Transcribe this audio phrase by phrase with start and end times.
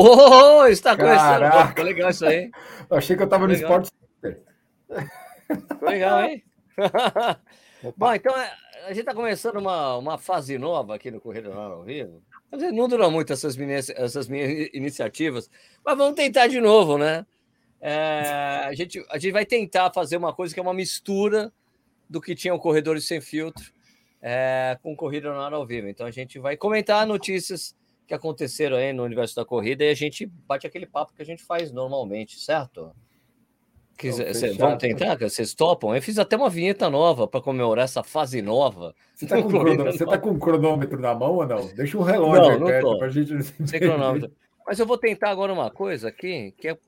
[0.00, 1.68] Oh, está começando.
[1.70, 2.50] Ficou legal isso aí.
[2.88, 3.90] Eu achei que eu estava no esporte.
[5.82, 6.44] legal, hein?
[7.96, 8.52] Bom, então é,
[8.84, 12.22] a gente está começando uma, uma fase nova aqui no Correio ao Vivo.
[12.72, 15.50] Não dura muito essas minhas, essas minhas iniciativas,
[15.84, 17.26] mas vamos tentar de novo, né?
[17.80, 21.52] É, a, gente, a gente vai tentar fazer uma coisa que é uma mistura
[22.08, 23.64] do que tinha o Corredores Sem Filtro
[24.22, 25.88] é, com Corrida no Ar ao Vivo.
[25.88, 27.74] Então a gente vai comentar notícias
[28.08, 31.24] que aconteceram aí no universo da corrida e a gente bate aquele papo que a
[31.24, 32.90] gente faz normalmente, certo?
[33.98, 35.18] Que, cê, vamos tentar?
[35.18, 35.94] Vocês topam?
[35.94, 38.94] Eu fiz até uma vinheta nova para comemorar essa fase nova.
[39.14, 39.98] Você está com, crono...
[40.06, 41.66] tá com o cronômetro na mão ou não?
[41.74, 43.42] Deixa um relógio não, não para a gente.
[43.66, 44.32] Sem cronômetro.
[44.66, 46.78] Mas eu vou tentar agora uma coisa aqui, que é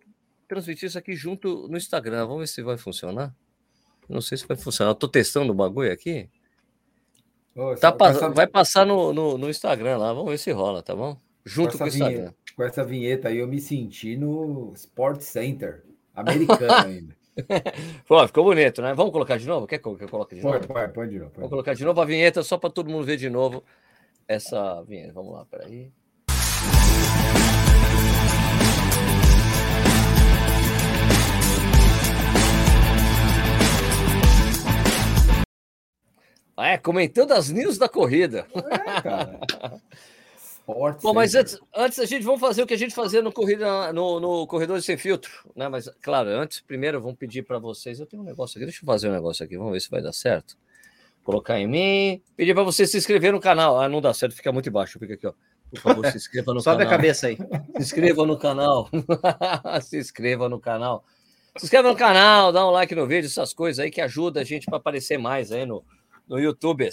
[0.49, 2.27] transmitir isso aqui junto no Instagram.
[2.27, 3.35] Vamos ver se vai funcionar.
[4.09, 4.93] Não sei se vai funcionar.
[4.93, 6.31] Estou testando o bagulho aqui.
[7.57, 7.91] Oh, tá,
[8.35, 10.13] Vai passar no, no, no, Instagram lá.
[10.13, 11.17] Vamos ver se rola, tá bom?
[11.45, 12.17] Junto com, com o Instagram.
[12.17, 15.85] Vinheta, com essa vinheta aí, eu me senti no Sport Center
[16.15, 17.17] americano ainda.
[18.07, 18.95] Pô, ficou bonito, né?
[18.95, 19.67] Vamos colocar de novo?
[19.67, 20.55] Quer que eu coloque de novo?
[20.55, 21.33] Pode, pode, pode de novo.
[21.35, 23.65] Vamos colocar de novo a vinheta só para todo mundo ver de novo
[24.29, 25.13] essa vinheta.
[25.13, 25.91] Vamos lá, peraí.
[36.61, 38.47] Ah, é, comentando as news da corrida.
[38.55, 39.41] É, cara.
[41.03, 43.93] Bom, mas antes, antes a gente vamos fazer o que a gente fazia no corrida
[43.95, 45.69] no, no corredor sem filtro, né?
[45.71, 47.99] Mas claro, antes primeiro vamos pedir para vocês.
[47.99, 50.03] Eu tenho um negócio aqui, deixa eu fazer um negócio aqui, vamos ver se vai
[50.03, 50.57] dar certo.
[51.25, 53.81] Colocar em mim, pedir para você se inscrever no canal.
[53.81, 55.33] Ah, não dá certo, fica muito baixo, fica aqui, ó.
[55.71, 56.91] Por favor, se inscreva no Sobe canal.
[56.91, 57.37] Sobe a cabeça aí.
[57.79, 58.89] Se inscreva no canal.
[59.83, 61.05] se inscreva no canal.
[61.57, 64.45] Se inscreva no canal, dá um like no vídeo, essas coisas aí que ajuda a
[64.45, 65.83] gente para aparecer mais aí no
[66.31, 66.89] no YouTube.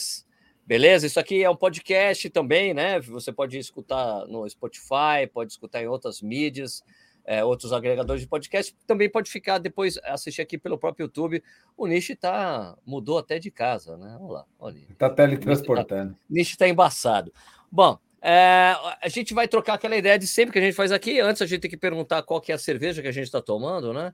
[0.65, 1.05] Beleza?
[1.05, 2.99] Isso aqui é um podcast também, né?
[2.99, 6.83] Você pode escutar no Spotify, pode escutar em outras mídias,
[7.23, 8.75] é, outros agregadores de podcast.
[8.87, 11.41] Também pode ficar depois assistir aqui pelo próprio YouTube.
[11.77, 14.17] O Nish tá mudou até de casa, né?
[14.19, 14.81] Olha lá, olha.
[14.97, 16.17] Tá teletransportando.
[16.27, 17.31] Nish está embaçado.
[17.71, 21.19] Bom, é, a gente vai trocar aquela ideia de sempre que a gente faz aqui.
[21.19, 23.41] Antes a gente tem que perguntar qual que é a cerveja que a gente está
[23.41, 24.13] tomando, né?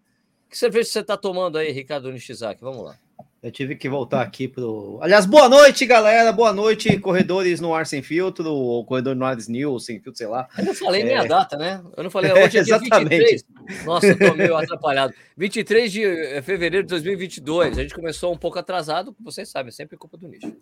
[0.50, 2.62] Que cerveja você está tomando aí, Ricardo Nishizaki?
[2.62, 3.00] Vamos lá.
[3.44, 5.00] Eu tive que voltar aqui pro.
[5.02, 6.32] Aliás, boa noite, galera.
[6.32, 10.28] Boa noite, corredores no ar sem filtro, ou corredor no ar news sem filtro, sei
[10.28, 10.48] lá.
[10.58, 11.04] Eu não falei é...
[11.04, 11.84] nem a data, né?
[11.98, 12.32] Eu não falei.
[12.32, 13.44] Hoje é Exatamente.
[13.44, 13.46] 23.
[13.84, 15.14] Nossa, eu tô meio atrapalhado.
[15.36, 17.78] 23 de eh, fevereiro de 2022.
[17.78, 20.56] A gente começou um pouco atrasado, vocês sabem, é sempre culpa do nicho.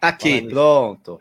[0.00, 1.20] Aqui, pronto.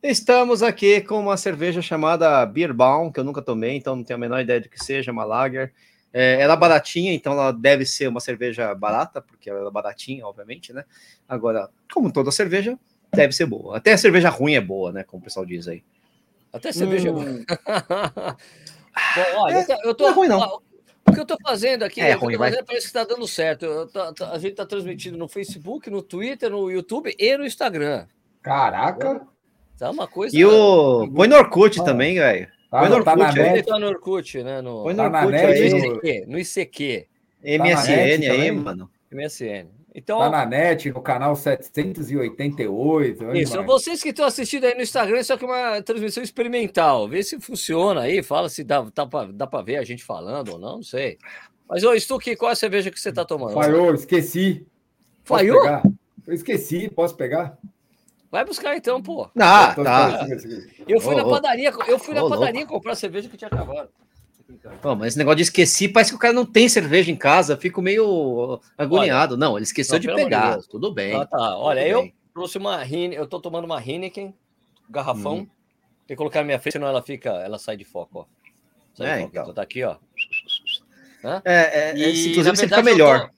[0.00, 4.16] Estamos aqui com uma cerveja chamada Beer Baum, que eu nunca tomei, então não tenho
[4.16, 5.72] a menor ideia de que seja, uma lager.
[6.18, 10.26] É, ela é baratinha, então ela deve ser uma cerveja barata, porque ela é baratinha,
[10.26, 10.82] obviamente, né?
[11.28, 12.78] Agora, como toda cerveja,
[13.14, 13.76] deve ser boa.
[13.76, 15.04] Até a cerveja ruim é boa, né?
[15.04, 15.84] Como o pessoal diz aí.
[16.50, 17.44] Até a cerveja hum.
[17.46, 18.36] é boa.
[19.14, 20.04] Bom, olha, é, eu tô.
[20.04, 20.62] Não é ruim, não.
[21.06, 23.86] O que eu tô fazendo aqui, é, ruim, fazendo, parece que está dando certo.
[23.92, 28.06] Tô, tô, a gente está transmitindo no Facebook, no Twitter, no YouTube e no Instagram.
[28.40, 29.20] Caraca!
[29.78, 30.34] Tá uma coisa.
[30.34, 31.06] E o.
[31.14, 31.84] Põe no Orkut ah.
[31.84, 32.55] também, velho.
[32.70, 33.62] Tá, Põe no tá Orkut, aí.
[33.62, 34.60] Tá no Orkut, né?
[34.60, 34.82] No...
[34.82, 35.70] Põe no tá Orkut aí.
[35.70, 36.24] No ICQ.
[36.26, 37.06] No ICQ.
[37.42, 38.90] MSN tá aí, mano.
[39.12, 39.68] MSN.
[39.98, 43.34] Então, tá na net, no canal 788.
[43.34, 47.08] Isso, vocês que estão assistindo aí no Instagram, isso aqui é uma transmissão experimental.
[47.08, 50.52] Vê se funciona aí, fala se dá, dá para dá pra ver a gente falando
[50.52, 51.16] ou não, não sei.
[51.66, 53.54] Mas, ô, Stuque, qual é a cerveja que você tá tomando?
[53.54, 54.66] Falhou, esqueci.
[55.24, 55.64] Falhou?
[56.26, 57.56] Eu esqueci, posso pegar?
[58.30, 59.30] Vai buscar então, pô.
[59.38, 60.26] Ah, tá.
[60.86, 62.74] Eu fui oh, na padaria, eu fui oh, na padaria louco.
[62.74, 63.88] comprar cerveja que tinha acabado.
[64.80, 67.56] Pô, mas esse negócio de esqueci, parece que o cara não tem cerveja em casa,
[67.56, 69.34] fico meio agoniado.
[69.34, 70.58] Olha, não, ele esqueceu não, de pegar.
[70.58, 71.14] De Tudo bem.
[71.14, 71.58] Ah, tá.
[71.58, 72.14] Olha, eu bem.
[72.32, 74.34] trouxe uma Heineken, eu tô tomando uma Heineken,
[74.88, 75.38] garrafão.
[75.38, 75.46] Hum.
[76.06, 78.24] Tem que colocar na minha frente, senão ela fica, ela sai de foco, ó.
[78.94, 79.30] Sai é, de foco.
[79.30, 79.42] Então.
[79.42, 79.96] então tá aqui, ó.
[81.24, 81.42] Hã?
[81.44, 83.30] É, é, e, inclusive você fica melhor.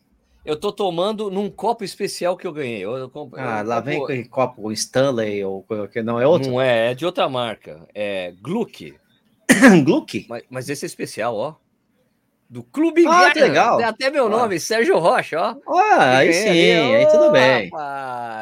[0.48, 2.82] Eu tô tomando num copo especial que eu ganhei.
[2.82, 5.62] Eu, eu, ah, lá vem com copo Stanley ou
[5.92, 6.52] que não é outro?
[6.52, 7.86] Não é, é de outra marca.
[7.94, 8.96] É Gluck.
[9.84, 10.24] Gluck?
[10.26, 11.54] Mas, mas, esse é especial, ó.
[12.48, 13.76] Do Clube Ah, que legal.
[13.76, 14.60] Tem até meu nome, ah.
[14.60, 15.54] Sérgio Rocha, ó.
[15.78, 17.70] Ah, aí sim, ali, aí tudo bem.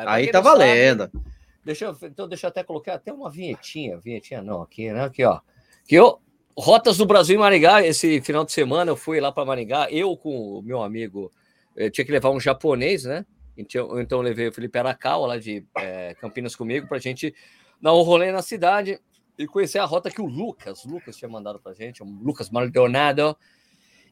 [0.06, 1.10] Aí tá valendo.
[1.10, 1.24] Sabe,
[1.64, 5.02] deixa eu, então deixa eu até colocar até uma vinhetinha, vinhetinha não, aqui, né?
[5.02, 5.40] Aqui, ó.
[5.88, 6.20] Que eu
[6.56, 10.16] Rotas do Brasil em Maringá, esse final de semana eu fui lá para Maringá, eu
[10.16, 11.32] com o meu amigo
[11.76, 13.24] eu tinha que levar um japonês, né?
[13.56, 17.34] Então, então eu levei o Felipe Arakawa lá de é, Campinas comigo para a gente
[17.80, 18.98] dar um rolê na cidade
[19.38, 23.36] e conhecer a rota que o Lucas, Lucas tinha mandado para gente, o Lucas Maldonado.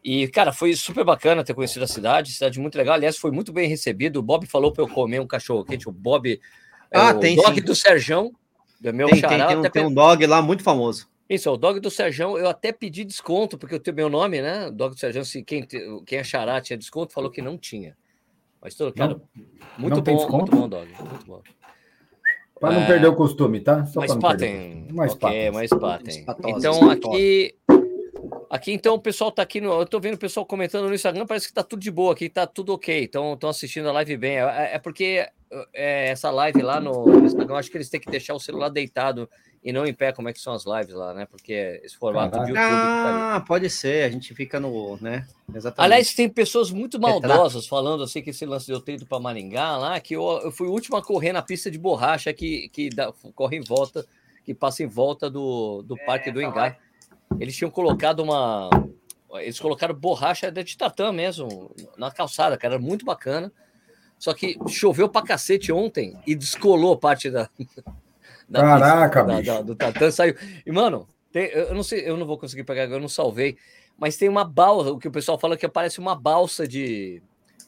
[0.03, 2.95] E, cara, foi super bacana ter conhecido a cidade, cidade muito legal.
[2.95, 4.19] Aliás, foi muito bem recebido.
[4.19, 5.89] O Bob falou para eu comer um cachorro quente.
[5.89, 6.39] O Bob
[6.91, 7.65] é ah, o tem, dog sim.
[7.65, 8.31] do Serjão,
[8.79, 9.47] do meu tem, xará.
[9.47, 11.09] Tem, tem, um, tem um dog lá muito famoso.
[11.29, 14.71] Isso, o Dog do Serjão, eu até pedi desconto, porque eu tenho meu nome, né?
[14.71, 15.67] Dog do Serjão, se quem,
[16.07, 17.97] quem achará tinha desconto, falou que não tinha.
[18.61, 19.23] Mas, todo, cara, não,
[19.79, 20.89] muito, não bom, muito bom, Dog.
[21.01, 21.43] Muito bom.
[22.61, 22.87] Para não é...
[22.87, 23.85] perder o costume, tá?
[23.87, 24.87] Só mais patem.
[24.91, 26.25] Mais okay, mais patem.
[26.47, 27.55] Então, aqui.
[28.51, 29.73] Aqui, então, o pessoal tá aqui no.
[29.73, 32.29] Eu tô vendo o pessoal comentando no Instagram, parece que tá tudo de boa aqui,
[32.29, 33.03] tá tudo ok.
[33.03, 34.39] Então, estão assistindo a live bem.
[34.39, 35.27] É, é porque
[35.75, 39.29] é, essa live lá no Instagram, acho que eles têm que deixar o celular deitado
[39.65, 41.25] e não em pé, como é que são as lives lá, né?
[41.25, 42.55] Porque esse formato de YouTube.
[42.55, 44.99] Tá ah, pode ser, a gente fica no.
[45.01, 45.27] né?
[45.49, 45.81] Exatamente.
[45.87, 49.19] Aliás, tem pessoas muito maldosas falando assim que esse lance de eu ter ido para
[49.19, 52.69] Maringá lá, que eu, eu, fui o último a correr na pista de borracha que,
[52.69, 54.07] que dá, corre em volta,
[54.45, 56.79] que passa em volta do, do é, Parque do Engar.
[57.41, 58.69] Eles tinham colocado uma.
[59.37, 63.51] Eles colocaram borracha de tatã mesmo na calçada, cara, era muito bacana.
[64.19, 67.49] Só que choveu pra cacete ontem e descolou parte da,
[68.49, 70.35] da Caraca, pista, da, da, do tatã saiu.
[70.65, 73.57] E, mano, tem, eu não sei, eu não vou conseguir pegar, eu não salvei,
[73.99, 77.23] mas tem uma balsa, o que o pessoal fala que parece uma balsa de.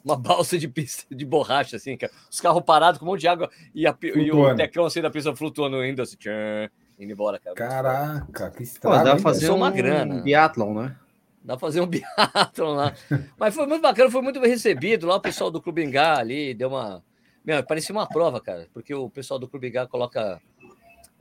[0.05, 2.13] Uma balsa de pista de borracha, assim, cara.
[2.31, 5.11] Os carros parados com um monte de água e, a, e o tecão assim da
[5.11, 7.57] pista flutuando indo assim, tchan, indo embora, cara.
[7.57, 9.05] Caraca, que estranho.
[9.05, 10.17] Dá pra fazer uma grana.
[10.17, 10.97] Um biatlon, né?
[11.43, 12.95] Dá pra fazer um biatlon lá.
[13.37, 15.07] Mas foi muito bacana, foi muito bem recebido.
[15.07, 17.03] Lá o pessoal do Clube Engá ali deu uma.
[17.45, 20.41] Meu, parecia uma prova, cara, porque o pessoal do Clube Engá coloca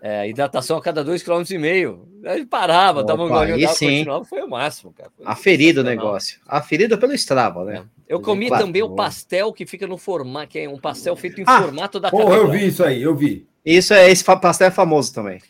[0.02, 2.08] é, hidratação a cada dois km e meio.
[2.26, 5.12] Aí parava, Opa, dava um golinho d'água, continuava, foi o máximo, cara.
[5.16, 6.40] Foi Aferido o negócio.
[6.48, 7.78] Aferido pelo Strava, né?
[7.78, 7.96] É.
[8.08, 8.66] Eu comi claro.
[8.66, 12.00] também o pastel que fica no formato, que é um pastel feito em ah, formato
[12.00, 13.48] da porra, eu vi isso aí, eu vi.
[13.66, 15.42] Isso é, esse pastel é famoso também.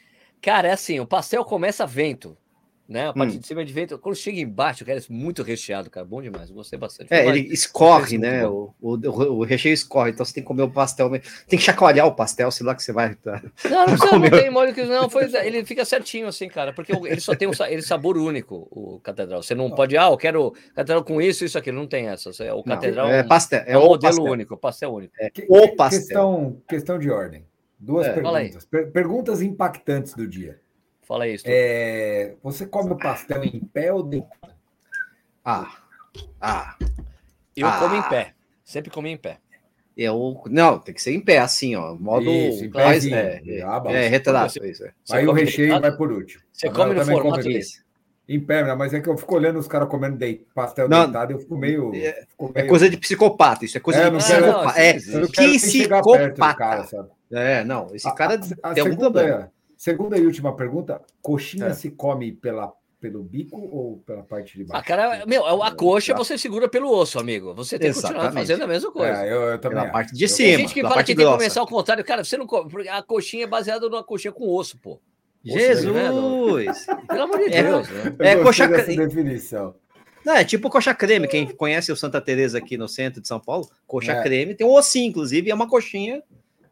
[0.41, 2.37] Cara, é assim, o pastel começa vento
[2.87, 3.07] né?
[3.09, 3.39] A parte hum.
[3.39, 3.97] de cima de vento.
[3.97, 6.05] Quando chega embaixo, cara, é muito recheado, cara.
[6.05, 6.51] Bom demais.
[6.51, 7.11] Gostei bastante.
[7.11, 8.47] É, ele escorre, né?
[8.47, 10.11] O, o, o, recheio escorre.
[10.11, 11.09] Então você tem que comer o pastel.
[11.09, 13.15] Tem que chacoalhar o pastel, sei lá que você vai.
[13.15, 13.41] Tá...
[13.63, 15.09] Não, não, precisa, não tem molho que não.
[15.09, 16.73] Foi, ele fica certinho assim, cara.
[16.73, 19.41] Porque ele só tem um ele sabor único, o catedral.
[19.41, 21.77] Você não pode, ah, eu quero catedral com isso, isso, aquilo.
[21.77, 22.29] Não tem essa.
[22.53, 24.23] O catedral não, é, pastel, é, é um modelo pastel.
[24.23, 25.13] único, pastel único.
[25.19, 25.99] É, o pastel.
[25.99, 27.45] Questão, questão de ordem.
[27.79, 28.65] Duas é, perguntas.
[28.65, 30.59] Per perguntas impactantes do dia.
[31.05, 31.45] Fala isso.
[31.47, 34.53] É, você come o pastel em pé ou deitado?
[35.43, 35.77] Ah,
[36.41, 36.75] ah.
[37.55, 37.79] Eu ah.
[37.79, 38.33] como em pé.
[38.63, 39.37] Sempre comi em pé.
[39.95, 41.93] Eu, não, tem que ser em pé, assim, ó.
[41.93, 42.29] Modo.
[42.29, 43.59] Isso, mais, é, é,
[43.93, 44.65] é, retrato.
[44.65, 44.91] Isso, é.
[45.11, 45.81] Aí o recheio deitado?
[45.83, 46.41] vai por último.
[46.51, 47.85] Você come no formato desse.
[48.27, 48.73] Em pé, né?
[48.73, 51.55] mas é que eu fico olhando os caras comendo deit pastel não, deitado eu fico
[51.55, 52.65] meio, é, fico meio.
[52.65, 54.79] É coisa de psicopata, isso é coisa é, de psicopata.
[54.81, 54.93] é,
[55.59, 56.55] psicopata.
[56.55, 56.87] Cara,
[57.31, 59.51] é, não, esse cara a, a, a tem algum problema.
[59.77, 61.73] Segunda e última pergunta: coxinha é.
[61.73, 64.81] se come pela, pelo bico ou pela parte de baixo?
[64.81, 67.53] A cara, meu, a coxa você segura pelo osso, amigo.
[67.53, 68.13] Você tem Exatamente.
[68.13, 69.25] que continuar fazendo a mesma coisa.
[69.25, 69.79] É, eu, eu também.
[69.79, 70.49] Pela parte de cima.
[70.49, 72.03] Tem gente que fala que tem que começar ao contrário.
[72.03, 72.87] Cara, você não come.
[72.89, 74.99] A coxinha é baseada numa coxinha com osso, pô.
[75.43, 76.85] Jesus!
[77.07, 77.87] Pelo amor de é, Deus.
[77.89, 78.15] Né?
[78.19, 79.75] É, coxa definição.
[80.25, 81.27] Não, é tipo coxa creme.
[81.27, 84.23] Quem conhece o Santa Teresa aqui no centro de São Paulo, coxa é.
[84.23, 86.23] creme tem um ossinho, inclusive, e é uma coxinha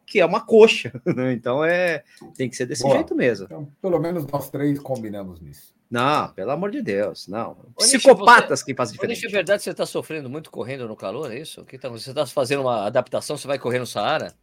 [0.05, 0.91] que é uma coxa.
[1.15, 1.33] Né?
[1.33, 2.03] Então é
[2.36, 2.95] tem que ser desse Boa.
[2.95, 3.45] jeito mesmo.
[3.45, 5.74] Então, pelo menos nós três combinamos nisso.
[5.89, 7.55] Não, pelo amor de Deus, não.
[7.77, 9.27] Psicopatas você, que fazem diferença.
[9.27, 11.63] É verdade você está sofrendo muito correndo no calor, é isso?
[11.65, 14.33] Que tá, você está fazendo uma adaptação, você vai correr no Saara?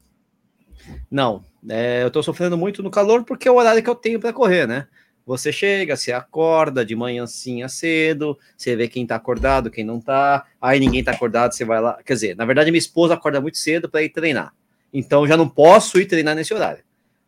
[1.10, 4.20] Não, é, eu estou sofrendo muito no calor porque é o horário que eu tenho
[4.20, 4.86] para correr, né?
[5.26, 10.46] Você chega, você acorda de manhãzinha cedo, você vê quem tá acordado, quem não tá,
[10.60, 12.00] aí ninguém tá acordado, você vai lá.
[12.04, 14.54] Quer dizer, na verdade, minha esposa acorda muito cedo para ir treinar.
[14.92, 16.82] Então já não posso ir treinar nesse horário.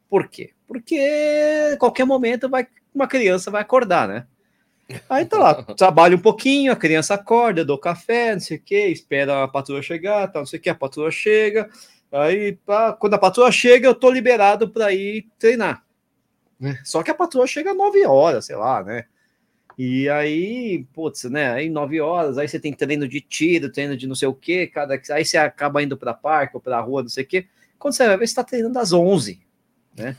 [0.09, 0.51] Por quê?
[0.67, 4.27] Porque qualquer momento vai, uma criança vai acordar, né?
[5.09, 8.89] Aí tá lá, trabalho um pouquinho, a criança acorda, dou café, não sei o que,
[8.89, 11.71] espera a patroa chegar, tá, não sei o que, a patroa chega.
[12.11, 15.83] Aí, pá, quando a patroa chega, eu tô liberado para ir treinar.
[16.61, 16.79] Né?
[16.85, 19.07] Só que a patroa chega às 9 horas, sei lá, né?
[19.79, 21.53] E aí, putz, né?
[21.53, 24.67] Aí nove horas, aí você tem treino de tiro, treino de não sei o que,
[24.67, 27.47] cada aí você acaba indo para parque ou para rua, não sei o que.
[27.79, 29.41] Quando você vai ver, você está treinando às onze,
[29.97, 30.17] né?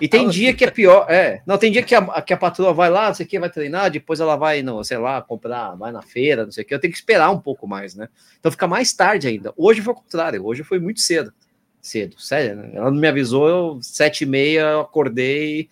[0.00, 1.42] E tem dia que é pior, é.
[1.46, 3.50] Não, tem dia que a, que a patroa vai lá, não sei o que, vai
[3.50, 6.74] treinar, depois ela vai, no, sei lá, comprar, vai na feira, não sei o que.
[6.74, 8.08] Eu tenho que esperar um pouco mais, né?
[8.38, 9.52] Então fica mais tarde ainda.
[9.56, 11.32] Hoje foi o contrário, hoje foi muito cedo.
[11.80, 12.70] Cedo, sério, né?
[12.74, 15.68] Ela não me avisou, eu, sete e meia, eu acordei.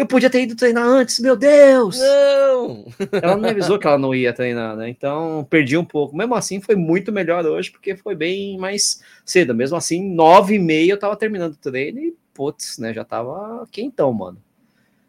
[0.00, 1.98] Eu podia ter ido treinar antes, meu Deus!
[1.98, 2.86] Não!
[3.20, 4.88] Ela não me avisou que ela não ia treinar, né?
[4.88, 6.16] Então perdi um pouco.
[6.16, 9.54] Mesmo assim, foi muito melhor hoje, porque foi bem mais cedo.
[9.54, 12.94] Mesmo assim, nove e meia eu tava terminando o treino e, putz, né?
[12.94, 14.42] Já tava quentão, mano.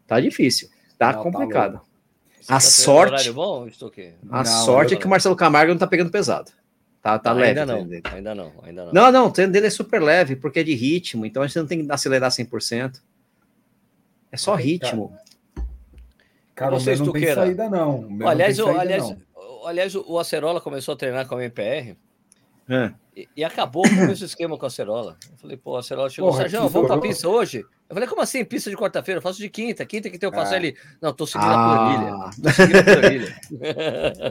[0.06, 0.68] Tá difícil.
[0.98, 1.80] Tá não, tá complicado.
[2.46, 3.32] Tá a sorte.
[3.32, 3.66] Bom,
[4.28, 6.50] a não, sorte é que o Marcelo Camargo não tá pegando pesado.
[7.00, 7.60] Tá, tá leve.
[7.60, 8.92] Ainda não, ainda não, ainda não.
[8.92, 11.56] Não, não, o treino dele é super leve, porque é de ritmo, então a gente
[11.56, 13.00] não tem que acelerar 100%.
[14.32, 15.14] É só ritmo.
[16.54, 17.34] Cara, não tem Estuqueira?
[17.42, 18.00] saída, não.
[18.08, 19.18] O aliás, não saída, aliás, não.
[19.36, 21.96] o- aliás, o Acerola começou a treinar com a MPR
[22.68, 22.92] É.
[23.16, 25.16] e, e acabou com esse esquema com a Acerola.
[25.30, 27.64] Eu falei, pô, a Acerola chegou, Porra, Sérgio, vamos pra pista hoje?
[27.92, 29.18] Eu falei, como assim, pista de quarta-feira?
[29.18, 30.56] Eu faço de quinta, quinta que tem eu faço Ah.
[30.56, 30.74] ali.
[30.98, 32.12] Não, tô seguindo a planilha.
[32.14, 33.36] Ah, Tô seguindo a planilha.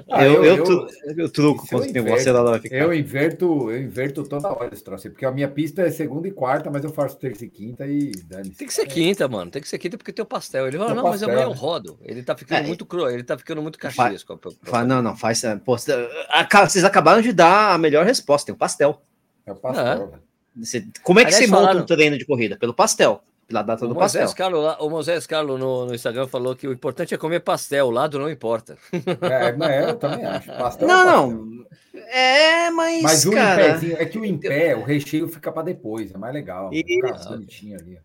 [0.10, 0.88] Ah, eu, eu, eu- tru-
[1.18, 2.24] eu truco Isso eu quanto tempo inverto.
[2.24, 2.76] você ela vai ficar.
[2.76, 6.28] Eu inverto, eu inverto toda hora esse troço, aí, porque a minha pista é segunda
[6.28, 9.52] e quarta, mas eu faço terça e quinta e dane Tem que ser quinta, mano.
[9.52, 10.66] Tem que ser quinta porque tem o pastel.
[10.68, 11.56] Ele fala, não, mas pastel, amanhã eu né?
[11.56, 12.00] rodo.
[12.04, 14.24] Ele tá ficando É, muito cru, ele tá ficando muito Fa- caxias.
[14.24, 15.44] com a- com a- Fala, não, não, faz.
[15.44, 19.04] é, Pô, vocês acabaram de dar a melhor resposta, tem o pastel.
[19.46, 20.20] É o pastel, Ah.
[20.58, 22.58] Você- como é que Aliás, você monta falaram- um treino de corrida?
[22.58, 23.24] Pelo pastel.
[23.52, 24.22] Pela data O do pastel.
[24.22, 27.42] Moisés, Carlos, lá- o Moisés Carlos no, no Instagram falou que o importante é comer
[27.42, 28.78] pastel, o lado não importa.
[29.22, 30.48] É, mas é, eu também acho.
[30.48, 31.46] Pastel é Não, pastel.
[31.46, 31.66] não.
[32.14, 33.80] É, mas, Mas o cara.
[34.00, 36.70] é que o impé, o recheio fica para depois, é mais legal.
[36.72, 37.30] Fica Isso.
[37.30, 38.00] bonitinho ali.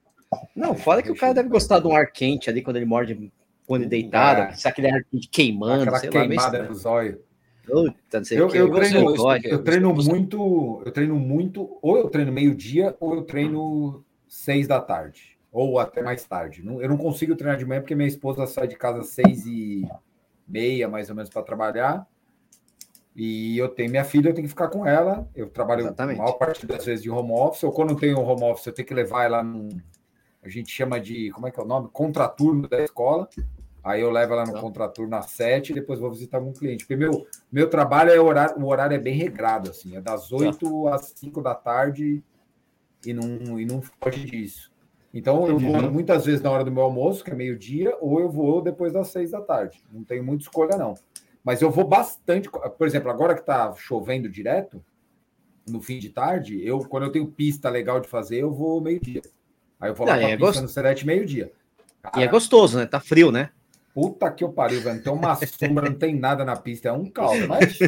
[0.54, 3.32] Não, fora que o cara deve gostar de um ar quente ali quando ele morde,
[3.66, 4.54] quando ele deitado, É.
[4.56, 6.68] sabe aquele ar quente queimando, Aquela sei lá, queimada estranho.
[6.68, 7.20] no zóio.
[7.64, 12.32] Puta, não sei Eu, eu treino, eu treino muito, eu treino muito, ou eu treino
[12.32, 16.62] meio-dia, ou eu treino seis da tarde, ou até mais tarde.
[16.66, 19.88] Eu não consigo treinar de manhã porque minha esposa sai de casa às seis e
[20.46, 22.06] meia, mais ou menos, para trabalhar.
[23.14, 25.26] E eu tenho minha filha, eu tenho que ficar com ela.
[25.34, 26.20] Eu trabalho Exatamente.
[26.20, 28.74] a maior parte das vezes de home office, ou quando eu tenho home office, eu
[28.74, 29.70] tenho que levar ela num.
[30.42, 31.30] A gente chama de.
[31.30, 31.88] Como é que é o nome?
[31.90, 33.26] Contraturno da escola.
[33.82, 34.60] Aí eu levo ela no Tá.
[34.60, 36.84] contraturno às sete e depois vou visitar algum cliente.
[36.84, 40.88] Porque meu, meu trabalho é horário, o horário é bem regrado, assim, é das 8
[40.88, 42.22] às 5 da tarde
[43.06, 44.70] e não, e não foge disso.
[45.16, 48.28] Então eu vou muitas vezes na hora do meu almoço, que é meio-dia, ou eu
[48.28, 49.82] vou depois das 6 da tarde.
[49.90, 50.94] Não tenho muita escolha, não.
[51.42, 52.50] Mas eu vou bastante.
[52.50, 54.84] Por exemplo, agora que está chovendo direto,
[55.66, 59.22] no fim de tarde, eu, quando eu tenho pista legal de fazer, eu vou meio-dia.
[59.80, 61.50] Aí eu vou lá pra é pista gost- no Serete meio-dia.
[62.16, 62.86] E é gostoso, né?
[62.86, 63.50] Tá frio, né?
[63.96, 64.96] Puta que eu pariu, velho.
[64.96, 67.46] Não tem uma sombra, não tem nada na pista, é um caos.
[67.48, 67.78] Mas,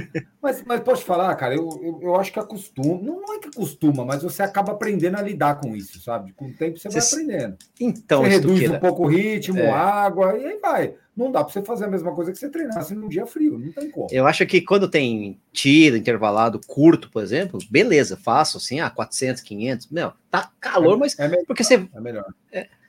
[0.41, 2.99] mas, mas posso te falar, cara, eu, eu, eu acho que acostuma.
[3.03, 6.33] Não, não é que acostuma, mas você acaba aprendendo a lidar com isso, sabe?
[6.33, 7.59] Com o tempo você vai Você- aprendendo.
[7.79, 9.71] Então, você reduz um pouco o ritmo, É.
[9.71, 10.95] água, e aí vai.
[11.15, 13.71] Não dá pra você fazer a mesma coisa que você treinasse num dia frio, não
[13.71, 14.07] tem como.
[14.11, 19.43] eu acho que quando tem tiro intervalado curto, por exemplo, beleza, faço assim, ah, 400,
[19.43, 22.25] 500, meu, tá calor, mas É, me- porque você é melhor.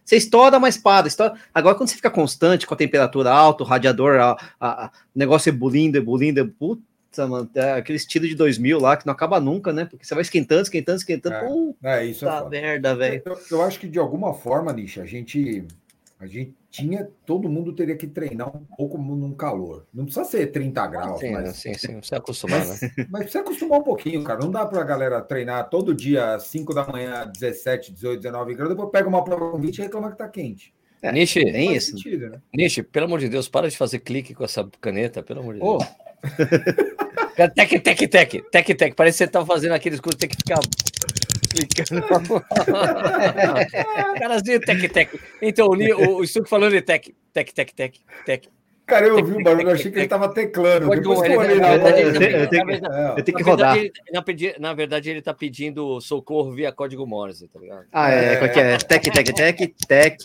[0.09, 1.07] Você estoura, mas para.
[1.07, 1.35] Estoura.
[1.53, 5.19] Agora, quando você fica constante, com a temperatura alta, o radiador, a, a- a- o
[5.19, 6.81] negócio ebulindo, ebulindo, puta,
[7.27, 9.85] mano, é aquele estilo de 2000 lá que não acaba nunca, né?
[9.85, 11.35] Porque você vai esquentando, esquentando, esquentando.
[11.35, 13.21] É, Puta É, isso é merda, velho.
[13.23, 15.63] Eu, eu acho que de alguma forma, Nisha, a gente,
[16.19, 19.87] a gente tinha, todo mundo teria que treinar um pouco num calor.
[19.93, 22.75] Não precisa ser 30 graus, Sim, mas sim, sim, você acostumar, né?
[23.09, 24.41] Mas precisa acostumar um pouquinho, cara.
[24.41, 28.69] Não dá pra galera treinar todo dia, às 5 da manhã, 17, 18, 19 graus,
[28.69, 30.73] depois pega uma prova com 20 e reclama que tá quente.
[31.01, 31.91] É, Nishi, Faz isso.
[31.91, 32.41] sentido, né?
[32.53, 35.61] Nishi, pelo amor de Deus, para de fazer clique com essa caneta, pelo amor de
[35.61, 35.83] Deus.
[37.55, 38.95] Tec, tec, tec, tec, tec.
[38.95, 40.59] Parece que você tá fazendo aqueles coisas, tem que ficar
[41.49, 42.05] clicando.
[44.19, 45.09] Carazinho, tec, tec.
[45.41, 48.47] Então, o, o, Stuck falando de tec, tec, tec, tec, tec.
[48.85, 50.87] Cara, eu ouvi o barulho, eu achei que ele tava teclando.
[50.87, 52.37] Pode Depois que eu olhei na tá eu tenho-
[53.17, 53.77] É, que rodar.
[53.77, 53.91] ele-
[54.59, 57.85] na verdade, ele tá pedindo socorro via código Morse, tá ligado?
[57.91, 58.77] Ah, é, qual que é?
[58.77, 60.17] Tec, tec, tec, tec, tec,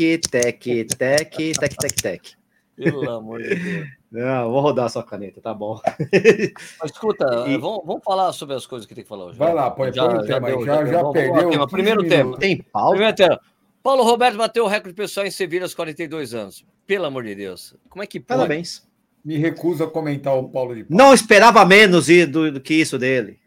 [0.99, 2.44] tec, tec, tec, tec.
[2.77, 3.89] Pelo amor de Deus.
[4.11, 5.81] Não, vou rodar a sua caneta, tá bom.
[6.81, 9.39] Mas escuta, E- vamos, vamos falar sobre as coisas que tem que falar hoje.
[9.39, 10.55] Vai lá, põe, põe o tema aí.
[10.57, 11.51] deu, Já, já perdeu.
[11.51, 11.51] tema.
[11.51, 12.19] 15 Primeiro minutos.
[12.19, 12.39] tema.
[12.39, 12.91] Tem pauta?
[12.91, 13.41] Primeiro tema.
[13.83, 16.65] Paulo Roberto bateu o recorde pessoal em Sevilha aos 42 anos.
[16.87, 17.75] Pelo amor de Deus.
[17.89, 18.39] Como é que pode?
[18.39, 18.87] Parabéns.
[19.25, 20.97] Me recuso a comentar o Paulo de Paulo.
[21.03, 23.39] Não esperava menos e- do, do que isso dele.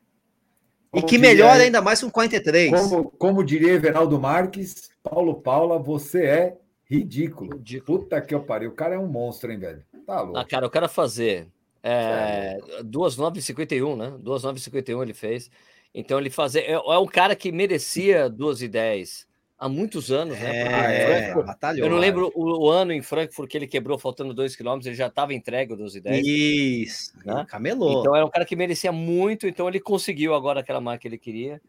[0.93, 2.71] E Como que diria- melhor ainda mais com 43.
[2.71, 6.57] Como, como diria Everaldo Marques, Paulo Paula, você é
[6.89, 7.55] ridículo.
[7.57, 7.99] Ridículo.
[7.99, 8.69] Puta que eu pariu.
[8.69, 9.83] O cara é um monstro, hein, velho?
[10.05, 10.37] Tá louco.
[10.37, 11.47] Ah, cara, o cara fazer
[11.83, 14.13] é, 2,951, né?
[14.19, 15.49] 2,951 ele fez.
[15.93, 16.61] Então ele fazer.
[16.61, 19.25] É, é um cara que merecia 2,10
[19.57, 20.61] há muitos anos, né?
[20.61, 21.85] É, Frankfurt- batalhou.
[21.85, 24.93] eu não lembro o, o ano em Frankfurt que ele quebrou faltando 2 km, ele
[24.95, 26.21] já estava entregue o 2,10.
[26.23, 27.45] Isso, Né?
[27.49, 27.99] camelou.
[28.01, 31.17] Então era um cara que merecia muito, então ele conseguiu agora aquela marca que ele
[31.17, 31.59] queria.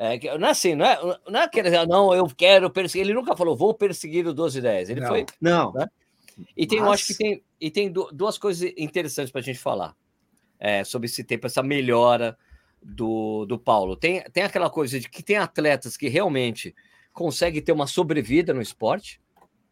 [0.00, 3.04] É, que- não é assim, não é, não é aquele, não, eu quero perseguir.
[3.06, 4.88] Ele nunca falou, vou perseguir o 12,10.
[4.90, 5.08] Ele Não.
[5.08, 5.26] foi.
[5.40, 5.72] não,
[6.56, 9.44] E tem, eu Mas- acho que tem, e tem du- duas coisas interessantes para a
[9.44, 9.96] gente falar
[10.60, 12.38] é, sobre esse tempo, essa melhora
[12.80, 13.96] do, do Paulo.
[13.96, 16.72] Tem, tem aquela coisa de que tem atletas que realmente
[17.12, 19.20] conseguem ter uma sobrevida no esporte.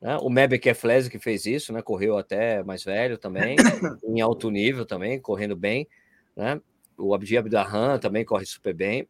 [0.00, 0.16] Né?
[0.20, 1.80] O Mebe Kefleze que fez isso, né?
[1.82, 3.54] correu até mais velho também,
[4.04, 5.86] em alto nível também, correndo bem.
[6.34, 6.60] Né?
[6.98, 9.06] O Abdi Abdarran também corre super bem.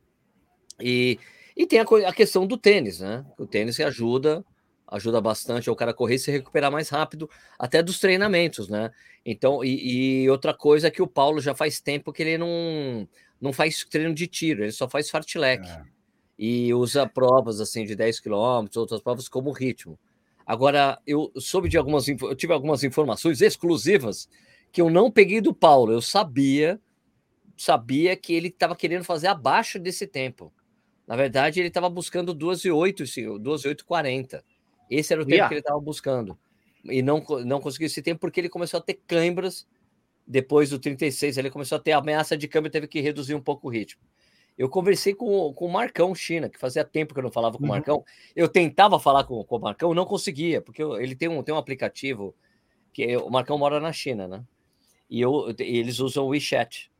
[0.80, 1.18] E,
[1.56, 3.24] e tem a, a questão do tênis, né?
[3.38, 4.44] O tênis que ajuda
[4.88, 7.28] ajuda bastante o cara correr e se recuperar mais rápido,
[7.58, 8.90] até dos treinamentos, né?
[9.24, 13.08] Então, e, e, outra coisa é que o Paulo já faz tempo que ele não,
[13.40, 15.68] não faz treino de tiro, ele só faz fartlek.
[15.68, 15.82] É.
[16.38, 19.98] E usa provas assim de 10 quilômetros, outras provas como ritmo.
[20.46, 24.28] Agora, eu soube de algumas, eu tive algumas informações exclusivas
[24.70, 25.92] que eu não peguei do Paulo.
[25.92, 26.78] Eu sabia,
[27.56, 30.52] sabia que ele estava querendo fazer abaixo desse tempo.
[31.06, 34.44] Na verdade, ele estava buscando 12 e 8, 12 8 40.
[34.90, 35.48] Esse era o tempo yeah.
[35.48, 36.38] que ele estava buscando.
[36.84, 39.66] E não, não conseguiu esse tempo porque ele começou a ter câimbras
[40.26, 41.36] depois do 36.
[41.36, 44.02] Ele começou a ter ameaça de câmbio e teve que reduzir um pouco o ritmo.
[44.58, 47.64] Eu conversei com, com o Marcão China, que fazia tempo que eu não falava com
[47.64, 47.74] o uhum.
[47.74, 48.04] Marcão.
[48.34, 51.54] Eu tentava falar com, com o Marcão, não conseguia, porque eu, ele tem um, tem
[51.54, 52.34] um aplicativo
[52.92, 54.42] que o Marcão mora na China, né?
[55.10, 56.90] E eu, eles usam o WeChat.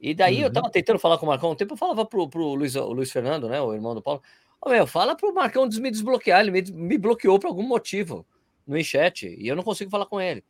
[0.00, 0.44] E daí uhum.
[0.44, 3.12] eu tava tentando falar com o Marcão um tempo, eu falava pro, pro Luiz, Luiz
[3.12, 4.22] Fernando, né, o irmão do Paulo,
[4.60, 8.26] oh, meu, fala pro Marcão me desbloquear, ele me, me bloqueou por algum motivo
[8.66, 10.42] no WeChat, e eu não consigo falar com ele.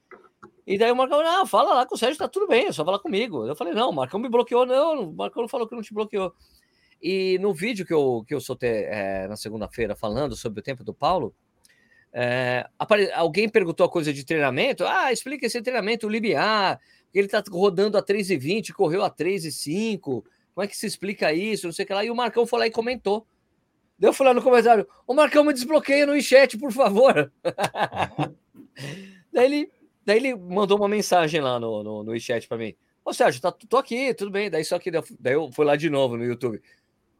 [0.66, 2.84] E daí o Marcão, não, fala lá com o Sérgio, tá tudo bem, é só
[2.84, 3.44] falar comigo.
[3.44, 6.32] Eu falei, não, o Marcão me bloqueou, não, o Marcão falou que não te bloqueou.
[7.02, 10.84] E no vídeo que eu, que eu soltei é, na segunda-feira falando sobre o tempo
[10.84, 11.34] do Paulo,
[12.12, 13.10] é, apare...
[13.12, 16.78] alguém perguntou a coisa de treinamento, ah, explica esse treinamento, o Libiar,
[17.12, 21.72] ele tá rodando a 3,20, correu a 3,5, como é que se explica isso, não
[21.72, 23.26] sei o que lá, e o Marcão foi lá e comentou.
[23.98, 27.30] Deu falar no comentário, o Marcão me desbloqueia no chat, por favor.
[29.32, 29.70] daí ele
[30.04, 32.74] Daí ele mandou uma mensagem lá no, no, no chat para mim.
[33.04, 34.50] Ô, Sérgio, tá, tô aqui, tudo bem.
[34.50, 36.60] Daí só que daí eu fui lá de novo no YouTube.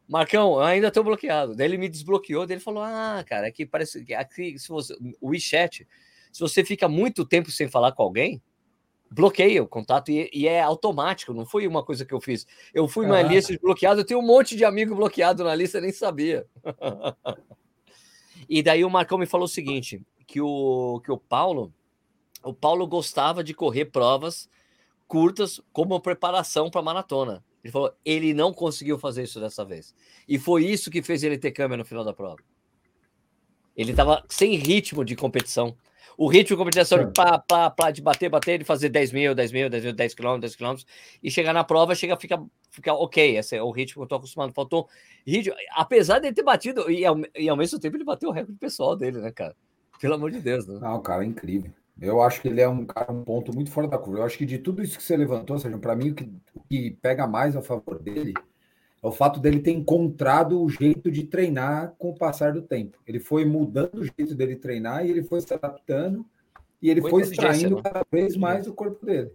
[0.08, 1.54] Marcão, ainda tô bloqueado.
[1.54, 4.96] Daí ele me desbloqueou, daí ele falou: Ah, cara, aqui parece que aqui, se você,
[5.20, 5.86] o WeChat,
[6.32, 8.42] se você fica muito tempo sem falar com alguém,
[9.10, 12.46] bloqueia o contato e, e é automático, não foi uma coisa que eu fiz.
[12.72, 15.80] Eu fui numa lista de bloqueados, eu tenho um monte de amigo bloqueado na lista,
[15.80, 16.46] nem sabia.
[18.48, 21.72] e daí o Marcão me falou o seguinte: que o, que o Paulo
[22.42, 24.48] o Paulo gostava de correr provas
[25.06, 27.44] curtas como preparação para maratona.
[27.62, 29.94] Ele falou, ele não conseguiu fazer isso dessa vez.
[30.26, 32.38] E foi isso que fez ele ter câmera no final da prova.
[33.76, 35.76] Ele estava sem ritmo de competição.
[36.16, 39.34] O ritmo de competição de pá, pá, pá, de bater, bater, de fazer 10 mil,
[39.34, 40.86] 10 mil, 10 mil, 10 quilômetros, 10 quilômetros,
[41.22, 43.38] e chegar na prova, chega, fica, fica ok.
[43.38, 44.52] Esse é o ritmo que eu tô acostumado.
[44.52, 44.86] Faltou
[45.26, 45.54] ritmo.
[45.74, 48.58] Apesar de ele ter batido, e ao, e ao mesmo tempo ele bateu o recorde
[48.58, 49.56] pessoal dele, né, cara?
[49.98, 50.78] Pelo amor de Deus, né?
[50.80, 51.72] Não, o cara é incrível.
[52.00, 54.20] Eu acho que ele é um cara, um ponto muito fora da curva.
[54.20, 56.60] Eu acho que de tudo isso que você levantou, seja, para mim o que, o
[56.60, 58.32] que pega mais a favor dele
[59.02, 62.98] é o fato dele ter encontrado o jeito de treinar com o passar do tempo.
[63.06, 66.24] Ele foi mudando o jeito dele treinar e ele foi se adaptando
[66.82, 67.82] e ele foi, foi extraindo né?
[67.82, 69.32] cada vez mais o corpo dele.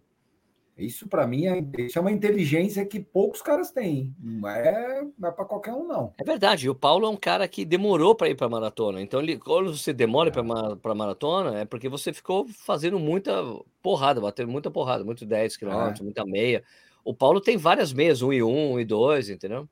[0.78, 4.14] Isso para mim é, isso é uma inteligência que poucos caras têm.
[4.20, 6.14] Não é, não é para qualquer um, não.
[6.18, 6.70] É verdade.
[6.70, 9.02] O Paulo é um cara que demorou para ir para maratona.
[9.02, 10.76] Então, ele, quando você demora é.
[10.76, 13.42] para maratona, é porque você ficou fazendo muita
[13.82, 16.04] porrada, batendo muita porrada, muito 10 quilômetros, é.
[16.04, 16.62] muita meia.
[17.06, 19.70] O Paulo tem várias meias, 1 e 1, 1 e 2, entendeu?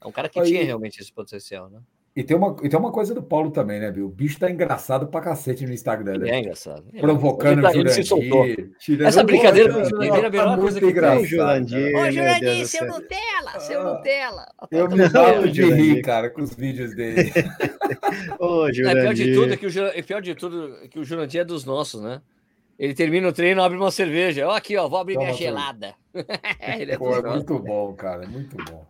[0.00, 1.80] É um cara que Aí, tinha realmente esse potencial, né?
[2.14, 4.06] E tem, uma, e tem uma coisa do Paulo também, né, Bill?
[4.06, 6.16] O bicho tá engraçado pra cacete no Instagram.
[6.16, 6.30] Né?
[6.30, 6.84] É engraçado.
[6.98, 8.72] Provocando tá, o Jurandir.
[9.04, 11.18] Essa brincadeira com o Jurandir é a melhor coisa que tem.
[11.18, 14.46] O Jurandir, Ô, Jurandir, seu Nutella, seu ah, Nutella.
[14.70, 17.30] Eu me mato de rir, cara, com os vídeos dele.
[18.38, 18.96] Ô, Jurandir.
[18.96, 21.42] É, pior de tudo é que o, é pior de tudo é que o Jurandir
[21.42, 22.22] é dos nossos, né?
[22.78, 24.46] Ele termina o treino, abre uma cerveja.
[24.46, 25.94] Ó, aqui, ó, vou abrir Toma minha gelada.
[26.60, 28.86] é, Pô, é muito bom, cara, é muito bom.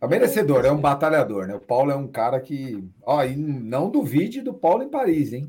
[0.00, 1.54] É merecedor, é um batalhador, né?
[1.54, 2.82] O Paulo é um cara que.
[3.02, 5.48] Ó, e não duvide do Paulo em Paris, hein?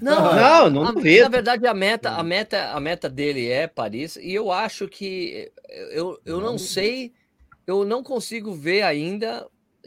[0.00, 1.24] Não, não, não duvido.
[1.24, 5.52] Na verdade, a meta, a meta, a meta dele é Paris, e eu acho que
[5.90, 7.12] eu, eu não sei,
[7.66, 9.46] eu não consigo ver ainda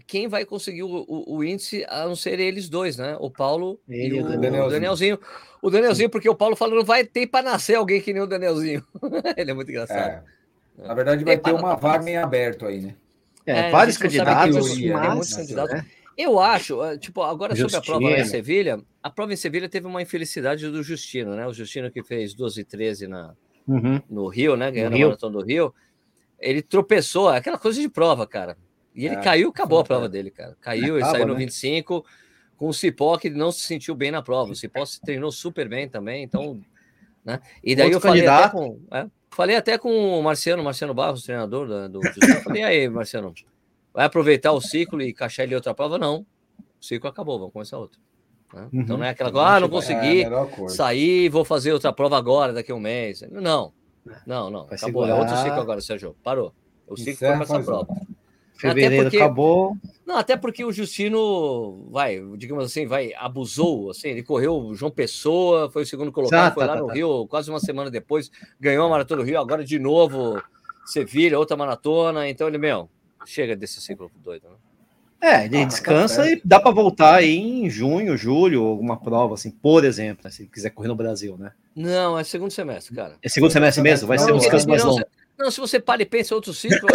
[0.09, 3.15] quem vai conseguir o, o, o índice, a não ser eles dois, né?
[3.19, 4.69] O Paulo Ele e o, o Danielzinho.
[4.71, 5.19] Danielzinho.
[5.61, 8.25] O Danielzinho, porque o Paulo falou, não vai ter para nascer alguém que nem o
[8.25, 8.83] Danielzinho.
[9.37, 10.25] Ele é muito engraçado.
[10.79, 10.87] É.
[10.87, 12.95] Na verdade, vai ter uma vaga em aberto aí, né?
[13.45, 14.55] É, é vários candidatos.
[14.55, 15.73] muitos candidatos.
[15.75, 15.85] Né?
[16.17, 17.69] Eu acho, eh, tipo, agora Justino.
[17.83, 21.45] sobre a prova em Sevilha, a prova em Sevilha teve uma infelicidade do Justino, né?
[21.45, 23.35] O Justino que fez 12 e 13 na,
[23.67, 24.01] uhum.
[24.09, 24.71] no Rio, né?
[24.71, 25.71] Ganhando a maratona do Rio.
[26.39, 28.57] Ele tropeçou, aquela coisa de prova, cara.
[28.95, 30.57] E ele é, caiu, acabou a prova dele, cara.
[30.59, 31.39] Caiu, Acaba, ele saiu no né?
[31.39, 32.05] 25
[32.57, 34.51] com o Cipó que não se sentiu bem na prova.
[34.51, 36.59] O Cipó se treinou super bem também, então,
[37.23, 37.39] né?
[37.63, 38.57] E daí Outro eu falei candidato.
[38.57, 42.01] até com, é, Falei até com o Marciano, Marciano Barros, treinador do, do
[42.43, 43.33] Falei, aí, Marciano,
[43.93, 45.97] vai aproveitar o ciclo e encaixar ele outra prova?
[45.97, 46.25] Não.
[46.81, 47.99] O ciclo acabou, vamos começar outro.
[48.53, 48.67] Né?
[48.73, 48.81] Uhum.
[48.81, 52.51] Então não é aquela coisa, ah, não consegui é sair, vou fazer outra prova agora,
[52.51, 53.21] daqui a um mês.
[53.29, 53.71] Não,
[54.25, 54.65] não, não.
[54.65, 55.03] Vai acabou.
[55.03, 55.09] Segurar.
[55.09, 56.15] É outro ciclo agora, Sérgio.
[56.23, 56.53] Parou.
[56.87, 57.87] O ciclo foi essa prova.
[58.59, 59.77] Fevereiro porque, acabou.
[60.05, 65.71] Não, até porque o Justino, vai, digamos assim, vai, abusou, assim, ele correu João Pessoa,
[65.71, 66.93] foi o segundo colocado, ah, foi tá, lá tá, no tá.
[66.93, 70.41] Rio, quase uma semana depois, ganhou a Maratona do Rio, agora de novo
[70.85, 72.89] Sevilha, outra maratona, então ele, meu,
[73.25, 74.55] chega desse ciclo doido, né?
[75.21, 78.97] É, ele ah, tá descansa tá e dá para voltar aí em junho, julho, alguma
[78.97, 81.51] prova, assim, por exemplo, né, se quiser correr no Brasil, né?
[81.75, 83.15] Não, é segundo semestre, cara.
[83.21, 84.07] É segundo semestre mesmo?
[84.07, 85.05] Vai não, ser um descanso mais longo.
[85.39, 86.89] Não, se você para e pensa em outro ciclo,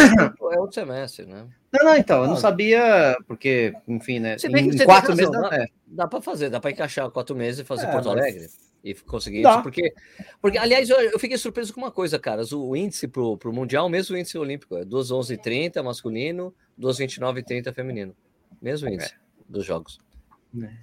[0.52, 1.46] é outro semestre, né?
[1.72, 4.36] Não, não, então, eu não sabia, porque, enfim, né?
[4.44, 5.66] Em quatro meses dá, é.
[5.86, 8.46] dá para fazer, dá para encaixar quatro meses e fazer é, Porto Alegre
[8.84, 9.52] e conseguir dá.
[9.52, 9.94] isso, porque,
[10.42, 13.88] porque aliás, eu, eu, fiquei surpreso com uma coisa, cara, o índice pro, pro Mundial,
[13.88, 18.14] mesmo índice olímpico, é 2,11,30 masculino, 2,29,30 feminino,
[18.60, 19.16] mesmo índice é.
[19.48, 19.98] dos jogos.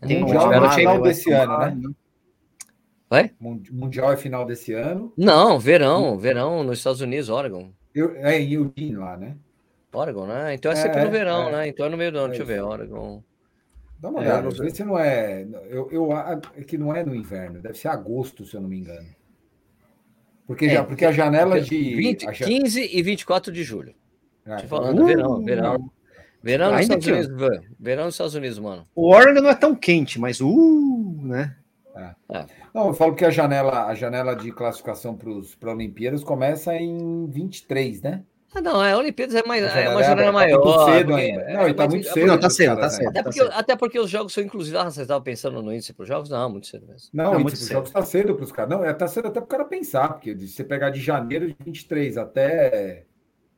[0.01, 0.07] É.
[0.07, 1.93] Tem mundial é final desse ano, né?
[3.11, 3.29] Vai?
[3.41, 5.11] Mundial é final desse ano?
[5.17, 7.69] Não, verão, verão nos Estados Unidos, Oregon.
[7.93, 9.35] Eu, é em Eugene lá, né?
[9.91, 10.53] Oregon, né?
[10.53, 11.67] Então é sempre é, no verão, é, né?
[11.67, 13.21] Então é no meio do ano, deixa eu ver, Oregon.
[13.99, 15.45] Dá uma olhada, é, se não é.
[15.69, 18.79] Eu, eu, é que não é no inverno, deve ser agosto, se eu não me
[18.79, 19.09] engano.
[20.47, 21.95] Porque, é, já, porque a janela de.
[21.95, 23.93] 20, a 15 e 24 de julho.
[24.45, 25.91] É, Te falando, uh, verão, verão.
[26.41, 28.87] Verão nos Estados Unidos, verão nos Estados Unidos, mano.
[28.95, 31.57] O Oregon não é tão quente, mas uh, né?
[31.95, 32.37] É.
[32.37, 32.45] É.
[32.73, 35.17] Não, eu falo que a janela, a janela de classificação
[35.59, 38.23] para Olimpíadas começa em 23, né?
[38.53, 40.61] Ah, não, é, a Olimpíadas é, mais, é uma janela tá maior.
[40.61, 41.53] Tá cedo porque, ainda.
[41.53, 42.27] Não, e tá muito cedo.
[42.27, 43.07] Não, tá cedo, tá cedo.
[43.07, 44.79] Até, porque, até porque os jogos são inclusivos.
[44.81, 46.29] Ah, você estava pensando no índice para os jogos?
[46.29, 47.09] Não, muito cedo mesmo.
[47.13, 48.69] Não, não os jogos tá cedo para os caras.
[48.69, 51.47] Não, é, tá cedo até para o cara pensar, porque se você pegar de janeiro
[51.47, 53.05] de 23 até.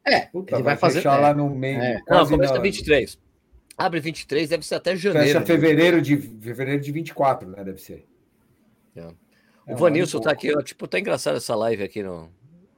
[0.06, 1.00] É, Puta, ele vai, vai fazer.
[1.00, 1.22] Fechar é.
[1.22, 1.82] lá no meio.
[1.82, 2.00] É.
[2.08, 3.17] Não, começa 23.
[3.76, 5.28] Abre 23, deve ser até janeiro.
[5.28, 7.63] Fecha fevereiro de, fevereiro de 24, né?
[7.63, 8.06] Deve ser.
[8.95, 9.73] É.
[9.73, 12.29] O Vanilson tá aqui, ó, tipo, tá engraçado essa live aqui no,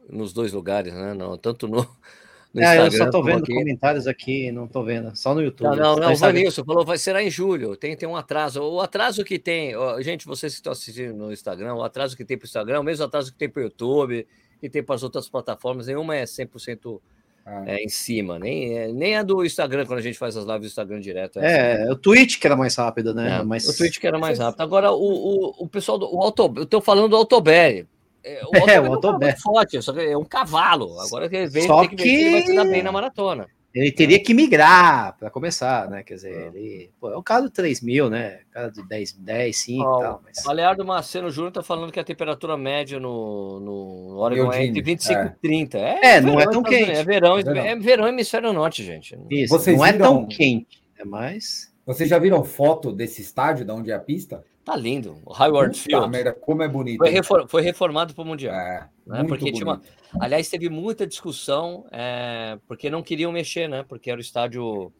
[0.09, 1.13] nos dois lugares, né?
[1.13, 1.77] No, tanto no,
[2.53, 3.53] no é, eu só tô vendo aqui.
[3.53, 5.75] comentários aqui, não tô vendo, só no YouTube.
[5.75, 8.61] Não, não, não o Vanilson falou, vai ser em julho, tem, tem um atraso.
[8.61, 12.23] O atraso que tem, ó, gente, vocês que estão assistindo no Instagram, o atraso que
[12.23, 14.27] tem para o Instagram, o mesmo atraso que tem para o YouTube,
[14.59, 17.01] que tem para as outras plataformas, nenhuma é 100%
[17.45, 17.63] ah.
[17.67, 20.61] é, em cima, nem, é, nem a do Instagram, quando a gente faz as lives
[20.61, 21.39] do Instagram direto.
[21.39, 23.39] É, é o Twitch que era mais rápido, né?
[23.39, 23.67] É, Mas...
[23.67, 24.61] O Twitch que era mais rápido.
[24.61, 27.87] Agora, o, o, o pessoal do o Auto, eu tô falando do Autoberry.
[28.23, 29.33] É, o Autoberry é, o Autoberry.
[29.33, 30.99] É forte, só que é um cavalo.
[30.99, 32.09] Agora que ele vem, só tem que, que...
[32.09, 33.47] Ele vai se dar bem na maratona.
[33.75, 36.01] Ele teria que migrar para começar, né?
[36.01, 38.39] Quer dizer, ele, pô, é o caso do 3 mil, né?
[38.49, 40.21] Caso de 10, 10 5 oh, e tal.
[40.23, 40.45] Mas...
[40.45, 44.81] O Aleardo Marcelo Júnior tá falando que a temperatura média no, no Oregon é entre
[44.81, 45.25] 25 é.
[45.25, 45.77] e 30.
[45.77, 46.91] É, é não é tão quente.
[46.91, 49.17] É verão, é verão, é verão hemisfério norte, gente.
[49.29, 51.69] Isso, Vocês não é tão quente, é mais.
[51.85, 54.41] Vocês já viram foto desse estádio, de onde é a pista?
[54.65, 55.21] Tá lindo.
[55.23, 56.09] O Hayward Field.
[56.09, 56.99] Merda, como é bonito.
[57.23, 58.55] Foi, foi reformado para o Mundial.
[58.55, 59.23] É, né?
[59.23, 59.81] Porque tinha uma...
[60.19, 62.57] Aliás, teve muita discussão, é...
[62.67, 63.85] porque não queriam mexer, né?
[63.87, 64.91] Porque era o estádio, o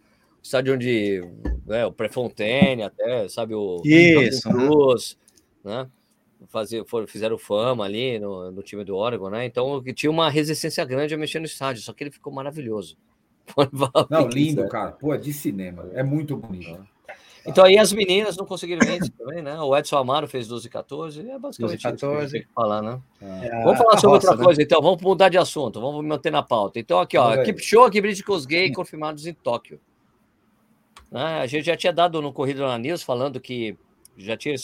[0.43, 1.23] estádio onde
[1.69, 5.17] é, o Prefontaine, até, sabe, o Isso, Cruz,
[5.63, 5.88] né?
[6.47, 9.45] Fazer, foram, fizeram fama ali no, no time do Oregon, né?
[9.45, 12.95] Então tinha uma resistência grande a mexer no estádio, só que ele ficou maravilhoso.
[14.12, 14.91] Não, lindo, cara.
[14.91, 15.89] Pô, é de cinema.
[15.93, 16.86] É muito bonito.
[17.45, 19.60] Então aí as meninas não conseguiram vencer também, né?
[19.60, 22.25] O Edson Amaro fez 12 e 14, é basicamente 12 14.
[22.25, 22.99] isso que que falar, né?
[23.21, 24.43] É, vamos falar sobre roça, outra né?
[24.43, 26.79] coisa, então, vamos mudar de assunto, vamos manter na pauta.
[26.79, 29.79] Então, aqui, ó, Kipchoge e Bridgecos Gay confirmados em Tóquio.
[31.12, 31.39] Né?
[31.39, 33.77] A gente já tinha dado no Corrida na News falando que
[34.17, 34.55] já tinha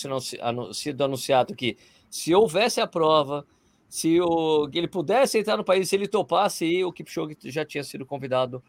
[0.73, 1.77] sido anunciado que
[2.09, 3.45] se houvesse a prova,
[3.87, 8.05] se o, ele pudesse entrar no país, se ele topasse, o Kipchoge já tinha sido
[8.05, 8.63] convidado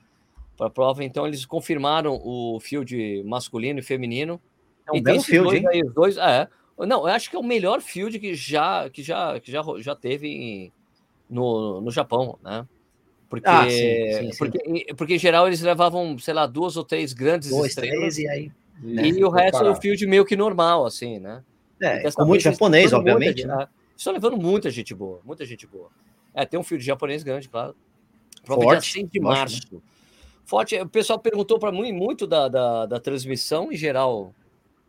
[0.62, 1.04] para a prova.
[1.04, 4.40] Então, eles confirmaram o field masculino e feminino.
[4.86, 6.48] É um e belo field, dois, aí, os dois, é.
[6.78, 9.94] Não, eu acho que é o melhor field que já, que já, que já, já
[9.94, 10.72] teve em,
[11.28, 12.66] no, no Japão, né?
[13.28, 14.38] Porque, ah, sim, sim, sim.
[14.38, 17.98] porque, porque em geral eles levavam, sei lá, duas ou três grandes Dois, estrelas.
[17.98, 19.08] Três, e aí, né?
[19.08, 21.42] e o resto é o field meio que normal, assim, né?
[21.80, 23.46] É, com muito japonês, obviamente.
[23.46, 23.68] Muita, né?
[23.96, 25.88] Estão levando muita gente boa, muita gente boa.
[26.34, 27.74] É, tem um field japonês grande, claro.
[28.44, 29.60] Prova Forte, de março.
[29.72, 29.80] Né?
[30.44, 34.34] Forte, o pessoal perguntou para mim muito da, da, da, transmissão, em geral,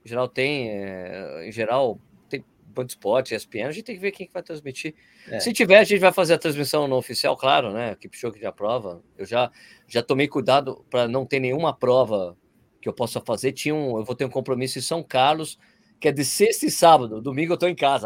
[0.04, 4.28] em geral tem, é, em geral tem Bandspot, ESPN, a gente tem que ver quem
[4.28, 4.96] que vai transmitir.
[5.30, 5.40] É.
[5.40, 7.96] Se tiver, a gente vai fazer a transmissão no oficial, claro, né?
[7.96, 9.02] Que show que já prova.
[9.18, 9.52] Eu já,
[9.88, 12.36] já tomei cuidado para não ter nenhuma prova
[12.82, 13.54] que eu possa fazer.
[13.54, 15.58] Tinha um, eu vou ter um compromisso em São Carlos,
[16.00, 17.22] que é de sexta e sábado.
[17.22, 18.06] Domingo eu estou em casa.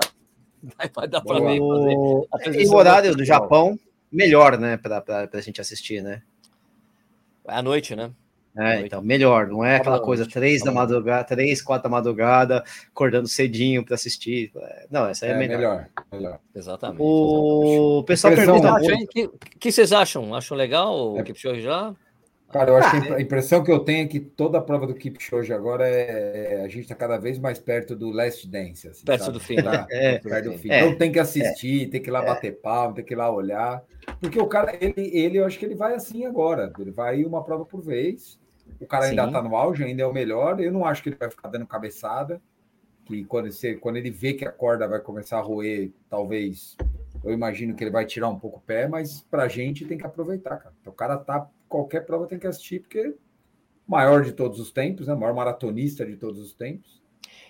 [0.75, 1.59] Vai, vai dar para mim
[2.41, 2.61] fazer.
[2.61, 3.79] E o horário do Japão,
[4.11, 4.75] melhor, né?
[4.75, 6.23] Para a gente assistir, né?
[7.47, 8.11] É à noite, né?
[8.59, 13.27] É, então, melhor, não é aquela coisa três da madrugada, três, quatro da madrugada, acordando
[13.27, 14.51] cedinho para assistir.
[14.89, 15.57] Não, essa é, é melhor.
[15.57, 15.87] melhor.
[16.11, 16.39] melhor.
[16.55, 16.99] Exatamente.
[16.99, 18.73] O pessoal pergunta.
[18.73, 19.29] O que,
[19.59, 20.33] que vocês acham?
[20.33, 21.23] Acham legal o é.
[21.23, 21.93] Kipchoge já?
[22.51, 24.93] Cara, eu acho que a impressão que eu tenho é que toda a prova do
[24.93, 28.87] Kipchoge agora é, é a gente está cada vez mais perto do Last Dance.
[28.87, 29.33] Assim, perto sabe?
[29.33, 29.55] do fim.
[29.61, 30.71] Tá, é, perto do fim.
[30.71, 33.17] É, então tem que assistir, é, tem que ir lá bater palma, tem que ir
[33.17, 33.83] lá olhar.
[34.21, 36.71] Porque o cara, ele, ele, eu acho que ele vai assim agora.
[36.79, 38.39] Ele vai uma prova por vez.
[38.79, 40.61] O cara ainda está no auge, ainda é o melhor.
[40.61, 42.41] Eu não acho que ele vai ficar dando cabeçada.
[43.05, 46.77] Que quando, você, quando ele vê que a corda vai começar a roer, talvez
[47.23, 49.97] eu imagino que ele vai tirar um pouco o pé, mas para a gente tem
[49.97, 50.75] que aproveitar, cara.
[50.81, 53.13] Então, o cara tá qualquer prova tem que assistir, porque
[53.87, 55.15] maior de todos os tempos, né?
[55.15, 57.01] Maior maratonista de todos os tempos.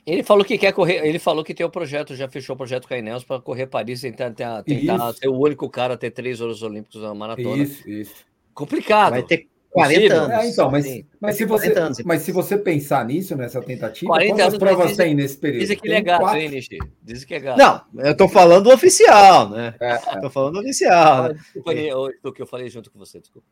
[0.06, 2.58] Ele falou que quer correr, ele falou que tem o um projeto, já fechou o
[2.58, 6.12] projeto com a para correr Paris, tentar, tentar, tentar ser o único cara a ter
[6.12, 7.62] três ouros olímpicos na maratona.
[7.62, 8.26] Isso, isso.
[8.54, 9.12] Complicado.
[9.12, 10.30] Vai ter 40 anos.
[10.32, 14.58] É, então, mas, mas, se você, anos, mas se você pensar nisso, nessa tentativa, quantas
[14.58, 15.60] provas tem nesse período?
[15.60, 16.78] Dizem que é gato, hein, Nishi?
[17.04, 17.58] Dizem que é gato.
[17.58, 19.76] Não, eu tô falando oficial, né?
[19.80, 20.20] É, é.
[20.22, 21.26] Tô falando oficial.
[21.26, 22.34] Ah, desculpa, é.
[22.34, 23.46] que eu falei junto com você, desculpa.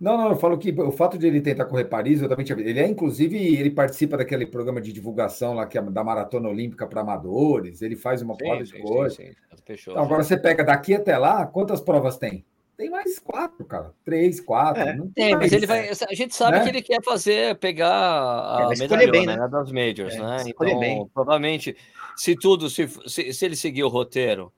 [0.00, 2.58] Não, não, eu falo que o fato de ele tentar correr Paris, eu também tinha
[2.58, 6.86] Ele é, inclusive, ele participa daquele programa de divulgação lá que é da Maratona Olímpica
[6.86, 9.14] para amadores, ele faz uma porrada de coisa.
[9.14, 9.32] Sim, sim.
[9.66, 12.46] Fechou, então, agora você pega daqui até lá, quantas provas tem?
[12.78, 13.92] Tem mais quatro, cara.
[14.02, 14.82] Três, quatro.
[14.82, 15.90] É, não tem, mas ele vai.
[15.90, 16.64] A gente sabe né?
[16.64, 19.36] que ele quer fazer, pegar a é, medalhona bem, né?
[19.36, 19.48] né?
[19.48, 20.44] das majors, é, né?
[20.46, 21.06] Então, bem.
[21.12, 21.76] provavelmente,
[22.16, 24.50] se tudo, se, se, se ele seguir o roteiro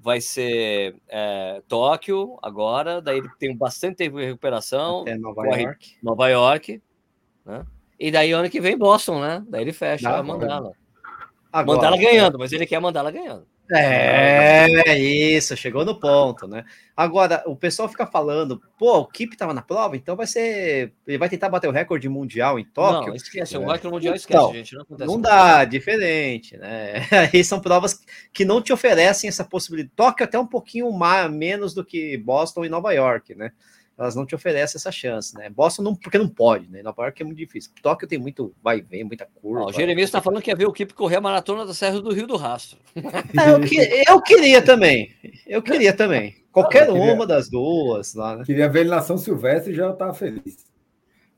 [0.00, 5.02] vai ser é, Tóquio agora, daí ele tem bastante tempo de recuperação.
[5.02, 5.96] Até Nova York.
[6.02, 6.82] Nova York,
[7.44, 7.66] né?
[7.98, 9.44] E daí ano que vem Boston, né?
[9.48, 10.72] Daí ele fecha a mandala.
[11.52, 13.46] Mandala ganhando, mas ele quer mandá-la ganhando.
[13.70, 16.64] É, isso, chegou no ponto, né?
[16.96, 20.92] Agora, o pessoal fica falando, pô, o Kip tava na prova, então vai ser.
[21.06, 23.08] Ele vai tentar bater o recorde mundial em Tóquio.
[23.08, 24.74] Não, esquece, o recorde mundial esquece, então, gente.
[24.74, 27.06] Não, não dá, diferente, né?
[27.32, 28.00] Aí são provas
[28.32, 29.92] que não te oferecem essa possibilidade.
[29.94, 33.52] Tóquio até um pouquinho mais, menos do que Boston e Nova York, né?
[33.98, 35.50] Elas não te oferecem essa chance, né?
[35.50, 36.82] Boston não, porque não pode, né?
[36.82, 37.72] Nova York é muito difícil.
[37.82, 39.66] Tóquio tem muito vai e vem, muita curva.
[39.66, 42.12] o Jeremias está falando que ia ver o Kip correr a maratona da Serra do
[42.12, 42.78] Rio do Rastro.
[42.94, 45.12] É, eu, que, eu, queria também.
[45.46, 46.36] Eu queria também.
[46.52, 48.44] Qualquer queria, uma das duas lá, né?
[48.44, 50.64] Queria ver ele na São Silvestre e já estava feliz.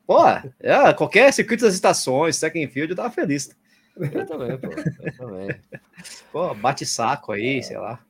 [0.07, 0.18] Pô,
[0.61, 3.51] é, qualquer circuito das estações, second field, eu tava feliz.
[3.96, 4.68] Eu também, pô.
[5.03, 5.61] Eu também.
[6.33, 8.01] Pô, bate saco aí, sei lá.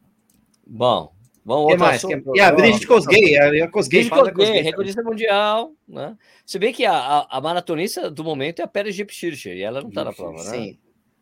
[0.66, 1.12] Bom,
[1.44, 2.02] Vamos que mais?
[2.02, 2.22] Que...
[2.34, 6.16] E a Brigitte Kosgei, a Kosgei, Kosgei recordista mundial, né?
[6.44, 9.80] Se bem que a, a, a, maratonista do momento é a Pérez Gipschircher, e ela
[9.80, 10.50] não está na prova, né?
[10.50, 10.78] Sim.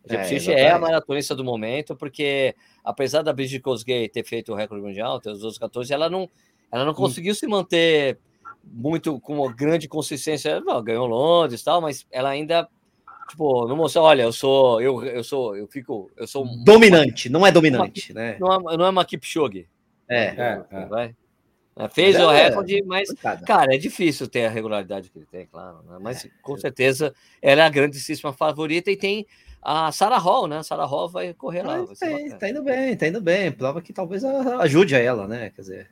[0.09, 4.53] A Gipschircher é, é, a maratonista do momento, porque apesar da Brigitte Kosgei ter feito
[4.53, 6.29] o recorde mundial, ter os outros 14, ela não,
[6.73, 6.97] ela não hum.
[6.97, 8.19] conseguiu se manter
[8.65, 10.61] muito com uma grande consistência.
[10.61, 12.69] Não, ganhou Londres e tal, mas ela ainda
[13.29, 17.47] tipo, não mostrou, olha, eu sou, eu, eu sou, eu fico, eu sou dominante, não
[17.47, 18.37] é dominante, uma, né?
[18.41, 19.69] Não é, não é uma Kipchoge,
[20.09, 20.87] é, é, é.
[20.87, 21.17] Vai.
[21.77, 23.09] É, fez é, o recorde, mas,
[23.47, 25.81] cara, é difícil ter a regularidade que ele tem, claro.
[25.85, 25.97] Né?
[26.01, 29.25] Mas é, com certeza ela é a grandíssima favorita e tem
[29.63, 30.59] a Sarah Hall, né?
[30.59, 31.85] A Sarah Hall vai correr lá.
[31.85, 33.53] Vai tem, tá indo bem, tá indo bem.
[33.53, 35.51] Prova que talvez ajude a ela, né?
[35.51, 35.91] Quer dizer.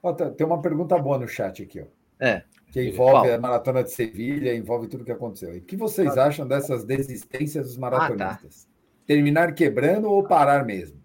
[0.00, 1.86] Ó, tem uma pergunta boa no chat aqui, ó.
[2.24, 2.44] É.
[2.70, 3.34] Que envolve Qual?
[3.34, 5.54] a maratona de Sevilha, envolve tudo que aconteceu.
[5.54, 8.66] E o que vocês acham dessas desistências dos maratonistas?
[8.66, 9.06] Ah, tá.
[9.06, 11.03] Terminar quebrando ou parar mesmo?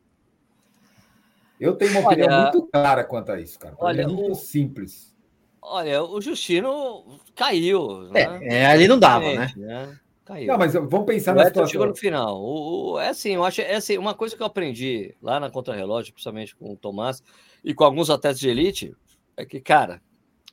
[1.60, 3.76] Eu tenho uma opinião olha, muito clara quanto a isso, cara.
[3.78, 5.16] Olha, é muito o, simples.
[5.62, 8.04] Olha, o Justino caiu.
[8.12, 8.40] Né?
[8.44, 9.52] É, ali não dava, né?
[9.58, 10.00] né?
[10.24, 10.48] Caiu.
[10.48, 11.72] Não, mas vamos pensar o na situação.
[11.72, 12.40] chegou no final.
[12.40, 15.50] O, o, é assim, eu acho, é assim, uma coisa que eu aprendi lá na
[15.50, 17.22] Contra-Relógio, principalmente com o Tomás
[17.64, 18.96] e com alguns atletas de elite,
[19.36, 20.02] é que, cara,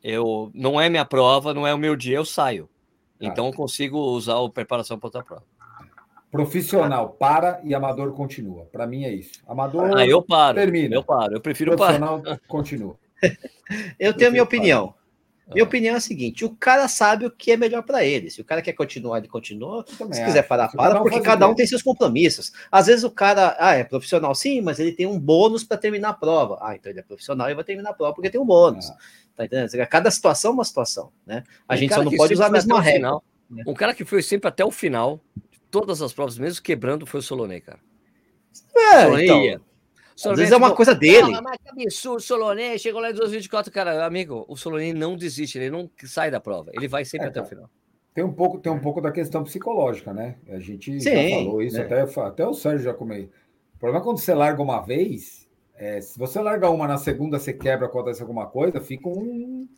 [0.03, 2.69] eu não é minha prova, não é o meu dia, eu saio.
[3.21, 3.27] Ah.
[3.27, 5.45] Então eu consigo usar a preparação para outra prova.
[6.31, 8.67] Profissional para e amador continua.
[8.67, 9.41] Para mim é isso.
[9.47, 10.57] Amador ah, eu paro.
[10.57, 10.95] termina.
[10.95, 11.35] Eu paro.
[11.35, 12.41] Eu prefiro Profissional parar.
[12.47, 12.97] continua.
[13.99, 14.95] eu tenho minha opinião.
[15.53, 18.31] Minha opinião é a seguinte: o cara sabe o que é melhor para ele.
[18.31, 19.85] Se o cara quer continuar, ele continua.
[19.87, 22.53] Se quiser parar, para, porque cada um tem seus compromissos.
[22.71, 26.09] Às vezes o cara, ah, é profissional, sim, mas ele tem um bônus para terminar
[26.11, 26.59] a prova.
[26.61, 28.91] Ah, então ele é profissional e vai terminar a prova porque tem um bônus.
[28.91, 28.97] Ah.
[29.37, 29.71] Tá entendendo?
[29.89, 31.45] Cada situação é uma situação, né?
[31.69, 33.13] A gente só não pode usar a mesma regra.
[33.49, 33.63] Né?
[33.67, 35.21] Um cara que foi sempre até o final,
[35.71, 37.81] todas as provas, mesmo quebrando, foi o Solonei, cara.
[38.75, 39.61] É, Solonei então, ia.
[40.15, 41.35] Solonei, às vezes é uma coisa dele.
[41.35, 45.59] Ah, mas que absurdo, Solonei chegou lá em 2024, cara, amigo, o Solonei não desiste,
[45.59, 47.71] ele não sai da prova, ele vai sempre é, até o final.
[48.15, 50.37] Tem um pouco, tem um pouco da questão psicológica, né?
[50.49, 51.85] A gente Sim, já falou isso, né?
[51.85, 53.29] até, até o Sérgio já comeu.
[53.75, 57.39] O problema é quando você larga uma vez, é, se você larga uma na segunda,
[57.39, 59.69] você quebra, acontece alguma coisa, fica um.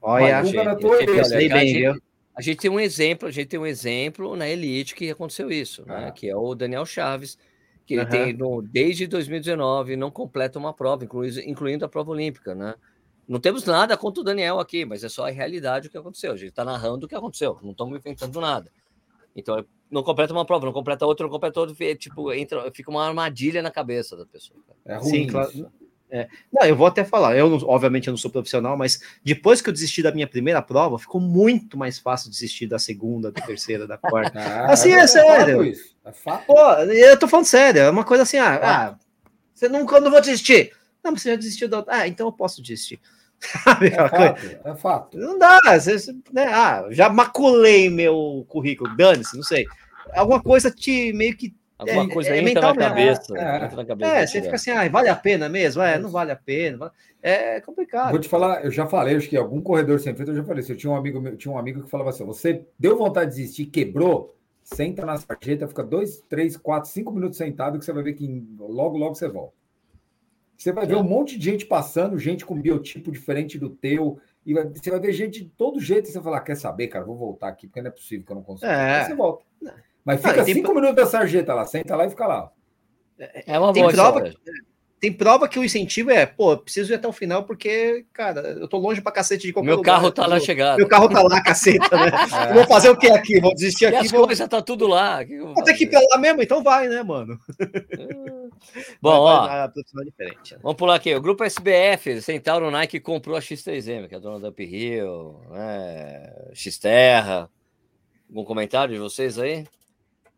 [0.00, 1.94] Olha, uma gente, na tua bem,
[2.34, 5.84] a gente tem um exemplo, a gente tem um exemplo na elite que aconteceu isso,
[5.86, 6.10] né?
[6.10, 7.38] Que é o Daniel Chaves,
[7.86, 8.08] que ele uhum.
[8.08, 12.74] tem no, desde 2019 não completa uma prova, incluindo, incluindo a prova olímpica, né?
[13.28, 16.32] Não temos nada contra o Daniel aqui, mas é só a realidade o que aconteceu.
[16.32, 18.70] A gente está narrando o que aconteceu, não estamos inventando nada.
[19.36, 23.06] Então, não completa uma prova, não completa outra, não completa outra, tipo, entra, fica uma
[23.06, 24.60] armadilha na cabeça da pessoa.
[24.84, 25.08] É ruim.
[25.08, 25.70] Sim, claro.
[26.14, 26.28] É.
[26.52, 29.72] Não, eu vou até falar, eu obviamente eu não sou profissional, mas depois que eu
[29.72, 33.96] desisti da minha primeira prova, ficou muito mais fácil desistir da segunda, da terceira, da
[33.96, 34.38] quarta.
[34.38, 35.64] Ah, assim, é, é sério.
[35.64, 35.96] Isso.
[36.04, 36.44] É fato.
[36.44, 38.96] Pô, eu tô falando sério, é uma coisa assim, ah, ah
[39.54, 40.72] você nunca não vou desistir.
[41.02, 41.94] Não, você já desistiu da outra.
[41.94, 43.00] Ah, então eu posso desistir.
[43.80, 45.18] é, fato, é fato.
[45.18, 45.96] Não dá, você,
[46.30, 46.44] né?
[46.52, 49.64] Ah, já maculei meu currículo, dane-se, não sei.
[50.14, 53.84] Alguma coisa te meio que Alguma é, coisa é, entra, na cabeça, é, entra na
[53.84, 54.12] cabeça.
[54.12, 55.82] É, você fica assim, ah, vale a pena mesmo?
[55.82, 56.92] É, não vale a pena.
[57.22, 58.10] É complicado.
[58.10, 60.62] Vou te falar, eu já falei, acho que algum corredor sem feito, eu já falei.
[60.62, 63.30] Se eu tinha um amigo meu, tinha um amigo que falava assim: você deu vontade
[63.30, 67.92] de desistir, quebrou, senta na sarjeta, fica dois, três, quatro, cinco minutos sentado, que você
[67.92, 69.54] vai ver que logo, logo você volta.
[70.56, 74.20] Você vai ver um monte de gente passando, gente com biotipo diferente do teu.
[74.46, 76.08] E vai, você vai ver gente de todo jeito.
[76.08, 78.32] E você vai falar: quer saber, cara, vou voltar aqui, porque não é possível que
[78.32, 78.70] eu não consiga.
[78.70, 79.00] É.
[79.00, 79.44] Aí você volta.
[80.04, 80.74] Mas fica ah, cinco tem...
[80.74, 82.50] minutos da sarjeta lá, senta lá e fica lá.
[83.46, 84.36] É uma tem boa prova, que,
[85.02, 88.68] tem prova que o incentivo é, pô, preciso ir até o final porque, cara, eu
[88.68, 90.76] tô longe pra cacete de qualquer Meu lugar, carro tá lá chegado.
[90.76, 92.12] Meu carro tá lá, caceta, né?
[92.48, 92.54] É.
[92.54, 93.40] Vou fazer o que aqui?
[93.40, 94.06] Vou desistir e aqui.
[94.06, 94.26] As vou...
[94.26, 95.18] coisas tá tudo lá.
[95.24, 97.36] Vou ter que ir pra lá mesmo, então vai, né, mano?
[99.02, 99.66] Bom, ó,
[100.04, 100.60] diferente, né?
[100.62, 101.12] vamos pular aqui.
[101.14, 106.32] O grupo SBF, Centauro Nike comprou a X3M, que é a dona da Uphill, né?
[106.54, 107.50] X-Terra.
[108.28, 109.66] Algum comentário de vocês aí?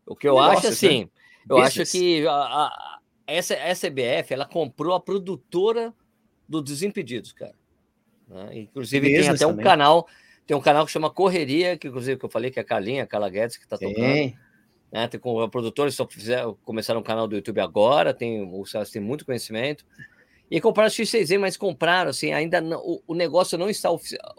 [0.05, 1.09] O que eu Negócio, acho assim, né?
[1.49, 1.79] eu Business.
[1.79, 5.93] acho que a, a, essa a SBF ela comprou a produtora
[6.47, 7.55] do Desimpedidos, cara.
[8.27, 8.59] Né?
[8.59, 9.65] Inclusive Business tem até um também.
[9.65, 10.07] canal,
[10.45, 13.03] tem um canal que chama Correria, que inclusive que eu falei que é a Carlinha,
[13.03, 14.33] a Carla Guedes que tá tocando.
[14.91, 15.07] Né?
[15.09, 18.91] Tem com a produtora, só fizeram, começaram um canal do YouTube agora, tem, os caras
[18.91, 19.85] têm muito conhecimento.
[20.49, 23.89] E compraram o X6Z, mas compraram, assim, ainda não, o, o negócio não está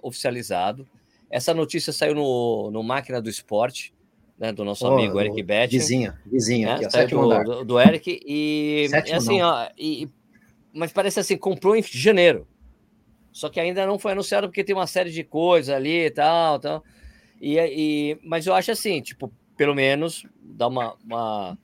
[0.01, 0.89] oficializado.
[1.29, 3.93] Essa notícia saiu no, no Máquina do Esporte
[4.39, 5.79] né, do nosso oh, amigo Eric Betting.
[5.79, 8.21] Vizinho, vizinho, né, aqui, ó, do, do, do, Eric.
[8.25, 10.09] E sétimo assim, ó, e,
[10.73, 12.47] mas parece assim, comprou em janeiro.
[13.33, 16.59] Só que ainda não foi anunciado porque tem uma série de coisas ali e tal,
[16.59, 16.85] tal.
[17.41, 21.59] E, e, mas eu acho assim, tipo, pelo menos dá uma, uma...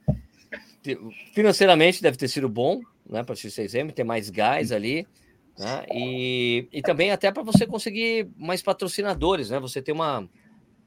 [1.35, 5.07] financeiramente deve ter sido bom, né, para o X6M, ter mais gás ali.
[5.59, 5.85] Né?
[5.95, 9.61] E, e também até para você conseguir mais patrocinadores, né?
[9.61, 10.29] Você tem uma,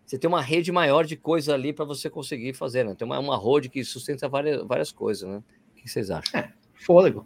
[0.05, 2.93] você tem uma rede maior de coisa ali para você conseguir fazer, né?
[2.93, 5.37] Tem uma, uma road que sustenta várias, várias coisas, né?
[5.71, 6.39] O que vocês acham?
[6.39, 7.25] É, fôlego.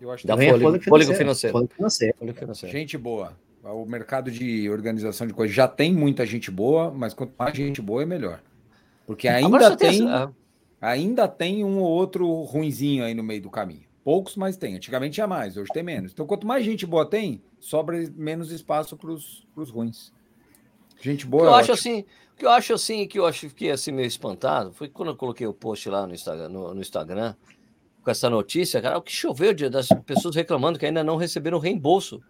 [0.00, 1.52] Eu acho que dá fôlego, fôlego, fôlego, financeiro.
[1.52, 2.16] Fôlego financeiro.
[2.18, 2.72] Fôlego financeiro.
[2.76, 3.36] Gente boa.
[3.62, 7.80] O mercado de organização de coisas já tem muita gente boa, mas quanto mais gente
[7.82, 8.42] boa é melhor.
[9.06, 10.02] Porque ainda tem,
[10.80, 13.84] ainda tem um ou outro ruinzinho aí no meio do caminho.
[14.02, 14.76] Poucos, mas tem.
[14.76, 16.12] Antigamente tinha mais, hoje tem menos.
[16.12, 20.10] Então, quanto mais gente boa tem, sobra menos espaço para os ruins.
[21.00, 21.44] Gente boa.
[21.44, 22.04] Eu é acho assim,
[22.36, 25.16] que eu acho assim, que eu acho que fiquei assim meio espantado, foi quando eu
[25.16, 27.34] coloquei o post lá no Instagram, no, no Instagram
[28.02, 31.58] com essa notícia, cara, o que choveu de, das pessoas reclamando que ainda não receberam
[31.58, 32.22] reembolso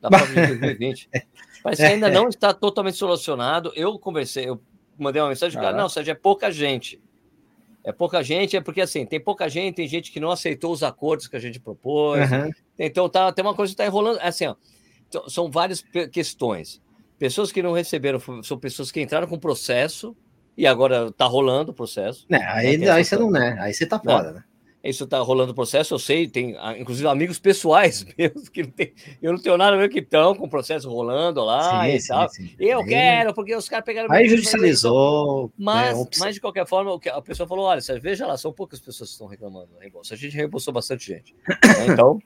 [0.00, 1.08] da prova de 2020.
[1.62, 3.72] Parece que ainda não está totalmente solucionado.
[3.76, 4.60] Eu conversei, eu
[4.98, 7.00] mandei uma mensagem, cara, não, Sérgio, é pouca gente.
[7.84, 10.82] É pouca gente, é porque assim, tem pouca gente, tem gente que não aceitou os
[10.82, 12.30] acordos que a gente propôs.
[12.30, 12.50] Uhum.
[12.78, 14.18] Então tá, tem uma coisa que está enrolando.
[14.20, 14.54] Assim, ó,
[15.08, 16.80] então, são várias questões.
[17.22, 20.16] Pessoas que não receberam são pessoas que entraram com processo
[20.56, 22.26] e agora está rolando o processo.
[22.28, 23.56] É, aí, né, aí você não, né?
[23.60, 24.44] Aí você tá fora, né?
[24.82, 28.92] Isso está rolando o processo, eu sei, tem inclusive amigos pessoais meus que não tem,
[29.22, 32.00] eu não tenho nada a ver que estão com o processo rolando lá sim, e
[32.00, 32.28] sim, tal.
[32.28, 32.50] Sim.
[32.58, 34.10] Eu aí, quero, porque os caras pegaram.
[34.10, 35.52] Aí judicializou.
[35.56, 39.10] Mas, né, mas, de qualquer forma, a pessoa falou: olha, veja lá, são poucas pessoas
[39.10, 40.12] que estão reclamando do reembolso.
[40.12, 41.32] A gente reembolsou bastante gente.
[41.88, 42.18] então,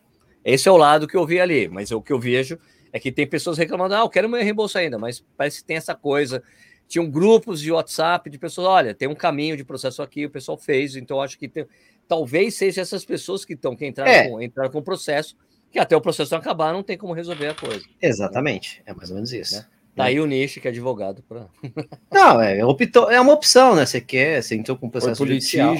[0.42, 2.58] esse é o lado que eu vi ali, mas o que eu vejo
[2.96, 5.76] é que tem pessoas reclamando, ah, eu quero meu reembolso ainda, mas parece que tem
[5.76, 6.42] essa coisa.
[6.88, 10.56] Tinham grupos de WhatsApp de pessoas, olha, tem um caminho de processo aqui, o pessoal
[10.56, 11.66] fez, então acho que tem,
[12.08, 14.28] talvez seja essas pessoas que estão, que entraram, é.
[14.30, 15.36] com, entraram com o processo,
[15.70, 17.84] que até o processo acabar não tem como resolver a coisa.
[18.00, 19.56] Exatamente, é mais ou menos isso.
[19.56, 19.66] Né?
[19.94, 21.22] Tá aí o Nish, que é advogado.
[21.28, 21.46] Pra...
[22.10, 23.84] não, é, optou, é uma opção, né?
[23.84, 25.74] Você quer, você entrou com o processo judicial.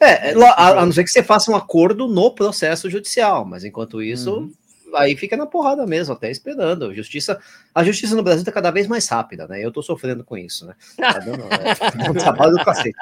[0.00, 3.64] É, é a, a, não ser que você faça um acordo no processo judicial, mas
[3.64, 4.52] enquanto isso, uhum
[4.94, 6.86] aí fica na porrada mesmo, até esperando.
[6.86, 7.40] A justiça,
[7.74, 9.62] a justiça no Brasil está cada vez mais rápida, né?
[9.62, 10.74] Eu estou sofrendo com isso, né?
[10.96, 12.96] Tá dando é, trabalho do cacete.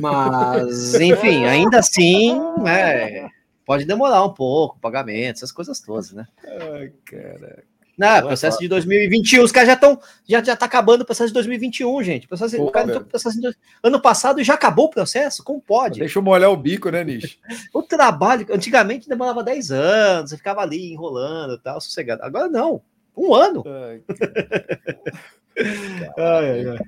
[0.00, 3.28] Mas, enfim, ainda assim, né?
[3.64, 6.26] Pode demorar um pouco, pagamento, essas coisas todas, né?
[6.44, 7.64] Ai, cara.
[7.96, 9.42] Não, não processo é de 2021.
[9.42, 9.98] Os caras já estão.
[10.28, 12.28] Já, já tá acabando o processo de 2021, gente.
[12.28, 15.42] Processo, Pô, o cara processo de, ano passado já acabou o processo?
[15.42, 16.00] Como pode?
[16.00, 17.38] Deixa eu molhar o bico, né, Nish?
[17.72, 22.22] o trabalho, antigamente demorava 10 anos, você ficava ali enrolando e tal, sossegado.
[22.22, 22.82] Agora não.
[23.16, 23.64] Um ano.
[23.66, 24.02] Ai,
[26.18, 26.78] ai, ai.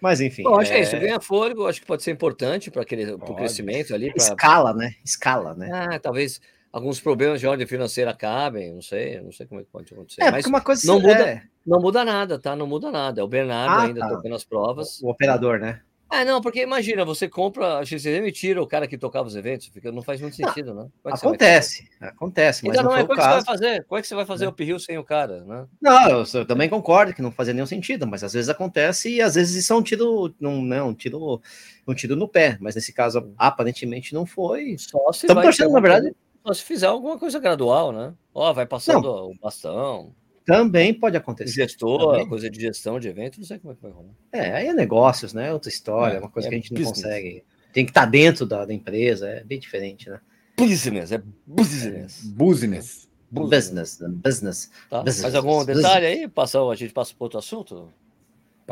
[0.00, 0.44] Mas enfim.
[0.44, 0.74] Bom, acho é...
[0.74, 0.98] que é isso.
[0.98, 4.12] Ganha fôlego, acho que pode ser importante para o crescimento ali.
[4.12, 4.22] Pra...
[4.22, 4.94] Escala, né?
[5.04, 5.70] Escala, né?
[5.72, 6.40] Ah, talvez
[6.72, 10.22] alguns problemas de ordem financeira acabem, não sei, não sei como é que pode acontecer.
[10.22, 11.42] É, mas uma coisa não muda, é...
[11.66, 12.56] não muda nada, tá?
[12.56, 13.20] Não muda nada.
[13.20, 14.08] É o Bernardo ah, ainda tá.
[14.08, 15.00] tocando as provas.
[15.02, 15.82] O operador, né?
[16.14, 19.34] Ah, não, porque imagina, você compra a XCM e tira o cara que tocava os
[19.34, 20.90] eventos, fica, não faz muito sentido, não, né?
[21.06, 23.84] É acontece, acontece, mas então, não, não é como é que você vai fazer?
[23.84, 24.48] Como é que você vai fazer é.
[24.48, 25.66] o uphill sem o cara, né?
[25.80, 29.22] Não, eu, eu, também concordo que não fazia nenhum sentido, mas às vezes acontece e
[29.22, 31.40] às vezes isso é um tiro, não, não, um tiro,
[31.88, 34.76] um tiro no pé, mas nesse caso aparentemente não foi.
[34.76, 36.14] Só se Estamos torcendo, na verdade.
[36.44, 38.14] Só se fizer alguma coisa gradual, né?
[38.34, 39.30] Ó, vai passando não.
[39.30, 40.12] o bastão.
[40.44, 41.52] Também pode acontecer.
[41.52, 42.28] Gestor, Também.
[42.28, 44.12] coisa de gestão de evento, não sei como é que vai rolar.
[44.32, 45.52] É, aí é negócios, né?
[45.52, 46.88] Outra história, é, uma coisa é que a gente business.
[46.88, 47.44] não consegue.
[47.72, 50.20] Tem que estar tá dentro da, da, empresa, é bem diferente, né?
[50.56, 52.24] Business, é business.
[52.24, 53.08] É, business.
[53.30, 54.70] Business, business.
[54.90, 55.02] Tá.
[55.02, 56.28] business Mais algum detalhe aí?
[56.28, 57.88] Passa, a gente passa para outro assunto?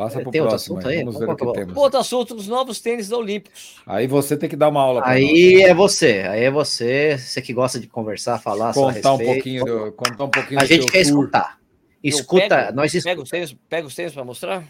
[0.01, 0.77] Passa para o próximo.
[0.77, 0.97] Assunto aí?
[1.03, 1.77] Vamos ver o que temos.
[1.77, 3.75] Outro assunto dos novos tênis olímpicos.
[3.85, 5.01] Aí você tem que dar uma aula.
[5.05, 5.69] Aí nós.
[5.69, 6.23] é você.
[6.27, 7.17] Aí é você.
[7.17, 10.59] Você que gosta de conversar, falar, contar um pouquinho, do, contar um pouquinho.
[10.59, 11.21] A gente quer tour.
[11.23, 11.59] escutar.
[12.03, 14.63] Escuta, pego, nós pega os tênis, pega os tênis para mostrar?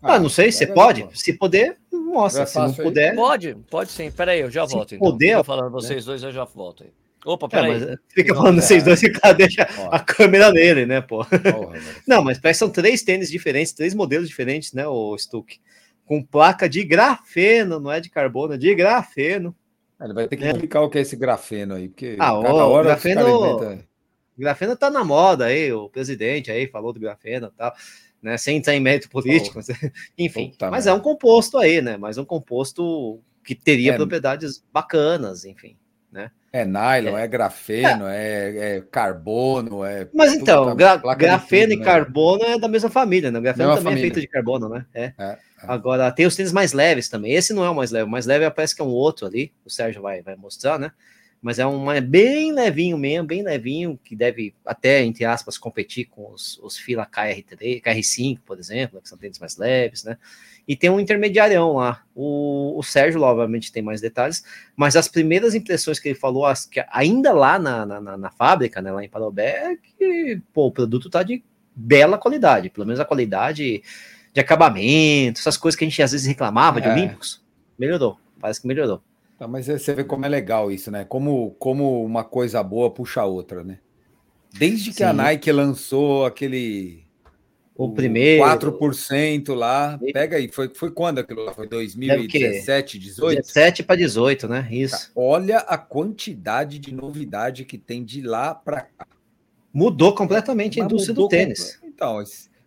[0.00, 1.06] Ah, não sei, você pode?
[1.14, 2.44] Se puder, mostra.
[2.44, 3.14] É se não puder.
[3.16, 4.08] Pode, pode sim.
[4.10, 4.94] Pera aí, eu já volto.
[4.94, 5.10] Então.
[5.10, 6.90] Poder, Fica falando vocês dois, eu já volto aí.
[7.24, 7.82] Opa, peraí.
[7.82, 9.88] É, fica falando vocês dois e cara deixa Ó.
[9.92, 11.24] a câmera nele, né, pô?
[11.24, 15.60] Porra, não, mas parece que são três tênis diferentes, três modelos diferentes, né, o Stuck?
[16.04, 19.54] Com placa de grafeno, não é de carbono, é de grafeno.
[20.00, 20.50] Ele vai ter que é.
[20.50, 23.84] explicar o que é esse grafeno aí, porque ah, cada hora grafeno...
[24.36, 27.74] Grafeno tá na moda aí, o presidente aí falou do grafeno e tal,
[28.22, 28.38] né?
[28.38, 29.68] Sem entrar em mérito político, mas,
[30.16, 30.50] enfim.
[30.50, 31.98] Puta mas é um composto aí, né?
[31.98, 35.76] Mas um composto que teria é, propriedades bacanas, enfim,
[36.12, 36.30] né?
[36.52, 38.16] É nylon, é, é grafeno, é.
[38.16, 38.76] é.
[38.76, 40.08] É, carbono, é.
[40.12, 41.84] Mas então, gra grafeno tudo, e né?
[41.84, 43.38] carbono é da mesma família, né?
[43.38, 44.00] O grafeno também família.
[44.00, 44.84] é feito de carbono, né?
[44.92, 45.12] É.
[45.16, 45.38] é.
[45.62, 47.32] Agora, tem os tênis mais leves também.
[47.32, 49.52] Esse não é o mais leve, o mais leve parece que é um outro ali.
[49.64, 50.90] O Sérgio vai, vai mostrar, né?
[51.42, 56.06] Mas é um é bem levinho mesmo, bem levinho, que deve até, entre aspas, competir
[56.06, 60.18] com os, os fila KR3, KR5, por exemplo, que são tênis mais leves, né?
[60.68, 62.02] E tem um intermediário lá.
[62.14, 64.44] O, o Sérgio, obviamente, tem mais detalhes,
[64.76, 68.82] mas as primeiras impressões que ele falou, as, que ainda lá na, na, na fábrica,
[68.82, 71.42] né, lá em Parobé, é que pô, o produto tá de
[71.74, 73.82] bela qualidade, pelo menos a qualidade
[74.32, 76.82] de acabamento, essas coisas que a gente às vezes reclamava é.
[76.82, 77.42] de Olímpicos,
[77.78, 79.02] melhorou, parece que melhorou.
[79.40, 81.02] Tá, mas você vê como é legal isso, né?
[81.02, 83.78] Como, como uma coisa boa puxa a outra, né?
[84.52, 85.04] Desde que Sim.
[85.04, 87.04] a Nike lançou aquele.
[87.74, 88.44] O, o primeiro.
[88.44, 89.98] 4% lá.
[90.12, 91.54] Pega aí, foi, foi quando aquilo lá?
[91.54, 93.40] Foi 2017, 18?
[93.40, 94.68] 17 para 18, né?
[94.70, 95.06] Isso.
[95.06, 99.06] Tá, olha a quantidade de novidade que tem de lá para cá.
[99.72, 101.80] Mudou completamente Mas a indústria do tênis.
[101.82, 102.22] Então,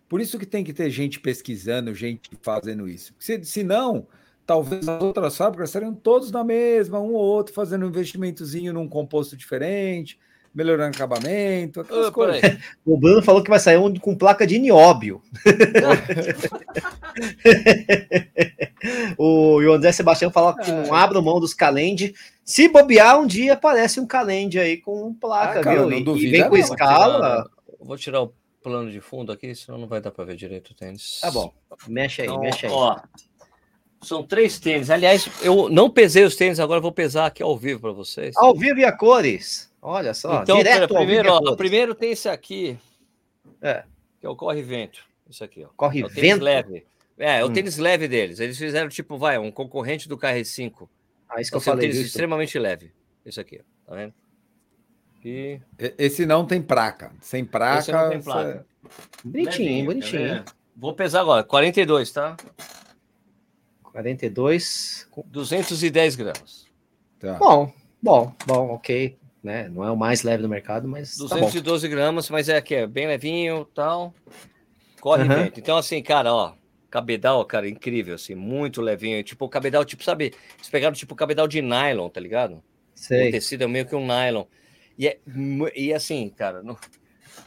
[0.08, 3.14] por isso que tem que ter gente pesquisando, gente fazendo isso.
[3.16, 4.08] Se, se não
[4.46, 8.88] talvez as outras fábricas estariam todos na mesma, um ou outro fazendo um investimentozinho num
[8.88, 10.18] composto diferente,
[10.54, 12.40] melhorando acabamento, aquelas oh, coisas.
[12.84, 15.20] O Bruno falou que vai sair um com placa de nióbio.
[19.18, 22.14] o, o André Sebastião fala que não abra mão dos calende.
[22.44, 26.16] Se bobear, um dia aparece um calende aí com placa, ah, cara, viu?
[26.16, 27.50] E, e, vem com escala.
[27.80, 28.32] vou tirar o
[28.62, 31.20] plano de fundo aqui, senão não vai dar para ver direito o tênis.
[31.20, 31.52] Tá bom,
[31.88, 32.72] mexe aí, então, mexe aí.
[32.72, 32.96] Ó,
[34.04, 34.90] são três tênis.
[34.90, 38.34] Aliás, eu não pesei os tênis, agora vou pesar aqui ao vivo para vocês.
[38.36, 39.72] Ao vivo e a cores.
[39.82, 40.42] Olha só.
[40.42, 42.78] Então, direto primeiro, ó, primeiro tem esse aqui.
[43.60, 43.84] É.
[44.20, 45.04] Que é o Corre Vento.
[45.28, 45.68] Isso aqui, ó.
[45.76, 46.42] Corre é Vento.
[46.42, 46.86] leve.
[47.18, 47.52] É, é o hum.
[47.52, 48.40] tênis leve deles.
[48.40, 50.88] Eles fizeram tipo, vai, um concorrente do KR5.
[51.28, 51.88] Ah, isso que eu falei.
[51.88, 52.92] Um tênis extremamente leve.
[53.24, 53.90] Esse aqui, ó.
[53.90, 54.14] Tá vendo?
[55.24, 55.58] E...
[55.96, 57.12] Esse não tem placa.
[57.20, 57.80] Sem placa.
[57.80, 58.66] Esse não tem placa.
[59.24, 60.44] Bonitinho, Levinho, bonitinho.
[60.44, 61.42] Tá Vou pesar agora.
[61.42, 62.36] 42, tá?
[63.94, 65.08] 42.
[65.26, 66.66] 210 gramas.
[67.20, 67.34] Tá.
[67.34, 67.72] Bom,
[68.02, 69.16] bom, bom, ok.
[69.40, 69.68] Né?
[69.68, 71.16] Não é o mais leve do mercado, mas.
[71.16, 74.12] 212 tá gramas, mas é que é bem levinho tal.
[75.00, 75.44] Corre uhum.
[75.56, 76.54] Então, assim, cara, ó.
[76.90, 79.22] Cabedal, cara, incrível, assim, muito levinho.
[79.22, 80.32] Tipo, o cabedal, tipo, sabe?
[80.56, 82.62] Eles pegaram tipo cabedal de nylon, tá ligado?
[82.94, 83.28] Sei.
[83.28, 84.44] O tecido é meio que um nylon.
[84.96, 85.18] E, é,
[85.74, 86.76] e assim, cara, não,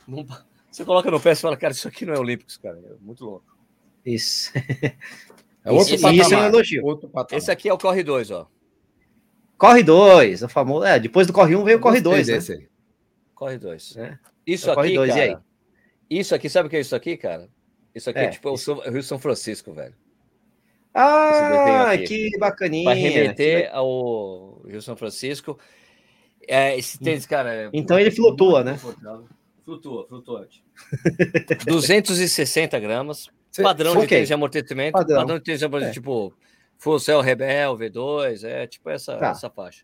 [0.05, 0.25] não,
[0.69, 2.77] você coloca no pé e fala, cara, isso aqui não é Olímpicos, cara.
[2.77, 3.45] É muito louco.
[4.05, 4.51] Isso.
[5.67, 6.85] É outro esse, patamar, isso é um elogio.
[6.85, 8.47] Outro Esse aqui é o Corre 2, ó.
[9.57, 10.85] Corre 2, o famoso.
[10.85, 12.27] É, depois do Corre 1 um, veio o Corre 2.
[12.29, 12.67] Né?
[13.35, 13.97] Corre 2.
[13.97, 14.17] É.
[14.45, 15.43] Isso é aqui, dois, cara,
[16.09, 17.49] Isso aqui, sabe o que é isso aqui, cara?
[17.93, 18.75] Isso aqui é, é tipo isso...
[18.75, 19.93] o Rio São Francisco, velho.
[20.93, 22.85] Ah, que bacaninha.
[22.85, 25.59] Para remeter ao Rio São Francisco.
[26.47, 27.53] É, esse tênis, cara.
[27.53, 28.79] É então ele flutua, né?
[29.65, 30.63] Flutua, flutuante.
[31.67, 33.29] 260 gramas.
[33.63, 34.93] Padrão de tênis de amortecimento.
[34.93, 36.01] Padrão, padrão de tênis de amortecimento, é.
[36.01, 36.33] tipo
[36.77, 39.29] Full Cell Rebel, V2, é tipo essa, tá.
[39.29, 39.83] essa faixa.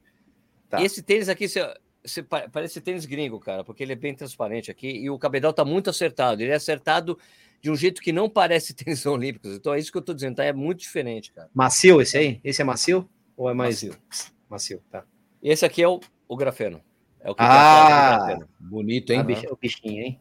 [0.69, 0.81] Tá.
[0.81, 4.69] E esse tênis aqui, você, você, parece tênis gringo, cara, porque ele é bem transparente
[4.71, 6.41] aqui e o cabedal tá muito acertado.
[6.41, 7.17] Ele é acertado
[7.61, 9.55] de um jeito que não parece tênis olímpicos.
[9.55, 10.43] Então é isso que eu tô dizendo, tá?
[10.43, 11.49] É muito diferente, cara.
[11.53, 12.39] Macio esse aí?
[12.43, 13.09] Esse é macio?
[13.35, 13.83] Ou é mais.
[13.83, 14.01] Macio.
[14.49, 15.03] Macio, tá.
[15.41, 16.81] Esse aqui é o, o grafeno.
[17.19, 19.19] É o que ah, bonito, hein?
[19.19, 20.19] Ah, o bichinho, hein?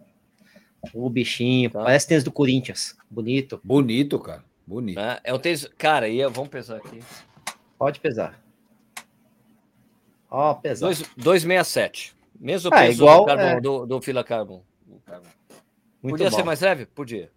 [0.93, 1.71] O bichinho.
[1.71, 1.85] Tá.
[1.85, 2.97] Parece tênis do Corinthians.
[3.11, 3.61] Bonito.
[3.63, 4.45] Bonito, cara.
[4.67, 4.99] Bonito.
[4.99, 5.69] É, é um tênis.
[5.79, 7.01] Cara, e vamos pesar aqui.
[7.79, 8.41] Pode pesar.
[10.31, 10.87] Ó, oh, pesar.
[11.17, 12.17] 267.
[12.41, 13.61] Mesmo ah, peso igual, do, carbon, é...
[13.61, 14.63] do, do fila carbon.
[16.01, 16.37] Podia bom.
[16.37, 16.87] ser mais leve?
[16.87, 17.31] Podia.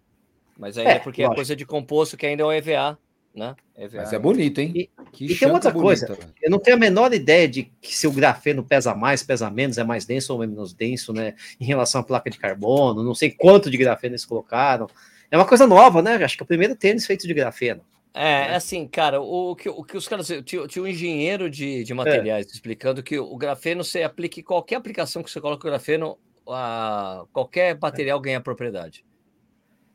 [0.58, 1.34] Mas ainda é, porque lógico.
[1.34, 2.98] é coisa de composto que ainda é o EVA,
[3.36, 3.54] né?
[3.76, 3.98] EVA.
[3.98, 4.72] Mas é bonito, hein?
[4.74, 6.18] E, e tem outra bonita, coisa.
[6.42, 9.76] Eu não tenho a menor ideia de que se o grafeno pesa mais, pesa menos,
[9.76, 11.34] é mais denso ou menos denso, né?
[11.60, 13.02] Em relação à placa de carbono.
[13.02, 14.88] Não sei quanto de grafeno eles colocaram.
[15.30, 16.16] É uma coisa nova, né?
[16.16, 17.82] Acho que é o primeiro tênis feito de grafeno.
[18.14, 18.56] É, né?
[18.56, 20.26] assim, cara, o, o, que, o que os caras.
[20.44, 22.50] Tinha, tinha um engenheiro de, de materiais é.
[22.50, 26.16] explicando que o grafeno você aplica qualquer aplicação que você coloca o grafeno,
[26.48, 29.04] a, qualquer material ganha propriedade.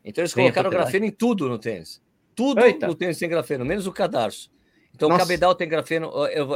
[0.06, 2.02] Então eles colocaram o grafeno em tudo no tênis.
[2.42, 2.88] Tudo Eita.
[2.88, 4.52] no tênis tem grafeno, menos o cadarço.
[4.96, 5.22] Então Nossa.
[5.22, 6.12] o cabedal tem grafeno.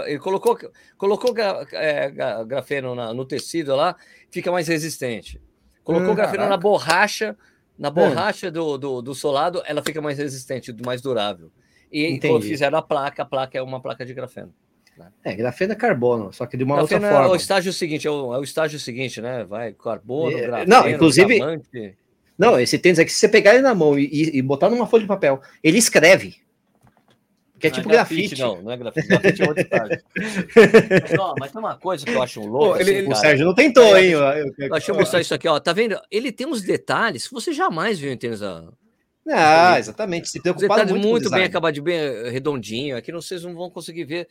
[0.05, 0.57] Ele colocou,
[0.97, 1.33] colocou
[1.73, 2.11] é,
[2.45, 3.95] grafeno na, no tecido lá,
[4.31, 5.39] fica mais resistente.
[5.83, 6.49] Colocou hum, grafeno caraca.
[6.49, 7.37] na borracha
[7.77, 11.51] na borracha do, do, do, solado, ela fica mais resistente, mais durável.
[11.91, 12.29] E Entendi.
[12.29, 14.53] quando fizeram a placa, a placa é uma placa de grafeno.
[14.97, 15.11] Né?
[15.23, 17.29] É, grafeno é carbono, só que de uma grafeno outra forma.
[17.29, 19.43] É o estágio seguinte, é o, é o estágio seguinte, né?
[19.43, 21.35] Vai carbono, é, grafeno, Não, inclusive.
[21.35, 21.97] Diamante.
[22.37, 25.03] Não, esse tênis aqui, se você pegar ele na mão e, e, botar numa folha
[25.03, 26.35] de papel, ele escreve.
[27.57, 28.41] Que é não tipo é grafite, grafite.
[28.41, 29.07] Não, não é grafite.
[29.07, 29.65] Grafite é outro
[31.01, 32.73] mas, ó, mas tem uma coisa que eu acho um louco.
[32.73, 34.09] Pô, ele, assim, o Sérgio não tentou, hein?
[34.11, 35.57] Eu, deixa eu mostrar isso aqui, ó.
[35.59, 35.97] Tá vendo?
[36.11, 38.41] Ele tem uns detalhes que você jamais viu em tênis.
[39.31, 40.29] Ah, exatamente.
[40.29, 42.97] Se preocupar muito, muito bem acabado, bem redondinho.
[42.97, 44.27] Aqui vocês não vão conseguir ver.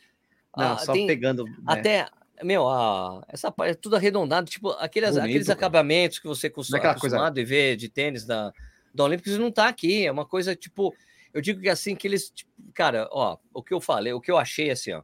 [0.55, 1.43] Não, ah, só tem, pegando.
[1.43, 1.51] Né?
[1.65, 2.07] Até,
[2.43, 6.79] meu, ah, essa parte é tudo arredondado, tipo aqueles, Bonito, aqueles acabamentos que você costuma,
[6.79, 7.47] é acostumado coisa...
[7.47, 8.51] a ver de tênis da,
[8.93, 10.05] da Olímpicos não tá aqui.
[10.05, 10.93] É uma coisa tipo
[11.35, 14.31] eu digo que assim que eles, tipo, cara, ó, o que eu falei, o que
[14.31, 15.01] eu achei assim, ó.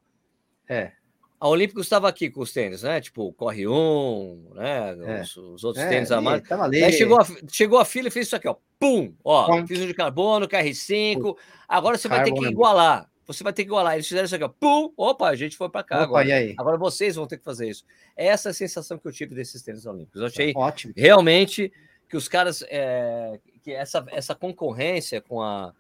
[0.66, 0.94] É.
[1.38, 3.02] A Olímpicos estava aqui com os tênis, né?
[3.02, 4.96] Tipo, corre um, né?
[5.18, 5.22] É.
[5.24, 6.50] Os, os, outros é, tênis amados.
[6.50, 8.56] Aí chegou a, chegou a fila e fez isso aqui, ó.
[8.80, 9.14] Pum!
[9.26, 11.36] Ó, fiz um de carbono, KR5.
[11.68, 13.11] Agora você vai ter que é igualar.
[13.34, 13.94] Você vai ter que igualar.
[13.94, 14.50] Eles fizeram isso aqui, ó.
[14.50, 14.92] Pum!
[14.98, 15.96] Opa, a gente foi para cá.
[15.98, 16.54] Opa, agora.
[16.58, 17.84] agora vocês vão ter que fazer isso.
[18.16, 20.22] Essa é a sensação que eu tive desses tênis olímpicos.
[20.22, 20.94] Eu achei Ótimo.
[20.96, 21.72] realmente
[22.10, 22.64] que os caras.
[22.70, 25.74] É, que essa, essa concorrência com a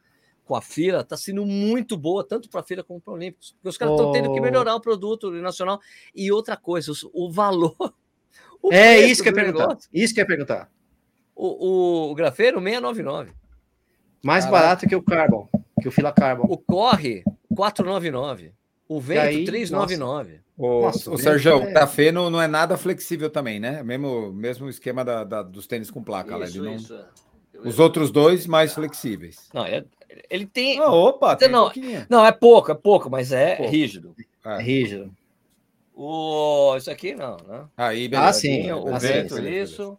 [0.51, 3.53] com a fila está sendo muito boa, tanto para a fila como para o Olímpicos.
[3.53, 4.11] Porque os caras estão oh.
[4.11, 5.79] tendo que melhorar o produto nacional.
[6.13, 7.75] E outra coisa, o valor.
[8.63, 9.67] O é isso que eu ia perguntar.
[9.69, 10.69] Negócio, isso que ia perguntar.
[11.35, 13.31] O, o, o grafeiro 699.
[14.21, 14.61] Mais Caraca.
[14.61, 15.49] barato que o Carbon,
[15.81, 16.45] que o Fila Carbon.
[16.47, 17.23] O Corre
[17.55, 18.53] 499.
[18.87, 20.41] O Vento aí, 399.
[20.57, 21.55] O, nossa, o, o Sérgio, é...
[21.55, 23.81] o grafeno não é nada flexível também, né?
[23.83, 26.37] Mesmo, mesmo esquema da, da dos tênis com placa.
[26.43, 26.75] Isso, não...
[26.75, 27.05] isso.
[27.63, 29.49] Os outros dois mais flexíveis.
[29.53, 29.85] Não, é,
[30.29, 30.81] ele tem.
[30.81, 31.71] Oh, opa, tem não,
[32.09, 33.71] não, é pouco, é pouco, mas é pouco.
[33.71, 34.15] rígido.
[34.43, 34.55] É.
[34.55, 35.11] é rígido.
[35.95, 37.65] O, isso aqui não, né?
[37.77, 38.29] Aí, beleza.
[38.29, 38.71] Ah, sim.
[38.71, 39.97] O ah, vento, sim, isso.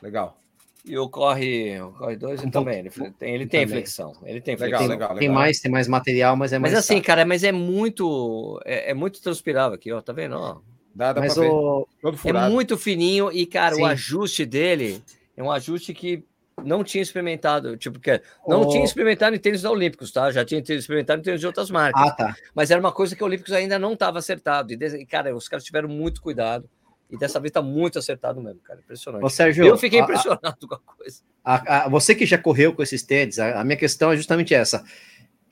[0.00, 0.38] Legal.
[0.86, 2.78] E o corre, o corre 2 um também.
[2.78, 4.12] Ele tem, ele tem flexão.
[4.24, 4.88] Ele tem legal, flexão.
[4.88, 5.18] Legal, legal.
[5.18, 6.72] Tem mais, tem mais material, mas é mais.
[6.72, 8.60] Mas assim, cara, mas é muito.
[8.64, 10.00] É, é, muito transpirável aqui, ó.
[10.00, 10.36] Tá vendo?
[10.36, 10.58] Ó.
[10.94, 11.86] Dá, dá mas o...
[12.24, 13.82] É muito fininho e, cara, sim.
[13.82, 15.02] o ajuste dele
[15.36, 16.24] é um ajuste que
[16.64, 18.18] não tinha experimentado, tipo, que
[18.48, 18.68] não oh.
[18.68, 20.30] tinha experimentado em tênis da Olímpicos, tá?
[20.30, 22.00] Já tinha experimentado em tênis de outras marcas.
[22.02, 22.36] Ah, tá.
[22.54, 24.72] Mas era uma coisa que o Olímpicos ainda não estava acertado.
[24.72, 26.66] E, cara, os caras tiveram muito cuidado.
[27.10, 28.80] E dessa vez tá muito acertado mesmo, cara.
[28.80, 29.24] Impressionante.
[29.24, 31.20] Ô, Sérgio, eu fiquei impressionado a, com a coisa.
[31.44, 34.84] A, a, você que já correu com esses tênis, a, minha questão é justamente essa.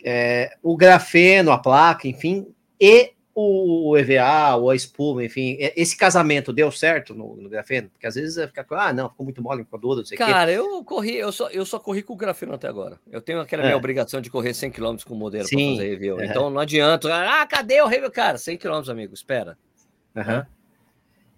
[0.05, 2.47] É, o grafeno, a placa, enfim,
[2.81, 7.89] e o EVA ou a espuma, enfim, esse casamento deu certo no, no grafeno?
[7.91, 10.85] Porque às vezes fica, ah, não, ficou muito mole, ficou duro, não sei Cara, eu
[10.85, 12.99] corri, eu só, eu só corri com o grafeno até agora.
[13.11, 13.67] Eu tenho aquela é.
[13.67, 16.21] minha obrigação de correr 100 km com o modelo para fazer review.
[16.21, 16.27] É.
[16.27, 18.11] Então não adianta, ah, cadê o review?
[18.11, 19.59] Cara, 100 km, amigo, espera.
[20.15, 20.45] Uhum.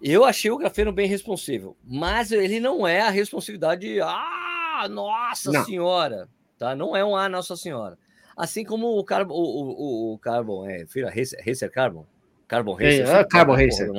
[0.01, 5.65] Eu achei o grafeno bem responsivo, mas ele não é a responsividade, ah, nossa não.
[5.65, 6.75] senhora, tá?
[6.75, 7.97] Não é um ah, nossa senhora.
[8.35, 12.05] Assim como o Carbon, o, o, o Carbon, é, Fila Racer, Racer Carbon?
[12.47, 13.07] Carbon Racer.
[13.07, 13.89] É, Carbon Racer.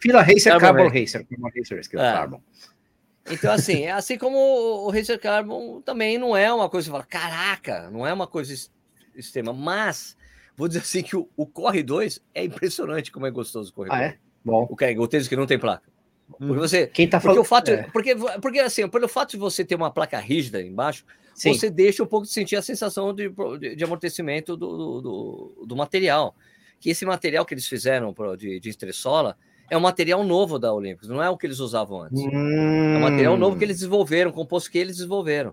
[0.00, 1.26] Fila Racer, Carbon, Carbon Racer.
[1.26, 2.12] Carbon Racer, é.
[2.12, 2.42] Carbon.
[3.28, 7.04] Então, assim, é assim como o Racer Carbon também não é uma coisa que fala,
[7.04, 8.54] caraca, não é uma coisa
[9.14, 10.16] extrema, mas
[10.56, 13.90] vou dizer assim que o, o Corre 2 é impressionante como é gostoso o Corre
[13.90, 14.10] ah, 2.
[14.10, 14.18] é?
[14.46, 14.68] Bom.
[14.70, 15.82] O, o tênis que não tem placa.
[16.40, 16.46] Hum.
[16.46, 16.86] Porque você.
[16.86, 17.40] Quem tá porque falando.
[17.40, 17.82] O fato, é.
[17.92, 21.52] porque, porque, assim, pelo fato de você ter uma placa rígida embaixo, Sim.
[21.52, 23.28] você deixa um pouco de sentir a sensação de,
[23.58, 26.36] de, de amortecimento do, do, do, material.
[26.78, 29.36] Que esse material que eles fizeram de, de estressola
[29.68, 32.22] é um material novo da Olímpicos, não é o que eles usavam antes.
[32.22, 32.94] Hum.
[32.94, 35.52] É um material novo que eles desenvolveram, composto que eles desenvolveram.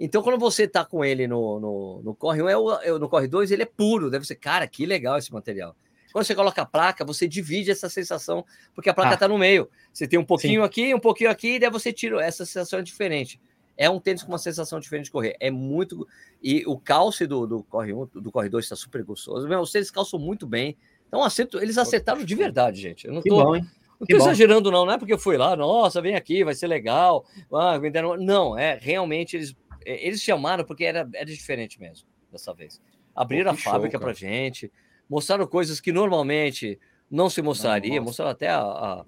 [0.00, 3.08] Então, quando você está com ele no, no, no Corre 1, é o, é, no
[3.08, 4.10] Corre 2, ele é puro.
[4.10, 5.76] Deve ser, cara, que legal esse material.
[6.12, 8.44] Quando você coloca a placa, você divide essa sensação,
[8.74, 9.28] porque a placa está ah.
[9.28, 9.68] no meio.
[9.92, 10.66] Você tem um pouquinho Sim.
[10.66, 12.22] aqui, um pouquinho aqui, e daí você tira.
[12.22, 13.40] Essa sensação é diferente.
[13.76, 15.36] É um tênis com uma sensação diferente de correr.
[15.40, 16.06] É muito.
[16.42, 19.48] E o calce do, do Corre 1, do Corre 2 está super gostoso.
[19.48, 20.76] Meu, os tênis calçam muito bem.
[21.08, 23.06] Então, acerto, eles acertaram de verdade, gente.
[23.06, 23.66] Eu não hein?
[24.00, 26.66] Não tô exagerando, não, não é porque eu fui lá, nossa, vem aqui, vai ser
[26.66, 27.24] legal.
[27.52, 28.16] Ah, me deram...
[28.16, 29.54] Não, é realmente eles,
[29.86, 32.80] eles chamaram porque era, era diferente mesmo dessa vez.
[33.14, 34.72] Abriram Pô, a fábrica show, pra gente,
[35.12, 39.04] mostraram coisas que normalmente não se mostraria, não, mostraram até a, a,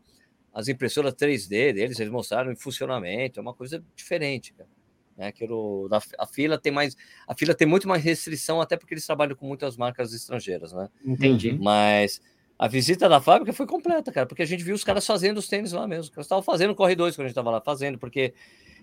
[0.52, 4.68] as impressoras 3D deles, eles mostraram em funcionamento, é uma coisa diferente, cara.
[5.16, 8.76] É, que o, a, a fila tem mais a fila tem muito mais restrição até
[8.76, 12.20] porque eles trabalham com muitas marcas estrangeiras né entendi mas
[12.58, 15.48] a visita da fábrica foi completa, cara, porque a gente viu os caras fazendo os
[15.48, 16.12] tênis lá mesmo.
[16.12, 18.34] Eles estavam fazendo corredores quando a gente estava lá fazendo, porque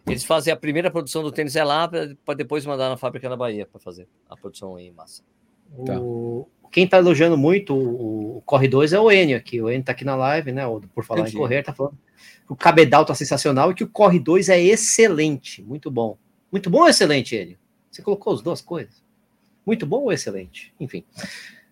[0.08, 3.36] eles fazem a primeira produção do tênis é lá para depois mandar na fábrica na
[3.36, 5.24] Bahia para fazer a produção em massa.
[5.86, 6.00] Tá.
[6.00, 6.50] O...
[6.72, 9.62] Quem está elogiando muito o, o Corre 2 é o Enio aqui.
[9.62, 10.64] O Enio está aqui na live, né?
[10.96, 11.36] Por falar Entendi.
[11.36, 11.98] em correr, tá falando
[12.48, 15.62] que o Cabedal tá sensacional e que o Corre 2 é excelente.
[15.62, 16.18] Muito bom.
[16.52, 17.58] Muito bom ou excelente, Enio?
[17.90, 19.04] Você colocou as duas coisas?
[19.66, 20.74] Muito bom ou excelente?
[20.80, 21.04] Enfim.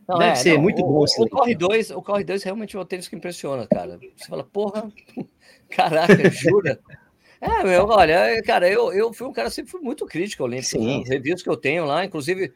[0.07, 1.05] Não, Deve é, ser não, muito o, bom.
[1.05, 3.99] O, o Corre 2, o Corre 2 realmente é um tênis que impressiona, cara.
[4.15, 4.91] Você fala, porra,
[5.69, 6.79] caraca, jura?
[7.41, 10.71] É, meu, olha, cara, eu, eu fui um cara sempre fui muito crítico ao Olímpico.
[10.71, 11.05] Sim.
[11.07, 12.51] Reviews que eu tenho lá, inclusive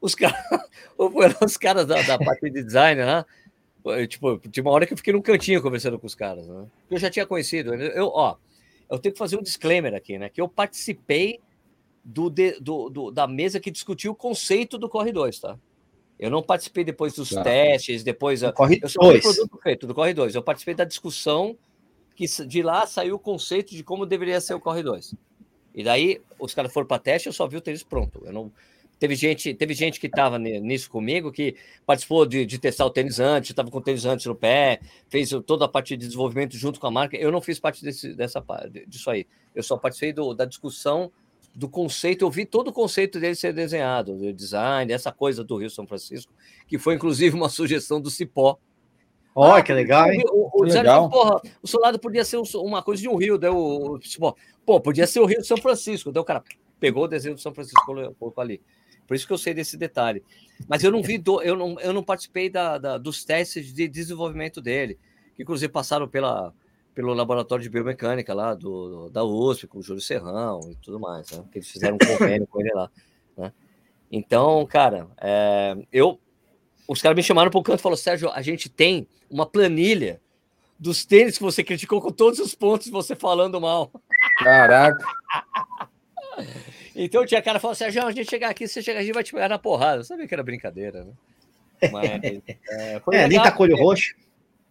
[0.00, 0.38] os caras,
[1.44, 3.26] os caras da, da parte de design lá,
[4.08, 6.66] tipo, tinha uma hora que eu fiquei num cantinho conversando com os caras, né?
[6.90, 7.74] Eu já tinha conhecido.
[7.74, 8.36] Eu, ó,
[8.90, 10.28] eu tenho que fazer um disclaimer aqui, né?
[10.28, 11.40] Que eu participei
[12.04, 15.58] do, do, do da mesa que discutiu o conceito do Corre 2, tá?
[16.18, 17.42] Eu não participei depois dos tá.
[17.42, 18.42] testes, depois.
[18.42, 20.34] Do corre eu só o produto feito do Corre 2.
[20.34, 21.56] Eu participei da discussão
[22.14, 25.14] que de lá saiu o conceito de como deveria ser o Corre 2.
[25.74, 28.20] E daí os caras foram para teste, eu só vi o tênis pronto.
[28.26, 28.52] Eu não
[29.00, 33.18] teve gente, teve gente que estava nisso comigo que participou de, de testar o tênis
[33.18, 34.78] antes, estava com o tênis antes no pé,
[35.08, 37.16] fez toda a parte de desenvolvimento junto com a marca.
[37.16, 38.44] Eu não fiz parte desse, dessa
[38.86, 39.26] disso aí.
[39.54, 41.10] Eu só participei do, da discussão
[41.54, 45.56] do conceito, eu vi todo o conceito dele ser desenhado, o design, essa coisa do
[45.56, 46.32] Rio São Francisco,
[46.68, 48.56] que foi inclusive uma sugestão do Cipó.
[49.34, 50.22] Olha, ah, que legal, hein?
[50.30, 51.08] O, o, design legal.
[51.08, 55.06] porra, o solado podia ser uma coisa de um rio, daí o, Cipó, pô, podia
[55.08, 56.44] ser o Rio de São Francisco, daí o cara
[56.78, 58.60] pegou o desenho do São Francisco colocou ali.
[59.10, 60.22] Por isso que eu sei desse detalhe.
[60.68, 63.88] Mas eu não vi, do, eu, não, eu não participei da, da, dos testes de
[63.88, 65.00] desenvolvimento dele,
[65.34, 66.54] que inclusive passaram pela,
[66.94, 71.28] pelo laboratório de biomecânica lá do, da USP, com o Júlio Serrão e tudo mais,
[71.32, 71.42] né?
[71.50, 72.88] Que eles fizeram um convênio com ele lá.
[73.36, 73.52] Né?
[74.12, 76.20] Então, cara, é, eu.
[76.86, 80.20] Os caras me chamaram para o canto e falaram: Sérgio, a gente tem uma planilha
[80.78, 83.90] dos tênis que você criticou com todos os pontos você falando mal.
[84.38, 85.04] Caraca.
[86.94, 89.32] então tinha cara falou: Sérgio, a gente chegar aqui, você chegar, a gente vai te
[89.32, 90.00] pegar na porrada.
[90.00, 91.12] Eu sabia que era brincadeira, né?
[91.90, 92.10] Mas,
[92.68, 94.14] é, foi é nem tá colho roxo.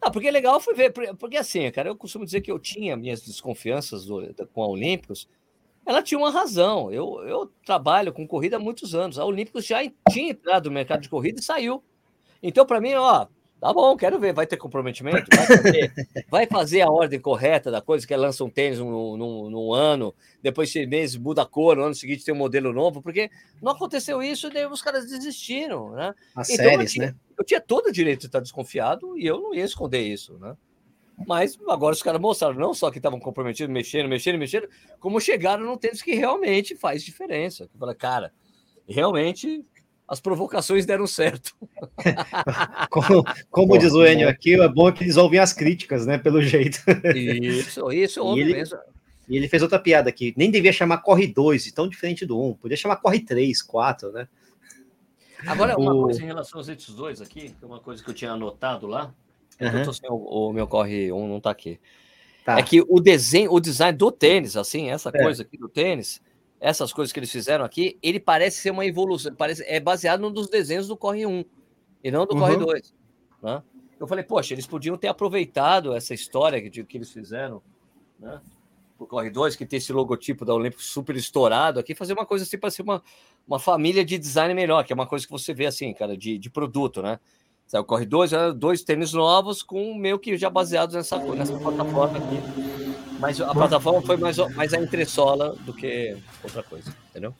[0.02, 2.96] Não, porque é legal foi ver, porque assim, cara, eu costumo dizer que eu tinha
[2.96, 5.28] minhas desconfianças do, com a Olímpicos,
[5.86, 6.92] ela tinha uma razão.
[6.92, 9.20] Eu, eu trabalho com corrida há muitos anos.
[9.20, 11.84] A Olímpicos já tinha entrado no mercado de corrida e saiu.
[12.42, 13.28] Então, para mim, ó,
[13.60, 14.34] tá bom, quero ver.
[14.34, 15.28] Vai ter comprometimento?
[15.36, 15.94] Vai fazer,
[16.30, 19.74] vai fazer a ordem correta da coisa, que é lança um tênis no, no, no
[19.74, 23.02] ano, depois de seis meses muda a cor, no ano seguinte tem um modelo novo,
[23.02, 23.30] porque
[23.62, 26.14] não aconteceu isso e daí os caras desistiram, né?
[26.36, 27.16] As então, séries, né?
[27.38, 30.56] eu tinha todo o direito de estar desconfiado e eu não ia esconder isso, né?
[31.28, 35.66] Mas agora os caras mostraram não só que estavam comprometidos, mexendo, mexendo, mexendo, como chegaram
[35.66, 37.68] num tênis que realmente faz diferença.
[37.68, 38.32] Que fala, cara,
[38.88, 39.66] realmente
[40.10, 41.56] as provocações deram certo.
[42.90, 46.18] como, como diz o Enio aqui, é bom que eles ouvem as críticas, né?
[46.18, 46.80] Pelo jeito.
[47.16, 48.80] Isso, isso, e ele, mesmo.
[49.30, 50.34] E ele fez outra piada aqui.
[50.36, 52.56] Nem devia chamar Corre 2, tão diferente do 1.
[52.56, 54.28] Podia chamar Corre 3, 4, né?
[55.46, 56.02] Agora, uma o...
[56.02, 58.88] coisa em relação aos esses dois aqui, que é uma coisa que eu tinha anotado
[58.88, 59.14] lá,
[59.62, 59.68] uhum.
[59.68, 61.80] eu tô sem o, o, meu corre um não tá aqui.
[62.44, 62.58] Tá.
[62.58, 65.24] É que o desenho, o design do tênis, assim, essa é.
[65.24, 66.20] coisa aqui do tênis,
[66.60, 70.32] essas coisas que eles fizeram aqui, ele parece ser uma evolução, parece, é baseado num
[70.32, 71.46] dos desenhos do Corre 1
[72.04, 72.40] e não do uhum.
[72.42, 72.94] Corre 2.
[73.42, 73.64] Né?
[74.00, 77.62] Eu falei, poxa, eles podiam ter aproveitado essa história que, que eles fizeram,
[78.20, 78.42] né?
[78.98, 82.44] pro Corre 2, que tem esse logotipo da Olímpico super estourado aqui, fazer uma coisa
[82.44, 83.02] assim para ser uma,
[83.48, 86.38] uma família de design melhor, que é uma coisa que você vê assim, cara, de,
[86.38, 87.20] de produto, né?
[87.74, 92.18] O Corre 2 é dois tênis novos com meio que já baseados nessa, nessa plataforma
[92.18, 92.40] aqui.
[93.20, 97.34] Mas a plataforma foi mais, mais a entressola do que outra coisa, entendeu?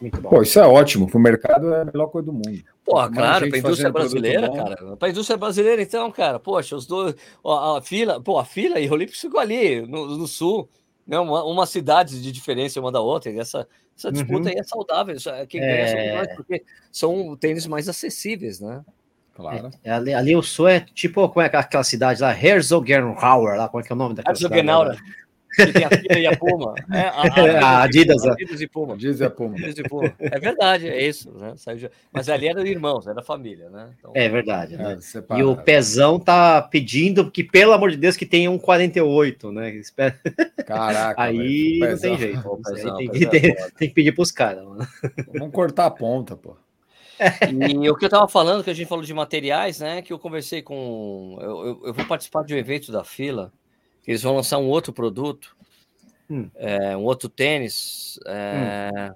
[0.00, 0.30] Muito bom.
[0.30, 1.08] Pô, isso é ótimo.
[1.08, 2.62] Para o mercado é a melhor coisa do mundo.
[2.84, 4.96] Pô, claro, para a indústria brasileira, cara.
[4.96, 7.14] Para a indústria brasileira, então, cara, poxa, os dois.
[7.44, 10.68] A, a fila, pô, a fila e o Olímpico ficou ali, no, no sul,
[11.06, 11.18] né?
[11.18, 13.30] Uma, uma cidade de diferença uma da outra.
[13.30, 14.48] E essa, essa disputa uhum.
[14.48, 15.16] aí é saudável.
[15.26, 15.86] É, quem ganha é...
[15.86, 18.84] são nós, porque são tênis mais acessíveis, né?
[19.34, 19.70] Claro.
[19.84, 22.32] É, ali, ali, o sul é tipo, como é aquela cidade lá?
[22.34, 24.98] Herzogenauer, lá, como é que é o nome daquela Herzogenauer.
[25.54, 26.74] Que tem a Fila e a Puma.
[26.92, 27.22] É, a, a,
[27.80, 28.94] a Adidas, Adidas, Adidas e Puma.
[28.94, 29.54] Adidas e a Puma.
[29.54, 30.14] Adidas e Puma.
[30.18, 31.30] É verdade, é isso.
[31.32, 31.54] Né?
[32.12, 33.90] Mas ali era irmãos, era família, né?
[33.98, 34.12] Então...
[34.14, 34.76] É verdade.
[34.76, 34.98] Né?
[34.98, 39.52] É, e o Pezão tá pedindo que, pelo amor de Deus, que tenha um 48,
[39.52, 39.80] né?
[40.66, 41.22] Caraca.
[41.22, 42.42] aí não tem jeito.
[42.42, 44.64] Pô, pezão, tem, que, tem, tem, que pedir pros caras.
[45.32, 46.56] Vamos cortar a ponta, pô.
[47.50, 50.02] E o que eu estava falando, que a gente falou de materiais, né?
[50.02, 51.38] Que eu conversei com.
[51.40, 53.52] Eu, eu, eu, vou participar de um evento da fila,
[54.06, 55.56] eles vão lançar um outro produto,
[56.30, 56.48] hum.
[56.54, 59.14] é, um outro tênis, é, hum.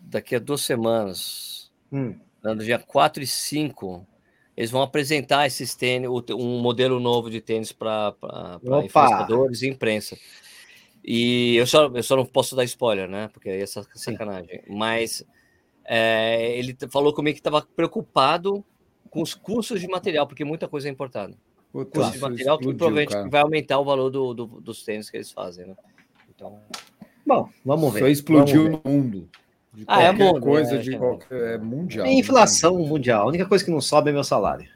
[0.00, 2.14] daqui a duas semanas, hum.
[2.42, 4.06] no dia 4 e 5.
[4.54, 8.14] Eles vão apresentar esses tênis, um modelo novo de tênis para
[8.84, 10.16] influenciadores e imprensa.
[11.04, 13.28] E eu só, eu só não posso dar spoiler, né?
[13.32, 14.62] Porque aí é sacanagem.
[14.68, 15.24] Mas
[15.84, 18.64] é, ele falou comigo que estava preocupado
[19.10, 21.36] com os custos de material, porque muita coisa é importada.
[21.72, 25.16] O custo de material que provavelmente vai aumentar o valor do, do, dos tênis que
[25.16, 25.76] eles fazem, né?
[26.34, 26.60] Então,
[27.26, 28.00] bom, vamos ver.
[28.00, 29.28] Só explodiu no mundo.
[29.72, 32.06] De ah, é mundo, coisa é, de qualquer, é mundial.
[32.06, 32.86] É inflação né?
[32.86, 33.22] mundial.
[33.22, 34.68] A única coisa que não sobe é meu salário.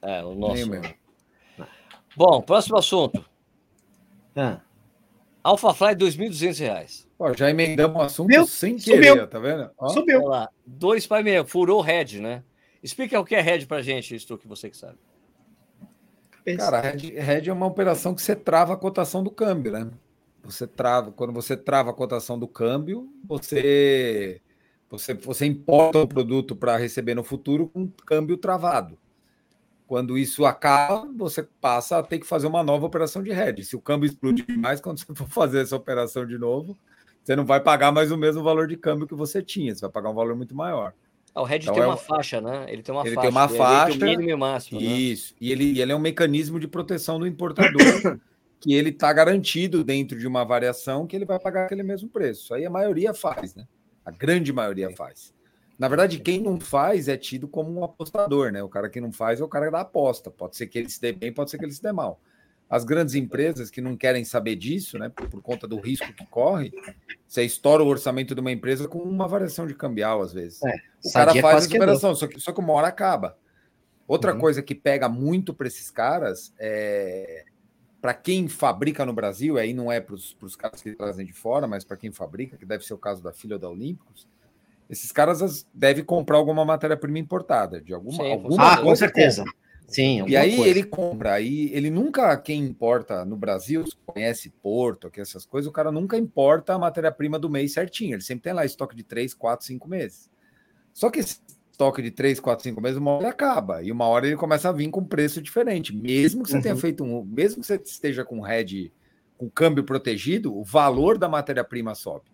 [0.00, 0.68] É, o nosso.
[2.16, 3.24] Bom, próximo assunto.
[4.34, 4.60] Ah.
[5.44, 7.06] Alpha Fly, R$ 2.200.
[7.18, 9.26] Ó, já emendamos o assunto Meu, sem querer, subiu.
[9.28, 9.70] tá vendo?
[9.78, 9.88] Ó.
[9.88, 10.24] Subiu.
[10.24, 12.42] Lá, dois para meio, furou head, né?
[12.82, 14.98] Explica o que é head pra gente, isso que você que sabe.
[16.56, 19.90] Cara, head, head é uma operação que você trava a cotação do câmbio, né?
[20.44, 24.40] Você trava, quando você trava a cotação do câmbio, você
[24.92, 28.98] você, você importa o produto para receber no futuro com câmbio travado.
[29.86, 33.64] Quando isso acaba, você passa a ter que fazer uma nova operação de hedge.
[33.64, 36.76] Se o câmbio explodir demais, quando você for fazer essa operação de novo,
[37.24, 39.90] você não vai pagar mais o mesmo valor de câmbio que você tinha, você vai
[39.90, 40.92] pagar um valor muito maior.
[41.34, 42.66] Ah, o Red então tem é uma faixa, né?
[42.68, 43.28] Ele tem uma ele faixa.
[43.28, 43.98] Tem uma faixa.
[43.98, 44.80] Tem mínimo e máximo.
[44.80, 44.86] Né?
[44.86, 45.32] Isso.
[45.32, 45.38] Né?
[45.40, 47.72] E ele, ele é um mecanismo de proteção do importador
[48.60, 52.42] que ele está garantido dentro de uma variação que ele vai pagar aquele mesmo preço.
[52.42, 53.66] Isso aí a maioria faz, né?
[54.04, 55.32] A grande maioria faz.
[55.78, 58.62] Na verdade, quem não faz é tido como um apostador, né?
[58.62, 60.30] O cara que não faz é o cara da aposta.
[60.30, 62.20] Pode ser que ele se dê bem, pode ser que ele se dê mal.
[62.72, 66.24] As grandes empresas que não querem saber disso, né, por, por conta do risco que
[66.24, 66.72] corre,
[67.28, 70.62] você estoura o orçamento de uma empresa com uma variação de cambial, às vezes.
[70.62, 73.36] É, o cara faz essa operação, só que, só que uma hora acaba.
[74.08, 74.40] Outra uhum.
[74.40, 77.44] coisa que pega muito para esses caras é.
[78.00, 81.68] Para quem fabrica no Brasil, aí não é para os caras que trazem de fora,
[81.68, 84.26] mas para quem fabrica, que deve ser o caso da filha da Olímpicos,
[84.88, 89.44] esses caras devem comprar alguma matéria-prima importada, de alguma, Sim, alguma Ah, com certeza.
[89.44, 89.62] Compra.
[89.92, 90.70] Sim, e aí coisa.
[90.70, 95.72] ele compra, aí ele nunca, quem importa no Brasil, conhece Porto, aqui essas coisas, o
[95.72, 99.34] cara nunca importa a matéria-prima do mês certinho, ele sempre tem lá estoque de 3,
[99.34, 100.30] 4, 5 meses.
[100.94, 101.40] Só que esse
[101.70, 104.70] estoque de 3, 4, 5 meses, uma hora ele acaba, e uma hora ele começa
[104.70, 106.62] a vir com preço diferente, mesmo que você uhum.
[106.62, 108.90] tenha feito um, mesmo que você esteja com head,
[109.36, 112.32] com câmbio protegido, o valor da matéria-prima sobe.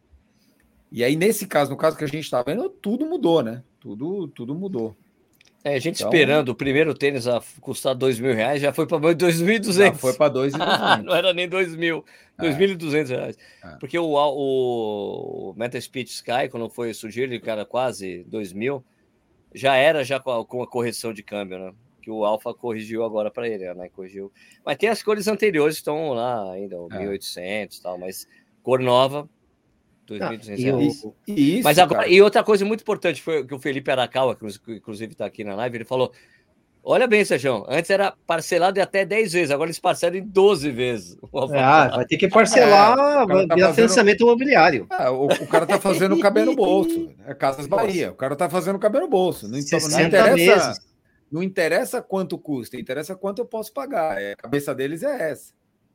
[0.93, 3.63] E aí, nesse caso, no caso que a gente está vendo, tudo mudou, né?
[3.81, 4.97] Tudo, tudo mudou.
[5.65, 8.87] É, a gente então, esperando o primeiro tênis a custar dois mil reais, já foi
[8.87, 9.97] para 2.200.
[9.97, 11.03] Foi para 2.200.
[11.03, 12.05] não era nem 2 mil,
[12.39, 13.17] 2.200 é.
[13.17, 13.39] reais.
[13.65, 13.77] É.
[13.81, 18.85] Porque o, o Meta Speed Sky, quando foi surgir, ele era quase 2 mil,
[19.53, 21.73] já era já com a, com a, correção de câmbio, né?
[22.01, 23.89] Que o Alpha corrigiu agora para ele, né?
[23.89, 24.33] Corrigiu.
[24.65, 27.05] Mas tem as cores anteriores que estão lá ainda, o é.
[27.05, 28.29] 1.800 e tal, mas
[28.63, 29.29] cor nova
[30.09, 31.65] 2.200 reais.
[31.65, 35.27] Mas agora, e outra coisa muito importante foi que o Felipe Arakawa, que inclusive está
[35.27, 36.13] aqui na live, ele falou:
[36.91, 40.71] Olha bem, Sérgio, antes era parcelado em até 10 vezes, agora eles parcelam em 12
[40.71, 41.19] vezes.
[41.55, 43.75] Ah, vai ter que parcelar, é, vai tá fazendo...
[43.75, 44.87] financiamento imobiliário.
[44.91, 47.11] É, o, o, cara tá fazendo cabelo no bolso.
[47.27, 48.11] É Casas Bahia.
[48.11, 49.47] O cara tá fazendo cabelo no bolso.
[49.47, 50.35] Não, não interessa.
[50.35, 50.89] Meses.
[51.31, 54.21] Não interessa quanto custa, interessa quanto eu posso pagar.
[54.21, 55.53] É, a cabeça deles é essa.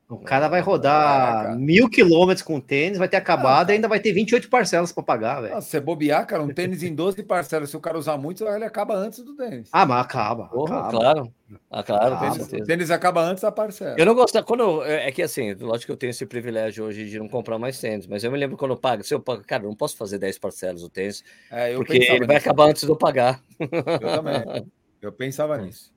[0.08, 1.56] O cara vai rodar cara.
[1.56, 5.02] mil quilômetros com tênis, vai ter acabado ah, e ainda vai ter 28 parcelas para
[5.02, 5.56] pagar, velho.
[5.56, 8.64] Ah, você bobear, cara, um tênis em 12 parcelas, se o cara usar muito, ele
[8.64, 9.70] acaba antes do tênis.
[9.72, 10.44] Ah, mas acaba.
[10.48, 10.90] Porra, acaba.
[10.90, 11.32] Claro.
[11.70, 13.96] Ah, claro, ah, o tênis, tênis, acaba antes da parcela.
[13.98, 16.84] Eu não gosto, quando eu, é, é que assim, lógico que eu tenho esse privilégio
[16.84, 19.20] hoje de não comprar mais tênis, mas eu me lembro quando eu pago, se eu
[19.20, 22.66] pago, cara, eu não posso fazer 10 parcelas o tênis, é, porque ele vai acabar
[22.66, 23.40] antes de eu pagar.
[23.58, 23.68] Eu
[24.16, 24.66] também.
[25.04, 25.93] Eu pensava nisso.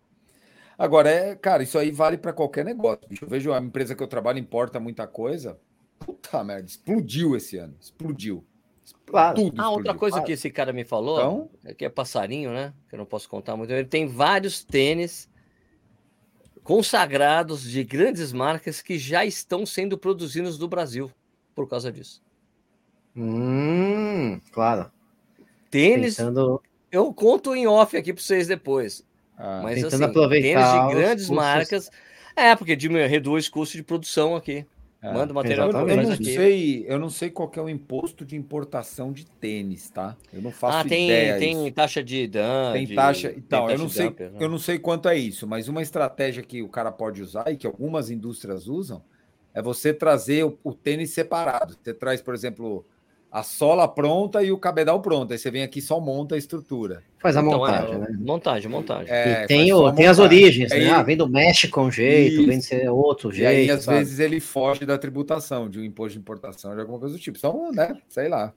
[0.78, 3.02] Agora, é, cara, isso aí vale para qualquer negócio.
[3.22, 5.60] Eu vejo a empresa que eu trabalho importa muita coisa.
[5.98, 7.76] Puta merda, explodiu esse ano.
[7.80, 8.46] Explodiu.
[9.06, 9.36] Claro.
[9.36, 10.26] Tudo ah, outra coisa claro.
[10.28, 11.50] que esse cara me falou, então...
[11.66, 12.74] é que é passarinho, né?
[12.88, 13.72] Que eu não posso contar muito.
[13.74, 15.30] Ele tem vários tênis
[16.64, 21.12] consagrados de grandes marcas que já estão sendo produzidos no Brasil
[21.56, 22.22] por causa disso.
[23.16, 24.92] Hum, claro.
[25.72, 26.18] Tênis.
[26.18, 26.62] Pensando...
[26.92, 29.06] Eu conto em off aqui para vocês depois.
[29.38, 31.92] Ah, Mas assim, aproveitar tênis de grandes marcas.
[32.36, 32.76] É, porque
[33.08, 34.66] reduz custo de produção aqui.
[35.02, 36.34] É, Manda o material eu, eu não aqui.
[36.34, 40.18] sei, eu não sei qual é o imposto de importação de tênis, tá?
[40.34, 41.38] Eu não faço ah, tem, ideia.
[41.38, 42.74] Tem taxa de dump.
[42.74, 44.32] Tem taxa, então, eu não sei, dump, né?
[44.40, 47.56] eu não sei quanto é isso, mas uma estratégia que o cara pode usar e
[47.56, 49.04] que algumas indústrias usam
[49.54, 51.78] é você trazer o, o tênis separado.
[51.80, 52.84] Você traz, por exemplo,
[53.32, 55.32] a sola pronta e o cabedal pronto.
[55.32, 57.04] Aí você vem aqui só monta a estrutura.
[57.20, 58.08] Faz a então, montagem, é, né?
[58.20, 59.14] Montagem, montagem.
[59.14, 60.90] É, tem, o, tem as origens, né?
[60.90, 62.48] Ah, vem do México um jeito, Isso.
[62.48, 63.52] vem de ser outro jeito.
[63.52, 64.00] E aí, às sabe?
[64.00, 67.38] vezes, ele foge da tributação, de um imposto de importação, de alguma coisa do tipo.
[67.38, 67.98] Então, né?
[68.08, 68.54] Sei lá.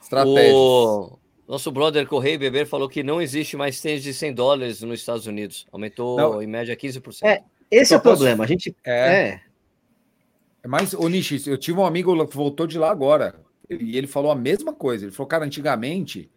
[0.00, 0.54] Estratégias.
[0.54, 1.18] O...
[1.46, 5.26] Nosso brother Correio Beber falou que não existe mais tênis de 100 dólares nos Estados
[5.26, 5.66] Unidos.
[5.72, 6.42] Aumentou não.
[6.42, 7.20] em média 15%.
[7.22, 8.44] É, esse então, é o problema.
[8.44, 8.74] A gente.
[8.84, 8.92] É.
[8.92, 9.40] é.
[10.66, 13.47] Mas, ô Nishi, eu tive um amigo que voltou de lá agora.
[13.70, 15.04] E ele falou a mesma coisa.
[15.04, 16.30] Ele falou, cara, antigamente,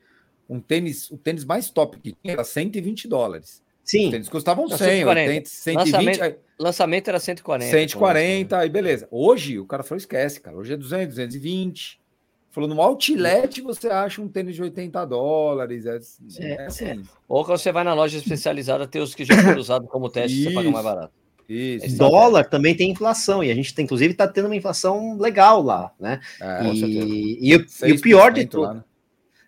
[0.50, 3.64] um tênis, o tênis mais top que tinha era 120 dólares.
[3.84, 4.06] Sim.
[4.06, 5.50] Os tênis custavam 100, 140.
[5.50, 5.92] 120.
[5.92, 7.72] Lançamento, aí, lançamento era 140.
[7.72, 9.08] 140, aí beleza.
[9.10, 10.58] Hoje, o cara falou, esquece, cara.
[10.58, 12.02] Hoje é 200, 220.
[12.52, 15.86] Falou, no outlet você acha um tênis de 80 dólares.
[15.86, 16.00] É,
[16.40, 17.04] é, é assim.
[17.28, 20.38] Ou quando você vai na loja especializada, tem os que já foram usados como teste,
[20.38, 20.50] Isso.
[20.50, 21.21] você paga mais barato.
[21.52, 21.98] Isso.
[21.98, 25.92] Dólar também tem inflação, e a gente, tem, inclusive, está tendo uma inflação legal lá,
[26.00, 26.20] né?
[26.40, 28.76] É, e, e, o, e, o pior de tudo.
[28.76, 28.84] Né?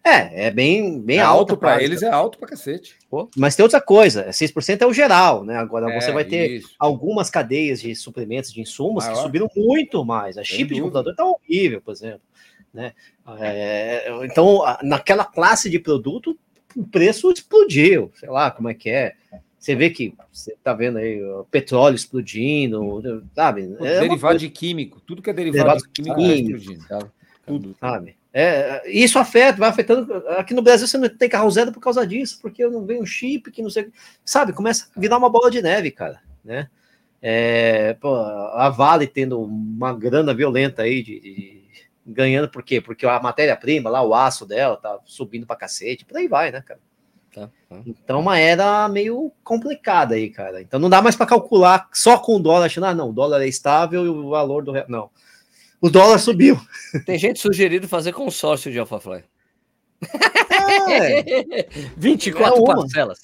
[0.05, 1.55] É, é bem, bem é alto.
[1.55, 2.97] para eles é alto para cacete.
[3.09, 3.29] Pô.
[3.37, 5.55] Mas tem outra coisa, 6% é o geral, né?
[5.55, 6.75] Agora é, você vai ter isso.
[6.77, 9.15] algumas cadeias de suplementos, de insumos Maior.
[9.15, 10.37] que subiram muito mais.
[10.37, 12.19] A chip de computador tá horrível, por exemplo.
[12.73, 12.91] Né?
[13.39, 16.37] É, então, naquela classe de produto,
[16.75, 19.13] o preço explodiu, sei lá como é que é.
[19.63, 23.73] Você vê que você tá vendo aí o petróleo explodindo, sabe?
[23.79, 27.11] É derivado de químico, tudo que é derivado, derivado de químico, químico tá explodindo.
[27.45, 27.75] Tudo.
[27.79, 28.17] Sabe?
[28.33, 30.13] É, isso afeta, vai afetando.
[30.31, 33.05] Aqui no Brasil você não tem carro zero por causa disso, porque eu não venho
[33.05, 33.89] chip, que não sei.
[34.25, 36.19] Sabe, começa a virar uma bola de neve, cara.
[36.43, 36.67] Né?
[37.21, 41.63] É, pô, a Vale tendo uma grana violenta aí de, de
[42.05, 42.81] ganhando, por quê?
[42.81, 46.59] Porque a matéria-prima lá, o aço dela, tá subindo pra cacete, por aí vai, né,
[46.59, 46.81] cara?
[47.33, 47.81] Tá, tá.
[47.85, 50.61] Então, uma era meio complicada aí, cara.
[50.61, 53.41] Então, não dá mais para calcular só com o dólar, achando, ah, não, o dólar
[53.41, 54.85] é estável e o valor do real.
[54.87, 55.09] Não.
[55.81, 56.59] O dólar subiu.
[57.05, 59.23] Tem gente sugerindo fazer consórcio de AlphaFly.
[60.63, 61.67] É.
[61.97, 63.19] 24 é parcelas.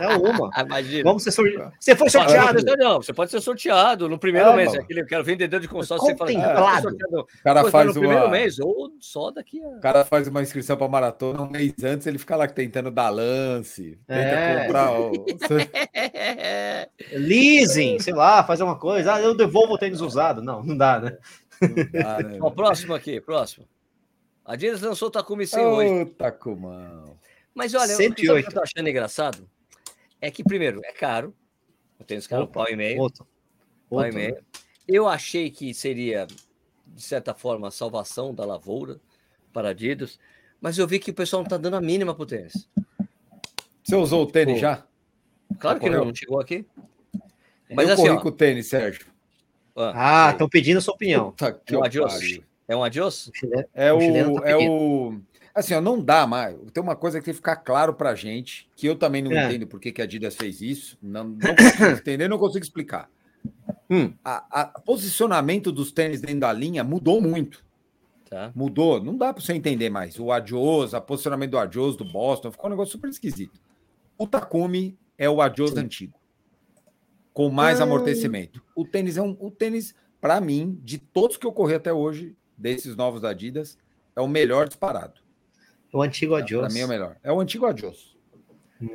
[0.00, 0.50] É uma.
[0.64, 1.04] Imagina.
[1.04, 1.72] Vamos ser sorteado.
[1.78, 2.76] Você foi sorteado.
[2.76, 4.74] Não, você pode ser sorteado no primeiro é, mês.
[4.74, 6.06] Aquele, eu quero vendedor de consórcio.
[6.06, 6.82] Você fala, ah,
[7.20, 8.00] o cara faz no uma...
[8.00, 9.68] primeiro mês ou só daqui a...
[9.68, 13.10] O cara faz uma inscrição para maratona um mês antes, ele fica lá tentando dar
[13.10, 14.66] lance, tenta é.
[14.66, 15.12] comprar o...
[17.12, 19.14] Leasing, sei lá, fazer uma coisa.
[19.14, 20.42] Ah, eu devolvo o tênis usado.
[20.42, 21.18] Não, não dá, né?
[21.60, 22.38] Não dá, né?
[22.40, 23.66] Ó, próximo aqui, próximo.
[24.48, 26.04] A Adidas lançou o Takumi 100 oh, hoje.
[26.12, 27.18] Takumão.
[27.54, 28.12] Mas olha, 108.
[28.12, 29.46] o que eu tô achando engraçado
[30.22, 31.34] é que, primeiro, é caro.
[32.00, 32.98] Eu tenho esse cara pau e meio.
[32.98, 33.26] Outro.
[33.90, 34.10] Pau outro.
[34.10, 34.38] e meio.
[34.88, 36.26] Eu achei que seria,
[36.86, 38.98] de certa forma, a salvação da lavoura
[39.52, 40.18] para a Adidas,
[40.62, 42.66] mas eu vi que o pessoal não está dando a mínima pro tênis.
[43.84, 44.60] Você usou o tênis Pô.
[44.60, 44.86] já?
[45.58, 46.64] Claro que não, não chegou aqui.
[47.70, 49.08] Mas eu assim, corri ó, com o tênis, Sérgio.
[49.76, 51.32] Ah, estão pedindo a sua opinião.
[51.32, 52.40] Puta que é um adiós.
[52.68, 53.32] É um adiós?
[53.74, 55.18] É o, o tá é o.
[55.54, 56.54] Assim, ó, não dá mais.
[56.72, 59.46] Tem uma coisa que tem que ficar claro pra gente, que eu também não é.
[59.46, 60.98] entendo por que, que a Adidas fez isso.
[61.02, 63.10] Não, não consigo entender, não consigo explicar.
[63.90, 64.12] Hum.
[64.22, 67.64] A, a, posicionamento dos tênis dentro da linha mudou muito.
[68.28, 68.52] Tá.
[68.54, 69.02] Mudou.
[69.02, 70.20] Não dá para você entender mais.
[70.20, 73.58] O Adios, o posicionamento do Adios, do Boston, ficou um negócio super esquisito.
[74.18, 75.80] O Takumi é o Adios Sim.
[75.80, 76.18] antigo.
[77.32, 78.62] Com mais amortecimento.
[78.76, 79.36] O tênis é um.
[79.40, 83.78] O tênis, para mim, de todos que eu corri até hoje, desses novos Adidas,
[84.16, 85.20] é o melhor disparado.
[85.92, 86.60] O antigo Adios.
[86.60, 87.16] Para mim é o melhor.
[87.22, 88.18] É o antigo Adios.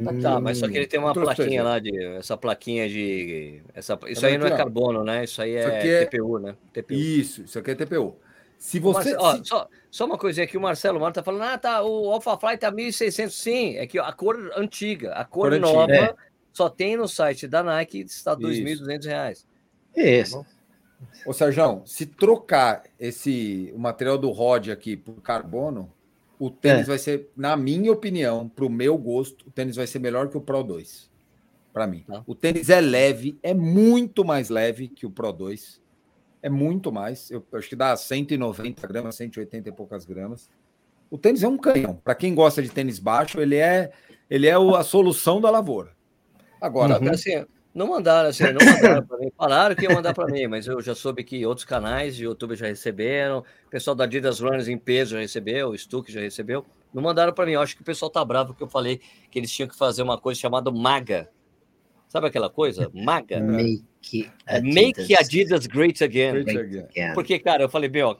[0.05, 1.97] Ah, tá, mas só que ele tem uma plaquinha lá de.
[2.15, 3.61] Essa plaquinha de.
[3.73, 5.23] Essa, isso aí não é carbono, né?
[5.25, 6.55] Isso aí é, é TPU, né?
[6.71, 6.93] TPU.
[6.93, 8.15] Isso, isso aqui é TPU.
[8.57, 9.13] Se você.
[9.17, 12.57] ó, só, só uma coisinha aqui, o Marcelo Marta tá falando, ah, tá, o AlphaFly
[12.57, 13.29] tá 1.600.
[13.29, 16.15] Sim, é que a cor antiga, a cor, cor nova é.
[16.53, 19.45] só tem no site da Nike, está R$ 2.200.
[19.97, 20.43] Isso.
[20.43, 20.45] Tá
[21.25, 25.91] Ô, Sérgio, se trocar esse o material do Rod aqui por carbono,
[26.39, 26.85] o tênis é.
[26.85, 30.37] vai ser, na minha opinião, para o meu gosto, o tênis vai ser melhor que
[30.37, 31.09] o Pro 2.
[31.71, 32.03] Para mim.
[32.07, 32.23] Tá.
[32.27, 35.81] O tênis é leve, é muito mais leve que o Pro 2.
[36.41, 37.31] É muito mais.
[37.31, 40.49] Eu acho que dá 190 gramas, 180 e poucas gramas.
[41.09, 41.95] O tênis é um canhão.
[42.03, 43.91] Para quem gosta de tênis baixo, ele é,
[44.29, 45.91] ele é a solução da lavoura.
[46.59, 47.11] Agora, uhum.
[47.11, 49.31] assim, não mandaram, assim, não mandaram para mim.
[49.35, 52.55] Falaram que ia mandar para mim, mas eu já soube que outros canais de YouTube
[52.55, 53.39] já receberam.
[53.65, 56.65] O pessoal da Adidas Runners em peso já recebeu, o Stuck já recebeu.
[56.93, 57.53] Não mandaram para mim.
[57.53, 59.01] Eu acho que o pessoal tá bravo porque eu falei
[59.31, 61.29] que eles tinham que fazer uma coisa chamada MAGA.
[62.07, 62.91] Sabe aquela coisa?
[62.93, 63.39] MAGA.
[63.41, 63.83] Make
[64.45, 66.43] Adidas, Make Adidas Great Again.
[66.43, 67.13] Great again.
[67.15, 68.15] Porque, cara, eu falei, meu,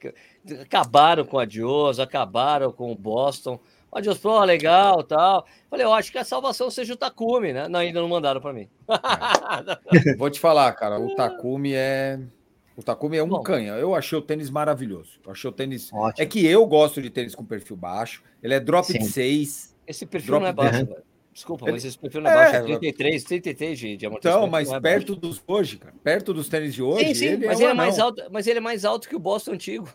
[0.62, 3.60] acabaram com a Adios, acabaram com o Boston.
[3.94, 5.46] O Adios Pro, legal, tal.
[5.70, 7.68] Falei, eu acho que a salvação seja o Takumi, né?
[7.68, 8.68] Não, ainda não mandaram para mim.
[8.90, 10.16] É.
[10.16, 12.20] Vou te falar, cara, o Takumi é
[12.76, 13.74] o Takumi é um Bom, canha.
[13.74, 15.20] Eu achei o tênis maravilhoso.
[15.24, 15.94] Eu achei o tênis.
[15.94, 16.24] Ótimo.
[16.24, 18.24] É que eu gosto de tênis com perfil baixo.
[18.42, 18.98] Ele é drop Sim.
[18.98, 19.76] de 6.
[19.86, 21.04] Esse perfil não é baixo, velho.
[21.32, 22.56] Desculpa, mas esse perfil não é, é baixo.
[22.56, 24.40] É 33, 33 de, de amortecimento.
[24.40, 25.94] Então, mas é perto dos hoje, cara.
[26.04, 27.06] Perto dos tênis de hoje.
[27.06, 29.20] Sim, sim, mas, é ele é mais alto, mas ele é mais alto que o
[29.20, 29.88] Boston antigo.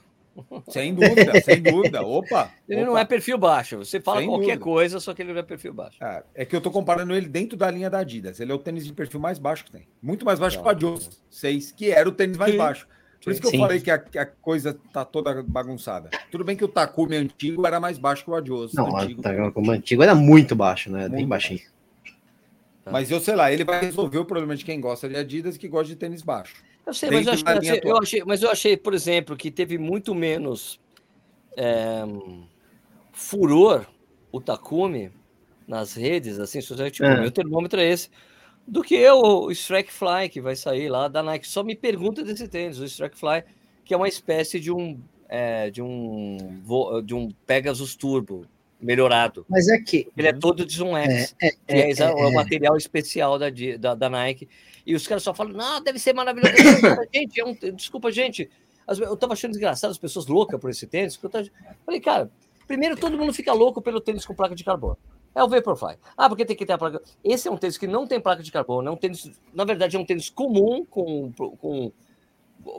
[0.68, 2.02] Sem dúvida, sem dúvida.
[2.02, 2.50] Opa!
[2.68, 2.90] Ele opa.
[2.90, 3.78] não é perfil baixo.
[3.78, 4.64] Você fala sem qualquer dúvida.
[4.64, 6.02] coisa, só que ele não é perfil baixo.
[6.02, 8.40] É, é, que eu tô comparando ele dentro da linha da Adidas.
[8.40, 9.88] Ele é o tênis de perfil mais baixo que tem.
[10.02, 12.58] Muito mais baixo que o Adios 6, que era o tênis mais sim.
[12.58, 12.88] baixo.
[13.22, 16.10] Por isso que eu falei que a, que a, coisa tá toda bagunçada.
[16.30, 18.72] Tudo bem que o Takumi antigo era mais baixo que o Adios.
[18.74, 19.20] Não, antigo.
[19.20, 21.00] o Takumi antigo era muito baixo, né?
[21.00, 21.60] Muito Bem baixinho.
[22.90, 25.58] Mas eu sei lá, ele vai resolver o problema de quem gosta de Adidas e
[25.58, 26.62] que gosta de tênis baixo.
[26.88, 30.14] Eu sei, mas eu, achei, eu achei, mas eu achei, por exemplo, que teve muito
[30.14, 30.80] menos
[31.54, 32.02] é,
[33.12, 33.86] furor
[34.32, 35.12] o Takumi
[35.66, 37.20] nas redes, assim, tipo, é.
[37.20, 38.08] meu termômetro é esse,
[38.66, 41.46] do que o Strike Fly, que vai sair lá da Nike.
[41.46, 43.44] Só me pergunta desse tênis, o Strike Fly,
[43.84, 46.38] que é uma espécie de um, é, de um,
[47.04, 48.46] de um Pegasus Turbo
[48.80, 49.44] melhorado.
[49.48, 50.08] Mas é que.
[50.16, 52.32] Ele é todo de um X, é, é, é, é, o é.
[52.32, 53.46] material especial da,
[53.78, 54.48] da, da, Nike.
[54.86, 56.54] E os caras só falam, não, deve ser maravilhoso.
[57.14, 58.48] gente, é um, desculpa, gente,
[58.88, 61.18] eu tava achando engraçado as pessoas loucas por esse tênis.
[61.22, 61.46] eu tava...
[61.84, 62.30] falei, cara,
[62.66, 64.96] primeiro todo mundo fica louco pelo tênis com placa de carbono.
[65.34, 65.96] É o Vaporfly.
[66.16, 67.02] Ah, porque tem que ter a placa.
[67.22, 68.88] Esse é um tênis que não tem placa de carbono.
[68.88, 71.92] É um tênis, na verdade, é um tênis comum com, com,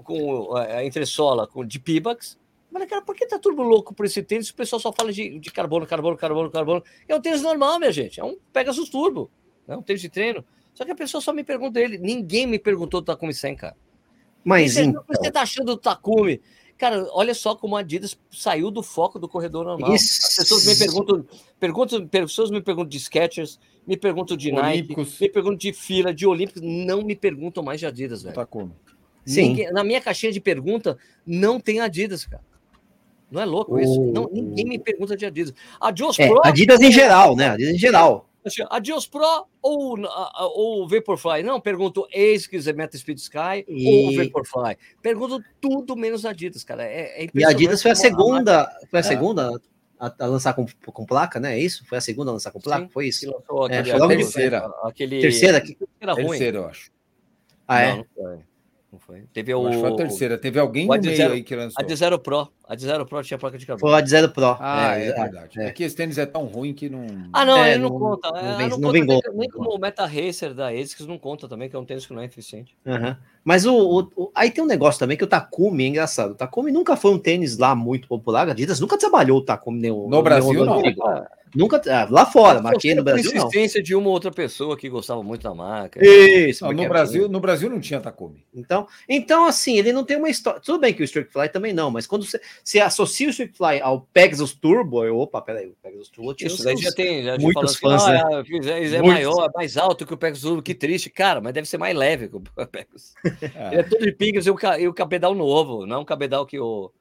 [0.04, 2.38] com a é, entressola com, de Pibax.
[2.72, 4.50] Mas, cara, por que tá mundo louco por esse tênis?
[4.50, 6.84] O pessoal só fala de, de carbono, carbono, carbono, carbono.
[7.08, 8.20] É um tênis normal, minha gente.
[8.20, 9.30] É um Pegasus Turbo.
[9.68, 10.46] É um tênis de treino.
[10.74, 11.98] Só que a pessoa só me pergunta ele.
[11.98, 13.76] Ninguém me perguntou do Takumi 100, cara.
[14.44, 15.04] Mas você, então...
[15.08, 16.42] você tá achando do Takumi?
[16.78, 19.94] Cara, olha só como a Adidas saiu do foco do corredor normal.
[19.94, 20.26] Isso.
[20.26, 21.26] As pessoas me perguntam,
[21.60, 25.08] perguntam, pessoas me perguntam de Skechers, me perguntam de Olímpicos.
[25.10, 28.34] Nike, me perguntam de fila, de Olímpicos, não me perguntam mais de Adidas, velho.
[28.34, 28.72] Takumi.
[29.26, 29.50] Sim.
[29.50, 32.44] Ninguém, na minha caixinha de pergunta não tem Adidas, cara.
[33.32, 34.02] Não é louco isso?
[34.12, 35.54] Não, ninguém me pergunta de Adidas.
[35.80, 36.42] Adios é, Pro.
[36.44, 37.50] Adidas em geral, né?
[37.50, 38.30] Adidas em geral.
[38.44, 39.98] Assim, Adios Pro ou,
[40.56, 41.44] ou Vaporfly?
[41.44, 44.18] Não, pergunto ASICS, é Meta Speed Sky e...
[44.18, 44.78] ou Vaporfly.
[45.02, 46.84] Pergunto tudo menos Adidas, cara.
[46.84, 49.04] É, é e a Adidas foi a segunda, foi a é.
[49.04, 49.62] segunda
[50.00, 51.56] a, a, lançar com, com placa, né?
[51.56, 51.86] É isso?
[51.86, 52.86] Foi a segunda a lançar com placa?
[52.86, 53.30] Sim, foi isso?
[53.70, 54.72] É, foi a terceira.
[54.84, 55.20] Aquele...
[55.20, 55.60] Terceira?
[55.62, 55.78] Que...
[56.00, 56.30] Era ruim.
[56.30, 56.92] Terceira, eu acho.
[57.68, 57.96] Ah, é?
[57.98, 58.06] Não,
[58.92, 59.24] não foi?
[59.32, 59.68] Teve o.
[59.68, 60.38] Acho que foi a terceira.
[60.38, 61.76] Teve alguém no meio zero, aí que lançou.
[61.78, 62.50] A de Zero Pro.
[62.68, 63.92] A de Zero Pro tinha placa de carbono.
[63.92, 64.58] Foi a de Zero Pro.
[64.60, 65.60] Ah, é, é verdade.
[65.60, 65.68] É.
[65.68, 67.06] Aqui esse tênis é tão ruim que não.
[67.32, 68.32] Ah, não, é, ele não, não conta.
[68.32, 69.22] Não, é, vem, não, não conta vingou.
[69.28, 72.06] Nem, nem como o Meta Racer da ASICS não conta também, que é um tênis
[72.06, 72.76] que não é eficiente.
[72.84, 73.16] Uhum.
[73.44, 76.32] Mas o, o, o, aí tem um negócio também que o Takumi é engraçado.
[76.32, 78.48] O Takumi nunca foi um tênis lá muito popular.
[78.48, 79.80] A Adidas nunca trabalhou o Takumi.
[79.80, 80.82] Nem no, no Brasil, não.
[81.56, 83.38] Nunca, ah, lá fora, mas aqui no Brasil não.
[83.38, 86.00] insistência de uma outra pessoa que gostava muito da marca.
[86.04, 86.64] Isso.
[86.64, 88.46] Não, no, Brasil, no Brasil não tinha Takumi.
[88.54, 90.60] Então, então, assim, ele não tem uma história.
[90.60, 93.56] Tudo bem que o Street Fly também não, mas quando você, se associa o Street
[93.56, 97.24] Fly ao Pegasus Turbo, eu, opa, peraí, o Pegasus Turbo tinha Isso, daí já tem
[97.24, 98.24] já muitos assim, fãs, né?
[98.24, 101.10] ah, é, é maior, é mais alto que o Pegasus Turbo, que triste.
[101.10, 103.14] Cara, mas deve ser mais leve que o Pegasus.
[103.56, 103.68] É.
[103.70, 106.46] Ele é todo de pingas e o, e o cabedal novo, não é um cabedal
[106.46, 106.92] que o...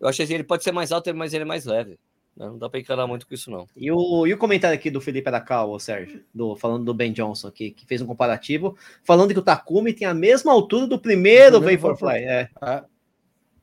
[0.00, 1.98] Eu achei que ele pode ser mais alto, mas ele é mais leve.
[2.36, 3.66] Não dá para encarar muito com isso, não.
[3.76, 7.46] E o, e o comentário aqui do Felipe Aracal, Sérgio, do, falando do Ben Johnson
[7.46, 11.60] aqui, que fez um comparativo, falando que o Takumi tem a mesma altura do primeiro
[11.60, 12.24] Vaporfly.
[12.24, 12.48] É.
[12.62, 12.84] é.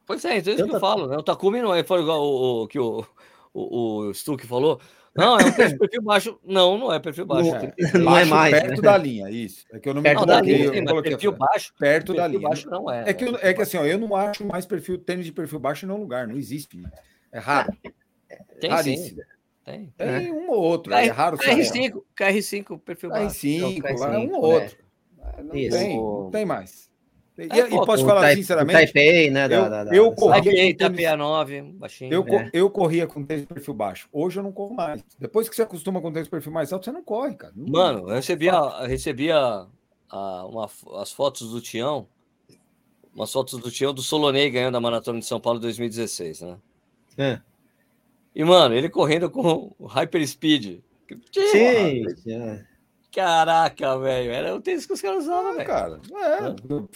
[0.06, 1.18] Pois é, então é isso que eu falo, né?
[1.18, 3.06] O Takumi não é, foi igual o, o que o,
[3.54, 4.80] o, o Stuck falou.
[5.14, 6.40] Não, é um perfil baixo.
[6.46, 7.52] Não, não é perfil baixo.
[7.52, 8.54] Não, não é mais.
[8.54, 8.90] Perto né?
[8.90, 9.66] da linha, isso.
[9.72, 10.58] É que eu não perto me coloquei.
[10.58, 11.74] Linha, eu perfil baixo.
[11.78, 12.48] Perto da linha.
[12.48, 13.10] baixo não é.
[13.10, 15.60] É que, eu, é que assim, ó, eu não acho mais perfil tênis de perfil
[15.60, 16.26] baixo em nenhum lugar.
[16.28, 16.82] Não existe.
[17.30, 17.74] É raro.
[18.60, 19.22] Tem Raríssimo.
[19.22, 19.28] Sim.
[19.64, 19.94] Tem.
[19.98, 20.32] Tem é.
[20.32, 20.94] um ou outro.
[20.94, 21.38] é raro.
[21.38, 23.36] KR5, KR5, perfil baixo.
[23.36, 24.78] KR5, é um ou outro.
[25.44, 25.78] Não Isso.
[25.78, 26.92] tem, não tem mais.
[27.38, 28.74] E, é, e posso falar tai, sinceramente?
[28.74, 29.46] Taipei, né?
[29.46, 32.14] Eu, da, da, da, eu corria Taipei, Taipei 9, baixinho.
[32.14, 32.50] Eu, é.
[32.54, 34.10] eu corria com tênis de perfil baixo.
[34.12, 35.04] Hoje eu não corro mais.
[35.18, 37.54] Depois que você acostuma com tênis de perfil mais alto, você não corre, cara.
[37.56, 39.66] Não, Mano, eu recebia, eu recebia
[40.10, 40.70] a, uma,
[41.02, 42.08] as fotos do Tião,
[43.16, 46.58] umas fotos do Tião do Solonei ganhando a Maratona de São Paulo em 2016, né?
[47.18, 47.42] É.
[48.34, 50.80] E, mano, ele correndo com o Hyper Speed.
[51.32, 52.64] Sim, Sim.
[53.14, 54.32] Caraca, velho.
[54.32, 55.68] Era o tênis que os caras usavam, velho.
[55.68, 56.56] Cara, é.
[56.70, 56.90] Eu,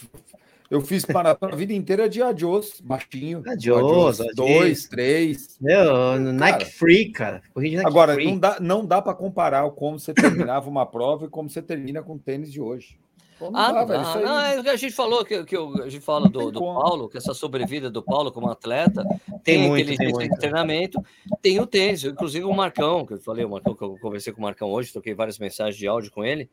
[0.70, 3.42] eu fiz maratona a vida inteira de adios, baixinho.
[3.46, 5.58] Adios, adios dois, três.
[5.60, 7.42] Meu, Nike cara, Free, cara.
[7.54, 8.26] Nike agora, free.
[8.26, 12.02] não dá, não dá para comparar como você terminava uma prova e como você termina
[12.02, 12.98] com o tênis de hoje.
[13.40, 16.28] Não ah, dá, velho, não, não, é a gente falou que, que a gente fala
[16.28, 19.04] do, do Paulo, que essa sobrevida do Paulo como atleta
[19.44, 21.04] tem, tem muito, inteligência tem de treinamento,
[21.42, 24.38] tem o tênis, inclusive o Marcão, que eu falei, o Marcão, que eu conversei com
[24.38, 26.48] o Marcão hoje, toquei várias mensagens de áudio com ele.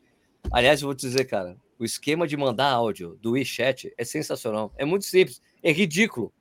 [0.52, 4.70] Aliás, eu vou te dizer, cara, o esquema de mandar áudio do WeChat é sensacional.
[4.76, 6.32] É muito simples, é ridículo.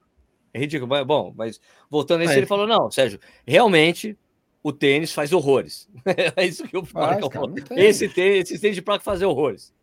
[0.53, 4.17] É ridículo, mas bom, mas voltando a isso, ele falou: não, Sérgio, realmente
[4.63, 5.89] o tênis faz horrores.
[6.37, 7.29] é isso que eu falo.
[7.29, 9.73] Faz, esse tênis, esse tênis de placa faz horrores.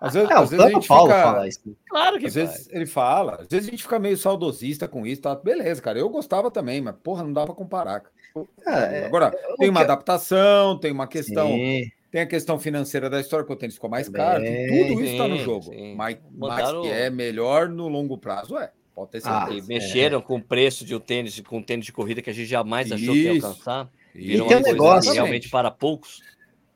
[0.00, 1.22] Às vezes, é, às vezes a gente Paulo fica...
[1.22, 1.76] fala isso.
[1.88, 2.50] Claro que às faz.
[2.50, 5.36] vezes ele fala, às vezes a gente fica meio saudosista com isso, tá?
[5.36, 6.00] Beleza, cara.
[6.00, 8.02] Eu gostava também, mas porra, não dá para comparar.
[8.66, 9.84] É, Agora, tem uma que...
[9.84, 11.48] adaptação, tem uma questão.
[11.48, 11.88] Sim.
[12.10, 14.42] Tem a questão financeira da história, que o tênis ficou mais caro.
[14.44, 15.64] tudo isso está no jogo.
[15.70, 15.94] Sim.
[15.94, 18.70] Mas, mas que é melhor no longo prazo, é.
[18.94, 19.64] Pode ter ah, certeza.
[19.64, 20.22] Ah, mexeram é.
[20.22, 22.86] com o preço de um tênis, com um tênis de corrida que a gente jamais
[22.86, 22.94] Isso.
[22.94, 23.90] achou que ia alcançar.
[24.14, 26.20] E tem um negócio realmente para poucos.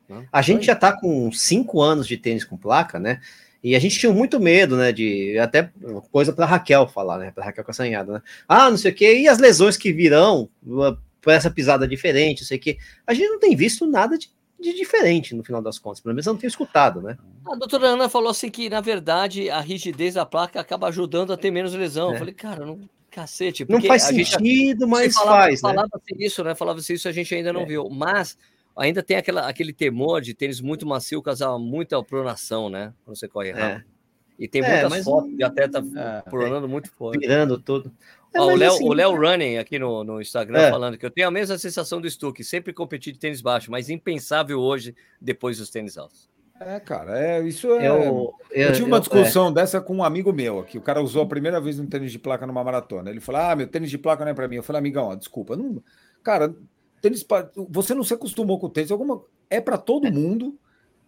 [0.08, 0.26] Né?
[0.32, 3.20] A gente já está com cinco anos de tênis com placa, né?
[3.62, 4.92] E a gente tinha muito medo, né?
[4.92, 5.70] De até
[6.10, 7.30] coisa para Raquel falar, né?
[7.30, 8.22] Para Raquel Castanhada, né?
[8.48, 9.18] Ah, não sei o quê.
[9.18, 12.78] E as lesões que virão uh, por essa pisada diferente, não sei o quê.
[13.06, 16.26] A gente não tem visto nada de de diferente no final das contas, pelo menos
[16.26, 17.16] eu não tenho escutado, né?
[17.46, 21.36] A doutora Ana falou assim que, na verdade, a rigidez da placa acaba ajudando a
[21.36, 22.10] ter menos lesão.
[22.10, 22.14] É.
[22.14, 22.80] Eu falei, cara, não,
[23.10, 23.66] cacete.
[23.68, 25.68] Não faz sentido, gente, mas falava, faz, né?
[25.70, 26.54] Falava-se isso, né?
[26.54, 27.66] Falava-se isso, a gente ainda não é.
[27.66, 27.88] viu.
[27.88, 28.36] Mas
[28.76, 32.92] ainda tem aquela, aquele temor de tênis muito macio causar muita pronação, né?
[33.04, 33.86] Quando você corre rápido.
[33.92, 33.96] É.
[34.38, 37.18] E tem é, muitas fotos de atleta é, pronando muito forte.
[37.18, 37.90] Virando tudo.
[38.36, 40.70] É, o Léo assim, Léo Running aqui no, no Instagram é.
[40.70, 43.88] falando que eu tenho a mesma sensação do Stuck, sempre competi de tênis baixo, mas
[43.88, 46.28] impensável hoje, depois dos tênis altos.
[46.60, 47.86] É, cara, é, isso é.
[47.86, 49.52] Eu, eu, eu tive uma discussão é.
[49.52, 50.78] dessa com um amigo meu aqui.
[50.78, 53.10] O cara usou a primeira vez um tênis de placa numa maratona.
[53.10, 54.56] Ele falou: Ah, meu tênis de placa não é para mim.
[54.56, 55.54] Eu falei, amigão, ó, desculpa.
[55.54, 55.82] Não...
[56.22, 56.54] Cara,
[57.00, 57.26] tênis.
[57.68, 59.22] Você não se acostumou com o tênis, alguma...
[59.50, 60.58] é para todo mundo.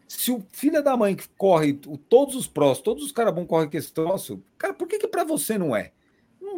[0.07, 1.75] Se o filho da mãe que corre,
[2.09, 5.07] todos os prós, todos os caras bons correm com esse troço, cara, por que, que
[5.07, 5.93] para você não é?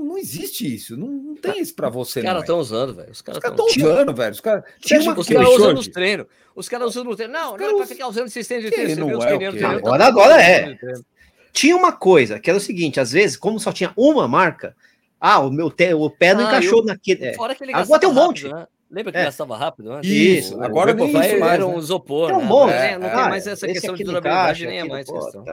[0.04, 0.96] Não, existe isso.
[0.96, 2.20] Não, não tem isso para você.
[2.20, 2.60] Os caras estão é.
[2.60, 3.10] usando, velho.
[3.10, 4.32] Os caras estão cara usando, velho.
[4.32, 4.64] Os caras
[5.16, 6.26] os cara usando nos treinos.
[6.54, 7.32] Os caras usando no treino.
[7.32, 9.06] Não, não é para ficar usando esses tênis de treino.
[9.06, 10.78] Não é agora, agora é.
[11.52, 14.74] Tinha uma coisa, que era o seguinte: às vezes, como só tinha uma marca,
[15.20, 17.26] ah, o meu te, o pé não ah, encaixou eu, naquele.
[17.26, 17.34] É.
[17.34, 18.46] Fora que ele agora tem um monte.
[18.46, 18.66] Rápido, né?
[18.90, 19.24] Lembra que é.
[19.24, 19.90] gastava rápido?
[19.90, 20.00] Né?
[20.02, 22.28] Isso, o, agora nem isso mais, era um isopor.
[22.28, 22.72] Tem um monte.
[22.72, 25.44] É, não tem mais essa questão de durabilidade, nem é mais questão.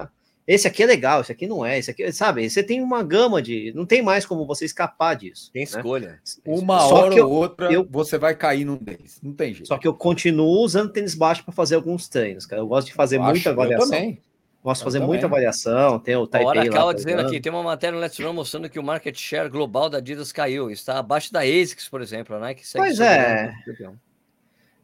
[0.47, 2.49] Esse aqui é legal, esse aqui não é, esse aqui, sabe?
[2.49, 3.73] Você tem uma gama de.
[3.75, 5.51] Não tem mais como você escapar disso.
[5.51, 5.65] Tem né?
[5.65, 6.21] escolha.
[6.45, 9.19] Uma Só hora ou outra eu, você vai cair num deles.
[9.21, 9.67] Não tem jeito.
[9.67, 12.61] Só que eu continuo usando tênis baixo para fazer alguns treinos, cara.
[12.61, 13.85] Eu gosto de fazer Baixo, muita avaliação.
[13.85, 14.21] Eu também.
[14.63, 15.99] Gosto de fazer muita avaliação.
[15.99, 18.79] Tem o Taipei Hora acaba dizendo aqui, tem uma matéria no Let's Run mostrando que
[18.79, 20.71] o market share global da Adidas caiu.
[20.71, 23.53] Está abaixo da ASICS, por exemplo, Nike segue Pois é.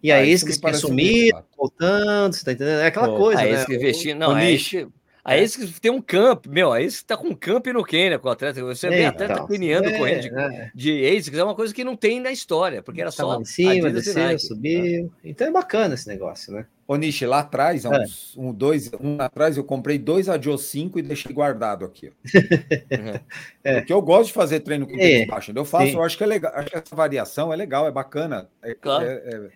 [0.01, 2.81] E a ah, ASICS quer sumir, voltando, você tá entendendo?
[2.81, 3.51] É aquela Pô, coisa, a né?
[3.55, 4.87] ASICS investindo, não, a ASICS
[5.25, 5.43] Aí é.
[5.43, 8.27] esse que tem um camp, meu, aí você tá com um camp no Quênia com
[8.27, 8.61] o atleta.
[8.61, 10.71] Você vê atleta então, keniano é, correndo de, é.
[10.75, 13.39] de ASICS, é uma coisa que não tem na história, porque era só.
[13.39, 15.09] Em cima, desceu, subiu.
[15.23, 16.65] Então é bacana esse negócio, né?
[16.85, 17.89] Ô, Nishi, lá atrás, é.
[17.89, 22.11] uns, um, dois, um atrás, eu comprei dois Adios 5 e deixei guardado aqui.
[23.63, 23.75] é.
[23.75, 25.25] Porque eu gosto de fazer treino com é.
[25.25, 25.53] baixo.
[25.55, 25.93] Eu faço, Sim.
[25.93, 28.49] eu acho que é legal, acho que essa variação é legal, é bacana.
[28.61, 29.05] É, claro.
[29.05, 29.49] É,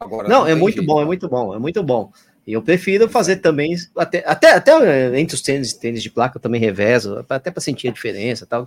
[0.00, 2.10] agora, não, não é muito jeito, bom, é muito bom, é muito bom.
[2.44, 6.60] Eu prefiro fazer também, até, até, até entre os tênis, tênis de placa eu também
[6.60, 8.66] revezo, até para sentir a diferença tal.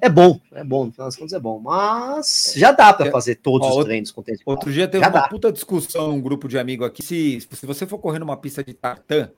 [0.00, 3.36] É bom, é bom, no final das contas é bom, mas já dá para fazer
[3.36, 4.58] todos Ó, os treinos com tênis de placa.
[4.58, 5.28] Outro dia teve já uma dá.
[5.28, 8.74] puta discussão um grupo de amigos aqui, se, se você for correr numa pista de
[8.74, 9.30] tartan,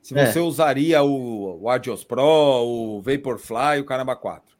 [0.00, 0.26] se é.
[0.26, 0.42] você é.
[0.42, 4.52] usaria o, o Adios Pro, o Vaporfly, o Caramba 4.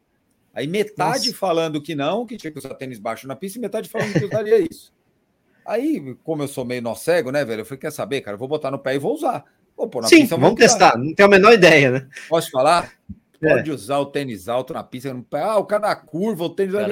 [0.54, 1.38] Aí metade Nossa.
[1.38, 4.24] falando que não, que tinha que usar tênis baixo na pista, e metade falando que
[4.24, 4.92] usaria isso.
[5.64, 7.60] Aí, como eu sou meio nó cego, né, velho?
[7.60, 8.34] Eu falei, quer saber, cara?
[8.34, 9.44] Eu vou botar no pé e vou usar.
[9.76, 10.97] Vou pôr na Sim, pista, vamos testar.
[10.98, 12.06] Não tenho a menor ideia, né?
[12.28, 12.93] Posso falar?
[13.43, 13.48] É.
[13.48, 15.12] Pode usar o tênis alto na pista.
[15.12, 15.40] No pé.
[15.43, 16.84] Ah, o cara na curva, o tênis vai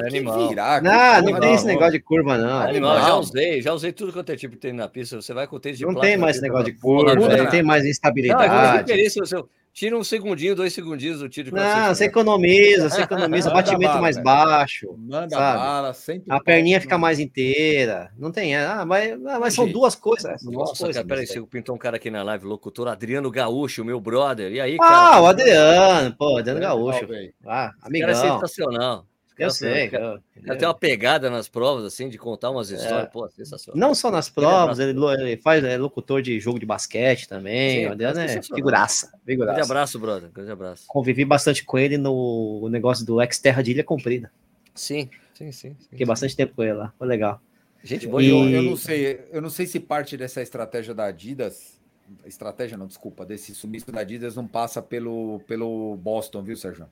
[0.48, 0.82] virar.
[0.82, 2.62] Não, não, tem esse negócio de curva, não.
[2.62, 5.22] Animal, já usei, já usei tudo quanto é tipo de tênis na pista.
[5.22, 7.62] Você vai com o tênis de Não tem mais esse negócio de curva, não tem
[7.62, 8.92] mais instabilidade.
[9.32, 9.48] Não,
[9.80, 11.56] Tira um segundinho, dois segundinhos do tiro.
[11.56, 14.24] Não, você economiza, você economiza, batimento bala, mais velho.
[14.26, 14.94] baixo.
[14.98, 15.58] Manda sabe?
[15.58, 16.24] bala, sempre.
[16.28, 18.12] A perninha fica mais inteira.
[18.18, 18.54] Não tem.
[18.54, 20.42] Ah, mas, ah, mas são duas coisas.
[20.42, 23.82] Nossa, duas coisas, cara, peraí, você pintou um cara aqui na live, locutor Adriano Gaúcho,
[23.82, 24.52] meu brother.
[24.52, 25.14] E aí, cara?
[25.16, 27.08] Ah, o Adriano, pô, Adriano Gaúcho.
[27.46, 28.12] Ah, amigão.
[28.12, 29.06] Cara é sensacional.
[29.40, 29.90] Eu sei.
[29.92, 33.06] Eu, tem uma pegada nas provas, assim, de contar umas histórias, é.
[33.06, 33.78] pô, sensacional.
[33.78, 37.80] Não só nas provas, ele, ele faz é locutor de jogo de basquete também.
[37.80, 39.54] Sim, Adriano é figuraça, figuraça.
[39.54, 40.30] Grande abraço, brother.
[40.30, 40.84] Grande abraço.
[40.86, 44.30] Convivi bastante com ele no negócio do Ex-Terra de Ilha Comprida.
[44.74, 45.76] Sim, sim, sim.
[45.88, 47.40] Fiquei bastante tempo com ele lá, foi legal.
[47.82, 48.28] Gente, boa, e...
[48.28, 51.80] eu, eu, não sei, eu não sei se parte dessa estratégia da Adidas,
[52.26, 56.86] estratégia não, desculpa, desse sumiço da Adidas não passa pelo, pelo Boston, viu, Sérgio?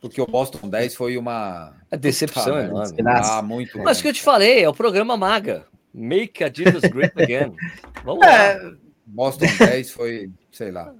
[0.00, 1.74] Porque o Boston 10 foi uma.
[1.90, 2.96] A decepção é enorme.
[3.06, 3.78] Ah, muito.
[3.78, 5.66] Mas que eu te falei, é o programa Maga.
[5.92, 7.54] Make a Jesus Great Again.
[8.04, 8.72] Vamos é, lá.
[9.06, 10.94] Boston 10 foi, sei lá.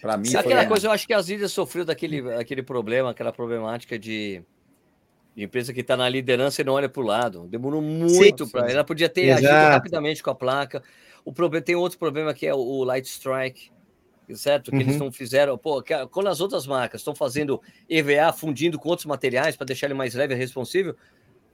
[0.00, 0.26] Para mim.
[0.26, 4.42] Sabe aquela coisa, eu acho que a Adidas sofreu daquele aquele problema, aquela problemática de,
[5.34, 7.46] de empresa que está na liderança e não olha para o lado.
[7.48, 8.70] Demorou muito para.
[8.70, 9.46] Ela podia ter Exato.
[9.46, 10.82] agido rapidamente com a placa.
[11.24, 13.70] O problema tem outro problema que é o Light Strike
[14.34, 14.70] certo?
[14.70, 14.82] Que uhum.
[14.82, 15.56] eles não fizeram.
[15.58, 19.94] Pô, quando as outras marcas estão fazendo EVA, fundindo com outros materiais para deixar ele
[19.94, 20.96] mais leve e responsível,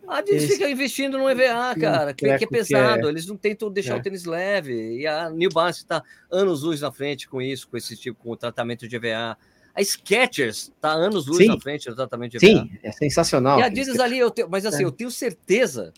[0.06, 0.54] a Adidas Esse...
[0.54, 3.02] fica investindo no EVA, cara, que, que é pesado.
[3.02, 3.10] Que é.
[3.10, 3.98] Eles não tentam deixar é.
[3.98, 4.98] o tênis leve.
[4.98, 8.30] E a New Balance está anos luz na frente com isso, com esse tipo, com
[8.30, 9.36] o tratamento de EVA.
[9.72, 11.46] A Skechers está anos luz Sim.
[11.46, 12.62] na frente do tratamento de EVA.
[12.62, 13.60] Sim, é sensacional.
[13.60, 14.86] E a Adidas ali, eu tenho, mas assim, é.
[14.86, 15.92] eu tenho certeza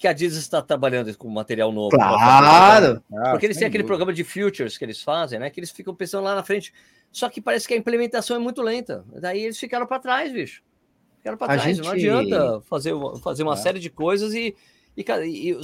[0.00, 1.90] que a Adidas está trabalhando com material novo.
[1.90, 3.04] Claro!
[3.30, 5.50] Porque eles têm aquele programa de futures que eles fazem, né?
[5.50, 6.72] Que eles ficam pensando lá na frente.
[7.12, 9.04] Só que parece que a implementação é muito lenta.
[9.20, 10.62] Daí eles ficaram para trás, bicho.
[11.18, 11.76] Ficaram para trás.
[11.76, 11.84] Gente...
[11.84, 13.56] Não adianta fazer, fazer uma é.
[13.56, 14.56] série de coisas e,
[14.96, 15.60] e, cara, e eu,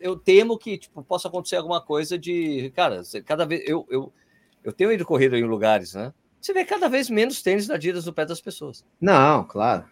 [0.00, 2.72] eu temo que tipo, possa acontecer alguma coisa de.
[2.74, 3.62] Cara, cada vez.
[3.66, 4.10] Eu, eu,
[4.64, 6.10] eu tenho ido corrido em lugares, né?
[6.40, 8.82] Você vê cada vez menos tênis da Adidas no pé das pessoas.
[8.98, 9.84] Não, claro.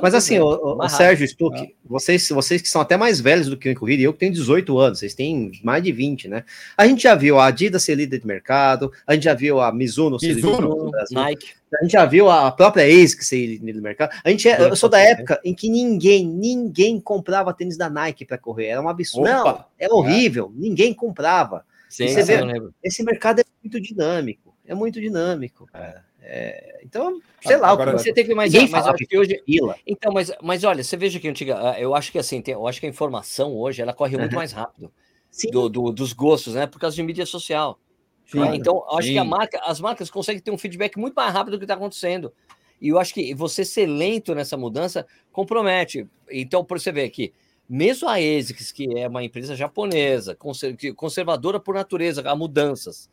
[0.00, 1.70] Mas assim, o, o Sérgio Stuck, é.
[1.84, 4.18] vocês, vocês que são até mais velhos do que eu em corrida, e eu que
[4.18, 6.44] tenho 18 anos, vocês têm mais de 20, né?
[6.76, 9.72] A gente já viu a Adidas ser líder de mercado, a gente já viu a
[9.72, 11.58] Mizuno ser líder do Nike.
[11.80, 14.10] A gente já viu a própria ASIC ser líder do mercado.
[14.24, 18.24] A gente é, eu sou da época em que ninguém, ninguém comprava tênis da Nike
[18.24, 18.66] para correr.
[18.66, 19.28] Era um absurdo.
[19.28, 20.52] Opa, Não, é horrível.
[20.56, 20.60] É.
[20.60, 21.64] Ninguém comprava.
[21.88, 22.38] Sim, você vê,
[22.82, 24.54] esse mercado é muito dinâmico.
[24.66, 26.04] É muito dinâmico, cara.
[26.30, 29.42] É, então, sei lá, Agora, você tem que mais mas acho que hoje
[29.86, 32.66] Então, mas, mas olha, você veja que antiga, ah, eu acho que assim, tem, eu
[32.66, 34.92] acho que a informação hoje ela corre muito mais rápido
[35.50, 36.66] do, do, dos gostos, né?
[36.66, 37.78] Por causa de mídia social.
[38.34, 38.56] Né?
[38.56, 39.14] Então, eu acho Sim.
[39.14, 41.74] que a marca, as marcas conseguem ter um feedback muito mais rápido do que está
[41.74, 42.30] acontecendo.
[42.78, 46.06] E eu acho que você ser lento nessa mudança compromete.
[46.30, 47.32] Então, por você ver aqui,
[47.66, 50.36] mesmo a ASICS, que é uma empresa japonesa,
[50.94, 53.08] conservadora por natureza, a mudanças,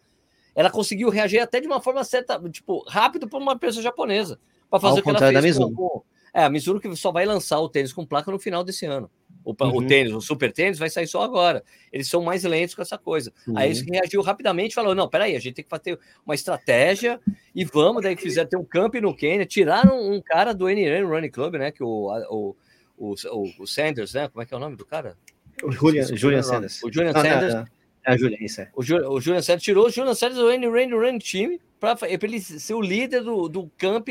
[0.55, 4.39] ela conseguiu reagir até de uma forma certa, tipo, rápido para uma empresa japonesa.
[4.69, 5.75] Para fazer Ao o que ela fez da Mizuno.
[5.75, 6.03] Com,
[6.33, 9.11] é, a Mizuno que só vai lançar o tênis com placa no final desse ano.
[9.43, 9.77] O, uhum.
[9.77, 11.63] o tênis, o super tênis, vai sair só agora.
[11.93, 13.31] Eles são mais lentos com essa coisa.
[13.47, 13.57] Uhum.
[13.57, 17.19] Aí eles reagiu rapidamente e falou: não, peraí, a gente tem que fazer uma estratégia
[17.53, 18.01] e vamos.
[18.01, 21.71] Daí fizeram ter um camp no Quênia, tiraram um cara do NN Running Club, né?
[21.71, 22.55] Que o, o,
[22.97, 23.13] o,
[23.59, 24.27] o, Sanders, né?
[24.29, 25.15] Como é que é o nome do cara?
[25.63, 26.81] O Julian, Julian Sanders.
[26.81, 27.53] O Julian Sanders.
[27.53, 27.75] Não, não, não.
[28.05, 28.69] É a Julian, isso é.
[28.75, 31.97] O, Ju, o Julian Sérgio tirou o Julian Sérgio do N Rain Run time para
[32.09, 34.07] ele ser o líder do, do camp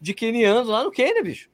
[0.00, 1.48] de kenianos lá no Quênia, bicho.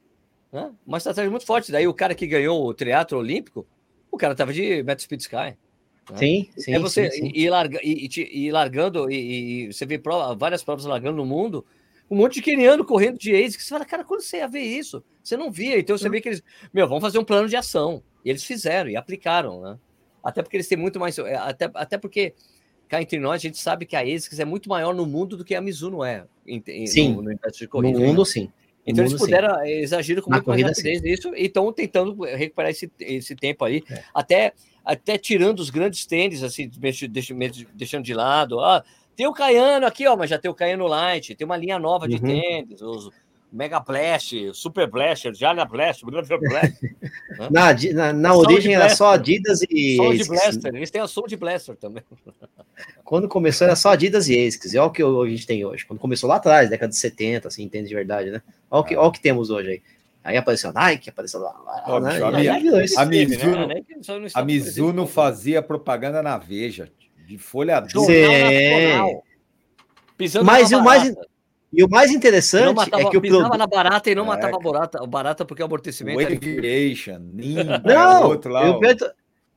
[0.51, 0.71] Né?
[0.85, 1.71] Uma estratégia muito forte.
[1.71, 3.65] Daí o cara que ganhou o teatro olímpico,
[4.11, 5.35] o cara tava de Metro Speed Sky.
[5.35, 6.17] Né?
[6.17, 6.73] Sim, sim.
[6.73, 7.31] É você sim, sim.
[7.33, 11.65] Ir, larga, ir, ir largando, e, e, você vê prova, várias provas largando no mundo,
[12.09, 14.61] um monte de queniano correndo de ex, que você fala, cara, quando você ia ver
[14.61, 15.03] isso?
[15.23, 15.79] Você não via.
[15.79, 16.43] Então você vê que eles,
[16.73, 18.03] meu, vamos fazer um plano de ação.
[18.23, 19.79] E eles fizeram e aplicaram, né?
[20.25, 21.17] Até porque eles têm muito mais.
[21.19, 22.33] É, até, até porque,
[22.87, 25.45] cá entre nós, a gente sabe que a ASICS é muito maior no mundo do
[25.45, 26.25] que a Mizuno é.
[26.47, 27.13] Em, sim.
[27.13, 28.25] No, no, de corrida, no mundo, né?
[28.25, 28.51] sim.
[28.87, 29.69] Então eles puderam, sim.
[29.69, 33.83] eles agiram com muito mais rapidez nisso e estão tentando recuperar esse, esse tempo aí,
[33.89, 34.03] é.
[34.13, 34.53] até,
[34.83, 36.69] até tirando os grandes tênis, assim,
[37.09, 38.59] deixando, deixando de lado.
[38.59, 38.83] Ah,
[39.15, 42.07] tem o Caiano aqui, ó, mas já tem o Caiano Light, tem uma linha nova
[42.07, 42.21] de uhum.
[42.21, 43.09] tênis, os,
[43.55, 46.75] Mega Blast, Super Blast, Jana Blast, Blast.
[47.37, 47.49] Né?
[47.49, 49.95] na, na, na origem era só Adidas e.
[49.97, 52.03] Soul Blaster, eles têm a Soul Blaster também.
[53.03, 55.85] Quando começou era só Adidas e ASICS, e olha o que a gente tem hoje.
[55.85, 58.41] Quando começou lá atrás, década de 70, assim, entende de verdade, né?
[58.69, 59.81] Olha o que, olha o que temos hoje aí.
[60.23, 61.53] Aí apareceu a Nike, apareceu lá.
[61.87, 62.19] lá, né?
[62.19, 63.75] a a Mizuno- né?
[63.75, 63.81] né?
[63.87, 66.89] Que só não A Mizuno fazia propaganda na Veja,
[67.25, 67.81] de folha.
[67.81, 69.23] Nacional.
[70.17, 71.34] Pisando Mas na o mais barata.
[71.75, 73.57] E o mais interessante matava, é que o pisava produto.
[73.57, 77.81] na barata e não É, matava barata, barata porque o amortecimento era Wave Creation, Ninja,
[77.83, 78.65] Não, outro lá.
[78.65, 78.79] eu ó.
[78.79, 79.11] penso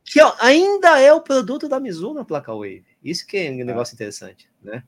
[0.05, 2.85] que ó, ainda é o produto da Mizuno a placa Wave.
[3.03, 4.83] Isso que é um negócio interessante, né?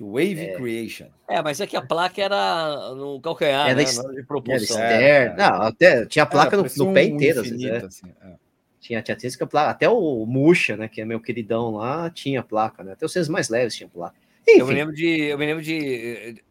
[0.00, 1.08] Wave Creation.
[1.28, 3.82] É, mas é que a placa era no calcanhar, Era né?
[3.82, 4.78] ex- Não era de Era propulsão.
[4.78, 5.36] É, é.
[5.36, 8.10] Não, até tinha placa É, no, no um pé inteiro, às infinito, vezes, né?
[8.10, 8.36] assim, é.
[8.80, 9.70] Tinha, tinha tinha placa.
[9.70, 10.88] Até o Muxa, né?
[10.88, 12.92] Que é meu queridão lá, tinha placa, né?
[12.92, 14.16] Até os seres mais leves tinham placa.
[14.56, 15.06] Eu me Enfim, lembro de.
[15.24, 16.42] Eu me lembro de.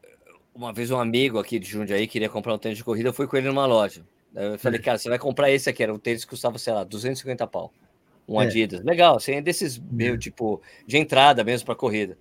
[0.59, 3.25] Uma vez um amigo aqui de Jundiaí queria comprar um tênis de corrida, eu fui
[3.25, 4.01] com ele numa loja.
[4.35, 4.57] Eu Hum.
[4.57, 5.81] falei, cara, você vai comprar esse aqui.
[5.81, 7.71] Era um tênis que custava, sei lá, 250 pau.
[8.27, 8.45] Um É.
[8.45, 8.83] Adidas.
[8.83, 12.17] Legal, assim, é desses meio tipo de entrada mesmo para corrida.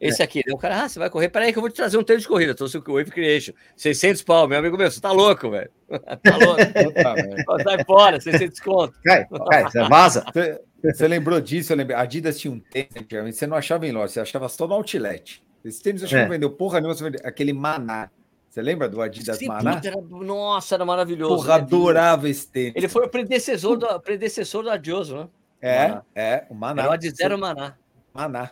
[0.00, 0.24] Esse É.
[0.24, 1.28] aqui, o cara, ah, você vai correr?
[1.28, 2.54] Peraí que eu vou te trazer um tênis de corrida.
[2.54, 3.52] Trouxe o Wave Creation.
[3.76, 5.70] 600 pau, meu amigo meu, você tá louco, velho.
[6.24, 7.62] tá louco.
[7.62, 8.94] Sai fora, 600 conto.
[9.04, 10.24] cai, cai, você vaza.
[10.32, 11.72] Você- Você lembrou disso?
[11.72, 11.96] Eu lembrei.
[11.96, 15.40] Adidas tinha um tênis, antigamente, você não achava em loja, você achava só no outlet.
[15.64, 16.22] Esse tênis acho que É.
[16.24, 18.10] não vendeu porra nenhuma, você vendeu aquele Maná.
[18.50, 19.80] Você lembra do Adidas Sim, Maná?
[19.82, 21.36] era- nossa, era maravilhoso.
[21.36, 21.62] Porra, né?
[21.64, 22.74] adorava esse tênis.
[22.76, 25.28] Ele foi o predecessor do, predecessor do Adioso, né?
[25.60, 26.02] É, Maná.
[26.14, 26.82] é, o Maná.
[26.82, 27.74] Era o Ad Zero Maná.
[28.12, 28.50] Maná.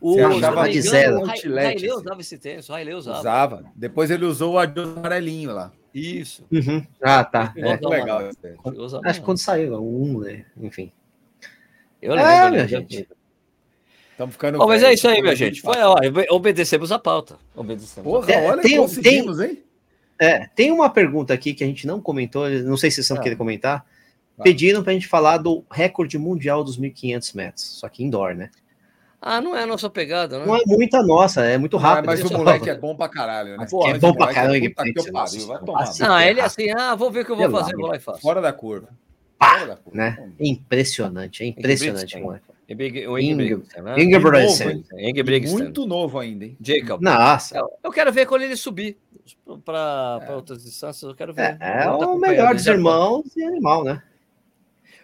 [0.00, 0.60] O, Você achava o
[1.24, 1.90] Railê assim.
[1.90, 3.18] usava esse tênis, o Railê usava.
[3.20, 3.64] Usava.
[3.74, 5.72] Depois ele usou o Adidas amarelinho lá.
[5.94, 6.44] Isso.
[6.52, 6.84] Uhum.
[7.02, 7.52] Ah, tá.
[7.56, 7.60] É.
[7.60, 7.64] É.
[7.68, 8.58] Muito legal esse tênis.
[8.76, 10.44] Usa Acho que quando saiu, o 1, né?
[10.60, 10.92] Enfim.
[12.02, 12.68] Eu É, lembro, lembro.
[12.68, 13.08] gente.
[14.16, 14.56] Estamos ficando.
[14.58, 15.60] Bom, mas velho, é isso aí, minha gente.
[15.60, 15.94] Foi, ó,
[16.30, 17.36] obedecemos a pauta.
[17.54, 18.10] Obedecemos.
[18.10, 19.62] Porra, É, olha, tem- conseguimos, hein?
[20.18, 23.18] É, tem uma pergunta aqui que a gente não comentou, não sei se vocês vão
[23.18, 23.20] Ah.
[23.20, 23.84] querer comentar.
[24.38, 24.44] Vai.
[24.44, 28.50] Pediram pra gente falar do recorde mundial dos 1.500 metros, só que indoor, né?
[29.20, 30.46] Ah, não é a nossa pegada, né?
[30.46, 32.06] Não é muita nossa, é muito Ah, rápido.
[32.06, 33.66] mas né, o moleque é bom pra caralho, né?
[33.70, 35.26] Pô, Mas é bom pra caralho, tomar.
[35.66, 36.14] nossa.
[36.16, 38.00] Ah, ele é assim, ah, vou ver o que eu vou fazer, vou lá e
[38.00, 38.20] faço.
[38.22, 38.88] Fora da curva.
[39.38, 39.98] Pá, Fora da curva.
[39.98, 40.30] né?
[40.40, 42.44] Impressionante, é impressionante, moleque.
[42.68, 43.94] O Inge- Ingebrigtsen, né?
[44.02, 44.84] Ingebrigtsen.
[44.98, 45.52] Ingebrigtsen.
[45.56, 46.56] Muito novo ainda, hein?
[46.60, 47.00] Jacob.
[47.00, 48.96] Nossa, Eu- Eu quero ver quando ele subir
[49.64, 51.08] para outras distâncias.
[51.08, 51.56] Eu quero ver.
[51.60, 54.02] é, é o melhor dos já- irmãos e animal, né?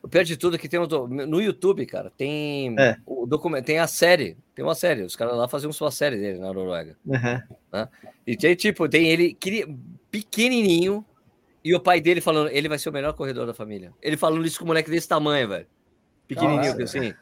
[0.02, 2.96] O pior de tudo é que tem um no YouTube, cara, tem É.
[3.06, 5.02] o documento, tem a série, tem uma série.
[5.02, 6.96] Os caras lá faziam uma série dele na Noruega.
[7.06, 7.86] Uhum.
[8.26, 9.36] E tem tipo, tem ele
[10.10, 11.04] pequenininho
[11.64, 13.92] e o pai dele falando, ele vai ser o melhor corredor da família.
[14.02, 15.66] Ele falando isso com um moleque desse tamanho, velho.
[16.26, 16.82] Pequenininho, Caraca.
[16.82, 17.14] assim.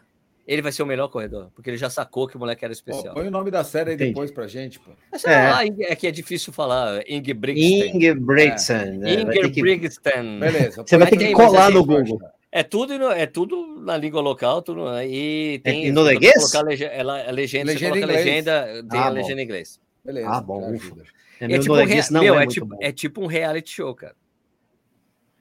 [0.52, 2.74] Ele vai ser o melhor corredor, porque ele já sacou que o moleque era Pô,
[2.74, 3.14] especial.
[3.14, 4.10] põe o nome da série aí Entendi.
[4.10, 4.90] depois pra gente, pô.
[5.12, 5.48] Mas É.
[5.48, 7.04] lá, é que é difícil falar.
[7.08, 7.96] Ingebrigtsen.
[7.96, 8.98] Ingebrigtsen.
[8.98, 9.24] né?
[9.26, 10.40] Ter que- Ingebrigtsen.
[10.40, 10.82] Beleza.
[10.84, 12.18] Você vai ter que tem, colar no Google.
[12.50, 15.92] É tudo, no- é tudo na língua local, tudo, e tem.
[15.92, 16.32] norueguês?
[16.34, 19.14] pode colocar lege- ela- a legenda, Legenda você coloca a legenda, tem Ah, a bom.
[19.14, 19.80] legenda em inglês.
[20.04, 20.28] Beleza.
[20.30, 20.96] Ah, bom, ufa.
[21.40, 22.76] É, É meu tipo, um rea- não meu, é é, muito tipo, bom.
[22.80, 24.16] é tipo um reality show, cara.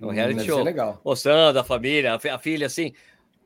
[0.02, 0.64] É um reality Deve show.
[0.64, 1.02] legal.
[1.03, 2.94] Mostrando a família, a filha assim.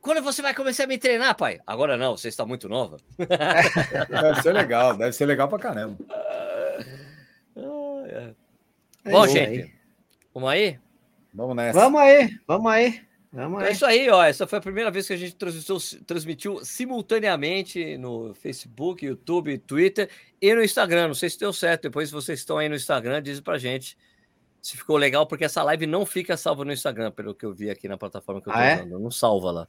[0.04, 1.58] Quando você vai começar a me treinar, pai?
[1.66, 2.98] Agora não, você está muito nova.
[3.18, 5.96] Deve ser legal, deve ser legal pra caramba.
[7.56, 8.34] Ah, é.
[9.06, 9.70] É Bom, gente, aí.
[10.32, 10.78] vamos aí?
[11.32, 11.78] Vamos nessa.
[11.80, 13.00] Vamos aí, vamos aí.
[13.32, 13.72] Vamos É aí.
[13.72, 14.22] isso aí, ó.
[14.22, 20.08] Essa foi a primeira vez que a gente transmitiu, transmitiu simultaneamente no Facebook, YouTube, Twitter
[20.40, 21.08] e no Instagram.
[21.08, 21.82] Não sei se deu certo.
[21.84, 23.96] Depois, se vocês estão aí no Instagram, diz pra gente
[24.62, 27.68] se ficou legal, porque essa live não fica salva no Instagram, pelo que eu vi
[27.68, 28.76] aqui na plataforma que eu tô Ah, é?
[28.76, 28.98] usando.
[29.00, 29.68] Não salva lá.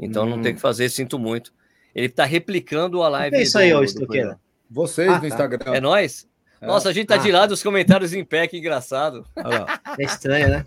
[0.00, 0.42] Então não Hum.
[0.42, 1.52] tem o que fazer, sinto muito.
[1.94, 3.36] Ele tá replicando a live.
[3.36, 4.40] É isso aí, ô Estoqueira.
[4.70, 5.26] Vocês Ah, no tá.
[5.28, 5.74] Instagram.
[5.74, 6.26] É nós?
[6.60, 6.66] É.
[6.66, 7.40] Nossa, a gente tá de Ah.
[7.40, 9.26] lado os comentários em pé, que engraçado.
[9.98, 10.64] É estranho, né?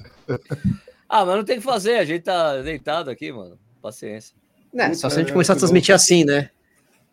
[1.07, 3.57] Ah, mas não tem o que fazer, a gente tá deitado aqui, mano.
[3.81, 4.35] Paciência.
[4.73, 6.49] Né, só se a gente começar a que transmitir assim, né?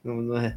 [0.03, 0.57] Não, não é.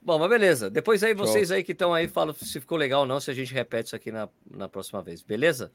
[0.00, 0.70] Bom, mas beleza.
[0.70, 3.34] Depois aí vocês aí que estão aí falam se ficou legal ou não, se a
[3.34, 5.70] gente repete isso aqui na, na próxima vez, beleza?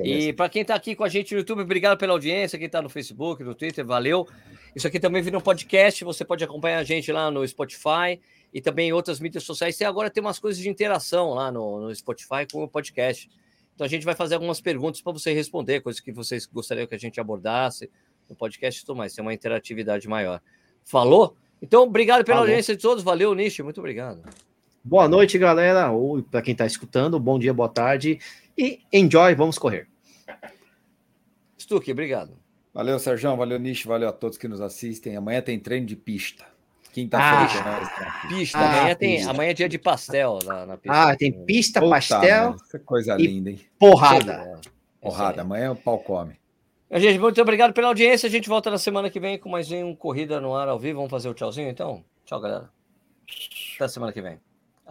[0.00, 2.58] E para quem tá aqui com a gente no YouTube, obrigado pela audiência.
[2.58, 4.26] Quem tá no Facebook, no Twitter, valeu.
[4.74, 6.04] Isso aqui também vira um podcast.
[6.04, 8.20] Você pode acompanhar a gente lá no Spotify
[8.52, 9.78] e também em outras mídias sociais.
[9.80, 13.28] E agora tem umas coisas de interação lá no, no Spotify com o podcast.
[13.74, 16.94] Então a gente vai fazer algumas perguntas para você responder, coisas que vocês gostariam que
[16.94, 17.90] a gente abordasse
[18.28, 19.14] no podcast e tudo mais.
[19.14, 20.40] Tem uma interatividade maior.
[20.84, 21.36] Falou?
[21.60, 22.48] Então, obrigado pela Falou.
[22.48, 23.04] audiência de todos.
[23.04, 23.62] Valeu, Nishi.
[23.62, 24.22] Muito obrigado.
[24.84, 25.90] Boa noite, galera.
[25.90, 28.18] Ou para quem tá escutando, bom dia, boa tarde.
[28.56, 29.88] E enjoy, vamos correr.
[31.58, 32.36] Stuque, obrigado.
[32.74, 33.36] Valeu, Sérgio.
[33.36, 33.84] Valeu, Nish.
[33.84, 35.16] Valeu a todos que nos assistem.
[35.16, 36.44] Amanhã tem treino de pista.
[36.92, 38.28] Quinta-feira Ah.
[38.28, 39.30] Pista, Ah, amanhã, tem, pista.
[39.30, 41.10] amanhã é dia de pastel lá na pista.
[41.10, 43.60] Ah, tem pista, Puta pastel, que coisa linda, hein?
[43.78, 44.60] porrada.
[45.00, 45.40] Porrada.
[45.42, 46.38] Amanhã o pau come.
[46.94, 48.26] Gente, muito obrigado pela audiência.
[48.26, 50.98] A gente volta na semana que vem com mais um Corrida no Ar ao vivo.
[50.98, 52.04] Vamos fazer o tchauzinho então?
[52.26, 52.68] Tchau, galera.
[53.76, 54.38] Até semana que vem.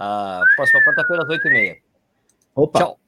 [0.03, 1.77] A próxima quarta-feira, às 8h30.
[2.55, 2.79] Opa.
[2.79, 2.99] Tchau.